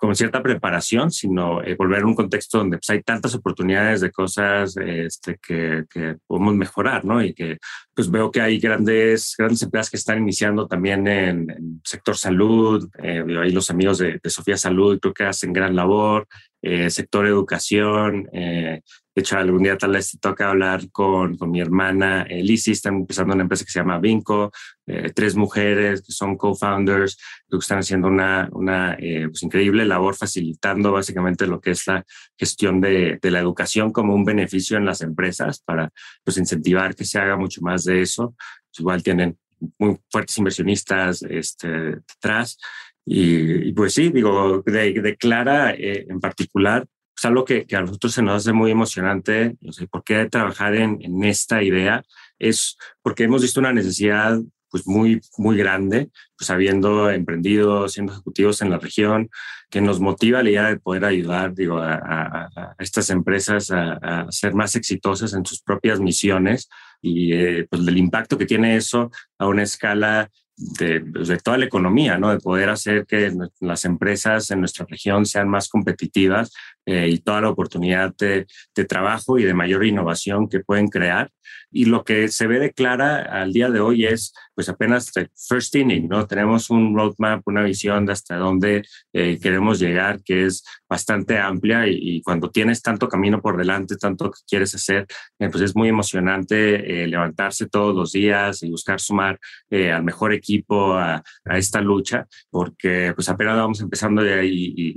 con 0.00 0.16
cierta 0.16 0.42
preparación, 0.42 1.10
sino 1.10 1.62
eh, 1.62 1.76
volver 1.78 2.02
a 2.02 2.06
un 2.06 2.14
contexto 2.14 2.56
donde 2.56 2.78
pues, 2.78 2.88
hay 2.88 3.02
tantas 3.02 3.34
oportunidades 3.34 4.00
de 4.00 4.10
cosas 4.10 4.74
este, 4.78 5.36
que, 5.46 5.84
que, 5.90 6.16
podemos 6.26 6.54
mejorar, 6.54 7.04
¿no? 7.04 7.22
Y 7.22 7.34
que 7.34 7.58
pues 7.94 8.10
veo 8.10 8.30
que 8.30 8.40
hay 8.40 8.58
grandes, 8.58 9.34
grandes 9.36 9.62
empresas 9.62 9.90
que 9.90 9.98
están 9.98 10.18
iniciando 10.18 10.66
también 10.66 11.06
en, 11.06 11.50
en 11.50 11.82
sector 11.84 12.16
salud, 12.16 12.88
eh, 13.02 13.22
ahí 13.42 13.50
los 13.50 13.68
amigos 13.68 13.98
de, 13.98 14.18
de, 14.22 14.30
Sofía 14.30 14.56
Salud 14.56 14.98
creo 14.98 15.12
que 15.12 15.24
hacen 15.24 15.52
gran 15.52 15.76
labor, 15.76 16.26
eh, 16.62 16.90
sector 16.90 17.26
educación, 17.26 18.28
eh, 18.32 18.80
de 19.20 19.22
hecho, 19.22 19.36
algún 19.36 19.62
día 19.62 19.76
tal 19.76 19.92
vez 19.92 20.12
te 20.12 20.18
toca 20.18 20.48
hablar 20.48 20.90
con, 20.90 21.36
con 21.36 21.50
mi 21.50 21.60
hermana 21.60 22.22
eh, 22.22 22.42
Lizzie, 22.42 22.72
están 22.72 22.94
empezando 22.94 23.34
una 23.34 23.42
empresa 23.42 23.66
que 23.66 23.70
se 23.70 23.78
llama 23.78 23.98
Vinco, 23.98 24.50
eh, 24.86 25.12
tres 25.14 25.36
mujeres 25.36 26.00
que 26.00 26.10
son 26.10 26.38
co-founders, 26.38 27.18
que 27.50 27.58
están 27.58 27.80
haciendo 27.80 28.08
una, 28.08 28.48
una 28.52 28.94
eh, 28.98 29.28
pues 29.28 29.42
increíble 29.42 29.84
labor 29.84 30.16
facilitando 30.16 30.90
básicamente 30.90 31.46
lo 31.46 31.60
que 31.60 31.72
es 31.72 31.86
la 31.86 32.02
gestión 32.34 32.80
de, 32.80 33.18
de, 33.20 33.30
la 33.30 33.40
educación 33.40 33.92
como 33.92 34.14
un 34.14 34.24
beneficio 34.24 34.78
en 34.78 34.86
las 34.86 35.02
empresas 35.02 35.60
para 35.60 35.90
pues, 36.24 36.38
incentivar 36.38 36.94
que 36.94 37.04
se 37.04 37.18
haga 37.18 37.36
mucho 37.36 37.60
más 37.60 37.84
de 37.84 38.00
eso. 38.00 38.34
Pues 38.70 38.80
igual 38.80 39.02
tienen 39.02 39.36
muy 39.78 39.98
fuertes 40.08 40.38
inversionistas 40.38 41.22
este, 41.24 41.68
detrás. 41.68 42.56
Y, 43.04 43.68
y, 43.68 43.72
pues 43.74 43.92
sí, 43.92 44.08
digo, 44.08 44.62
de, 44.64 44.94
de 44.94 45.16
Clara 45.18 45.74
eh, 45.74 46.06
en 46.08 46.20
particular, 46.20 46.86
es 47.20 47.24
algo 47.26 47.44
que, 47.44 47.66
que, 47.66 47.76
a 47.76 47.82
nosotros 47.82 48.14
se 48.14 48.22
nos 48.22 48.36
hace 48.36 48.54
muy 48.54 48.70
emocionante. 48.70 49.58
No 49.60 49.72
sé, 49.74 49.86
¿Por 49.86 50.02
qué 50.02 50.24
trabajar 50.30 50.74
en, 50.74 50.98
en, 51.02 51.22
esta 51.24 51.62
idea? 51.62 52.02
Es 52.38 52.78
porque 53.02 53.24
hemos 53.24 53.42
visto 53.42 53.60
una 53.60 53.74
necesidad 53.74 54.40
pues 54.70 54.86
muy, 54.86 55.20
muy 55.36 55.58
grande, 55.58 56.08
pues 56.38 56.48
habiendo 56.48 57.10
emprendido, 57.10 57.88
siendo 57.90 58.14
ejecutivos 58.14 58.62
en 58.62 58.70
la 58.70 58.78
región, 58.78 59.28
que 59.68 59.82
nos 59.82 60.00
motiva 60.00 60.42
la 60.42 60.48
idea 60.48 60.68
de 60.68 60.78
poder 60.78 61.04
ayudar 61.04 61.54
digo, 61.54 61.76
a, 61.76 61.92
a, 61.94 62.48
a 62.54 62.74
estas 62.78 63.10
empresas 63.10 63.70
a, 63.70 63.92
a, 63.92 64.32
ser 64.32 64.54
más 64.54 64.74
exitosas 64.74 65.34
en 65.34 65.44
sus 65.44 65.60
propias 65.60 66.00
misiones 66.00 66.70
y 67.02 67.34
eh, 67.34 67.66
pues 67.68 67.84
del 67.84 67.98
impacto 67.98 68.38
que 68.38 68.46
tiene 68.46 68.76
eso 68.76 69.10
a 69.38 69.46
una 69.46 69.62
escala 69.62 70.30
de, 70.60 71.00
de, 71.00 71.38
toda 71.38 71.56
la 71.58 71.64
economía, 71.64 72.18
¿no? 72.18 72.30
De 72.30 72.38
poder 72.38 72.68
hacer 72.68 73.06
que 73.06 73.32
las 73.60 73.84
empresas 73.84 74.50
en 74.50 74.60
nuestra 74.60 74.86
región 74.88 75.24
sean 75.24 75.48
más 75.48 75.68
competitivas 75.68 76.52
eh, 76.86 77.08
y 77.08 77.18
toda 77.18 77.42
la 77.42 77.50
oportunidad 77.50 78.14
de, 78.16 78.46
de, 78.74 78.84
trabajo 78.84 79.38
y 79.38 79.44
de 79.44 79.54
mayor 79.54 79.84
innovación 79.84 80.48
que 80.48 80.60
pueden 80.60 80.88
crear. 80.88 81.30
Y 81.70 81.84
lo 81.84 82.04
que 82.04 82.28
se 82.28 82.46
ve 82.46 82.58
de 82.58 82.72
clara 82.72 83.22
al 83.22 83.52
día 83.52 83.70
de 83.70 83.80
hoy 83.80 84.04
es, 84.04 84.32
pues 84.54 84.68
apenas 84.68 85.12
first 85.48 85.74
inning, 85.74 86.08
¿no? 86.08 86.26
Tenemos 86.26 86.70
un 86.70 86.96
roadmap, 86.96 87.46
una 87.46 87.62
visión 87.62 88.06
de 88.06 88.12
hasta 88.12 88.36
dónde 88.36 88.82
eh, 89.12 89.38
queremos 89.40 89.78
llegar, 89.78 90.22
que 90.22 90.46
es 90.46 90.64
bastante 90.88 91.38
amplia 91.38 91.86
y, 91.86 91.96
y, 92.16 92.22
cuando 92.22 92.50
tienes 92.50 92.82
tanto 92.82 93.08
camino 93.08 93.40
por 93.40 93.56
delante, 93.56 93.96
tanto 93.96 94.30
que 94.30 94.40
quieres 94.48 94.74
hacer, 94.74 95.06
eh, 95.38 95.48
pues 95.48 95.62
es 95.62 95.76
muy 95.76 95.88
emocionante 95.88 97.04
eh, 97.04 97.06
levantarse 97.06 97.68
todos 97.68 97.94
los 97.94 98.10
días 98.10 98.64
y 98.64 98.70
buscar 98.70 99.00
sumar 99.00 99.38
eh, 99.70 99.92
al 99.92 100.02
mejor 100.02 100.34
equipo 100.34 100.94
a, 100.94 101.22
a, 101.44 101.58
esta 101.58 101.80
lucha, 101.80 102.26
porque 102.50 103.12
pues 103.14 103.28
apenas 103.28 103.56
vamos 103.56 103.80
empezando 103.80 104.20
y, 104.42 104.74
y, 104.76 104.96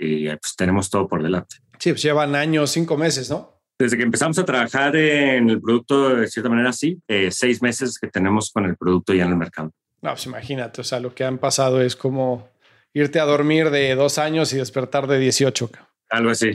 y 0.00 0.26
pues 0.28 0.54
tenemos 0.56 0.88
todo 0.88 1.08
por 1.08 1.23
delante. 1.24 1.56
Sí, 1.78 1.90
pues 1.90 2.02
llevan 2.02 2.34
años, 2.34 2.70
cinco 2.70 2.96
meses, 2.96 3.28
¿no? 3.30 3.60
Desde 3.78 3.96
que 3.96 4.04
empezamos 4.04 4.38
a 4.38 4.44
trabajar 4.44 4.94
en 4.94 5.50
el 5.50 5.60
producto, 5.60 6.14
de 6.16 6.28
cierta 6.28 6.48
manera, 6.48 6.72
sí, 6.72 7.00
eh, 7.08 7.30
seis 7.32 7.60
meses 7.60 7.98
que 7.98 8.08
tenemos 8.08 8.50
con 8.52 8.64
el 8.66 8.76
producto 8.76 9.12
ya 9.12 9.24
en 9.24 9.30
el 9.30 9.36
mercado. 9.36 9.72
No, 10.00 10.10
pues 10.10 10.26
imagínate, 10.26 10.80
o 10.80 10.84
sea, 10.84 11.00
lo 11.00 11.14
que 11.14 11.24
han 11.24 11.38
pasado 11.38 11.80
es 11.80 11.96
como 11.96 12.48
irte 12.92 13.18
a 13.18 13.24
dormir 13.24 13.70
de 13.70 13.94
dos 13.96 14.18
años 14.18 14.52
y 14.52 14.58
despertar 14.58 15.08
de 15.08 15.18
18. 15.18 15.70
Algo 16.10 16.30
así. 16.30 16.50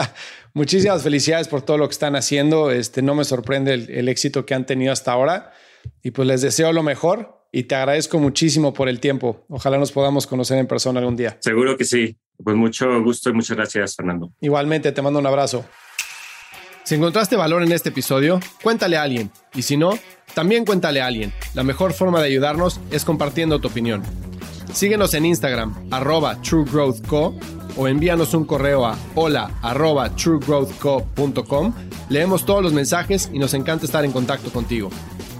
Muchísimas 0.54 1.02
felicidades 1.02 1.48
por 1.48 1.62
todo 1.62 1.78
lo 1.78 1.88
que 1.88 1.92
están 1.92 2.14
haciendo. 2.14 2.70
Este, 2.70 3.02
no 3.02 3.14
me 3.14 3.24
sorprende 3.24 3.74
el, 3.74 3.90
el 3.90 4.08
éxito 4.08 4.46
que 4.46 4.54
han 4.54 4.66
tenido 4.66 4.92
hasta 4.92 5.12
ahora 5.12 5.52
y 6.02 6.12
pues 6.12 6.28
les 6.28 6.42
deseo 6.42 6.72
lo 6.72 6.82
mejor 6.82 7.39
y 7.52 7.64
te 7.64 7.74
agradezco 7.74 8.18
muchísimo 8.18 8.72
por 8.72 8.88
el 8.88 9.00
tiempo. 9.00 9.44
Ojalá 9.48 9.78
nos 9.78 9.92
podamos 9.92 10.26
conocer 10.26 10.58
en 10.58 10.66
persona 10.66 11.00
algún 11.00 11.16
día. 11.16 11.36
Seguro 11.40 11.76
que 11.76 11.84
sí. 11.84 12.16
Pues 12.42 12.56
mucho 12.56 13.02
gusto 13.02 13.30
y 13.30 13.32
muchas 13.34 13.56
gracias, 13.56 13.96
Fernando. 13.96 14.32
Igualmente, 14.40 14.92
te 14.92 15.02
mando 15.02 15.18
un 15.18 15.26
abrazo. 15.26 15.64
Si 16.84 16.94
encontraste 16.94 17.36
valor 17.36 17.62
en 17.62 17.72
este 17.72 17.90
episodio, 17.90 18.40
cuéntale 18.62 18.96
a 18.96 19.02
alguien. 19.02 19.30
Y 19.54 19.62
si 19.62 19.76
no, 19.76 19.98
también 20.34 20.64
cuéntale 20.64 21.00
a 21.00 21.06
alguien. 21.06 21.32
La 21.54 21.62
mejor 21.62 21.92
forma 21.92 22.20
de 22.20 22.28
ayudarnos 22.28 22.80
es 22.90 23.04
compartiendo 23.04 23.60
tu 23.60 23.68
opinión. 23.68 24.02
Síguenos 24.72 25.14
en 25.14 25.26
Instagram, 25.26 25.88
arroba 25.90 26.40
truegrowthco, 26.40 27.34
o 27.76 27.88
envíanos 27.88 28.34
un 28.34 28.44
correo 28.44 28.86
a 28.86 28.96
hola 29.14 29.50
arroba 29.62 30.14
truegrowthco.com. 30.14 31.74
Leemos 32.08 32.46
todos 32.46 32.62
los 32.62 32.72
mensajes 32.72 33.30
y 33.32 33.38
nos 33.38 33.54
encanta 33.54 33.84
estar 33.84 34.04
en 34.04 34.12
contacto 34.12 34.50
contigo. 34.50 34.90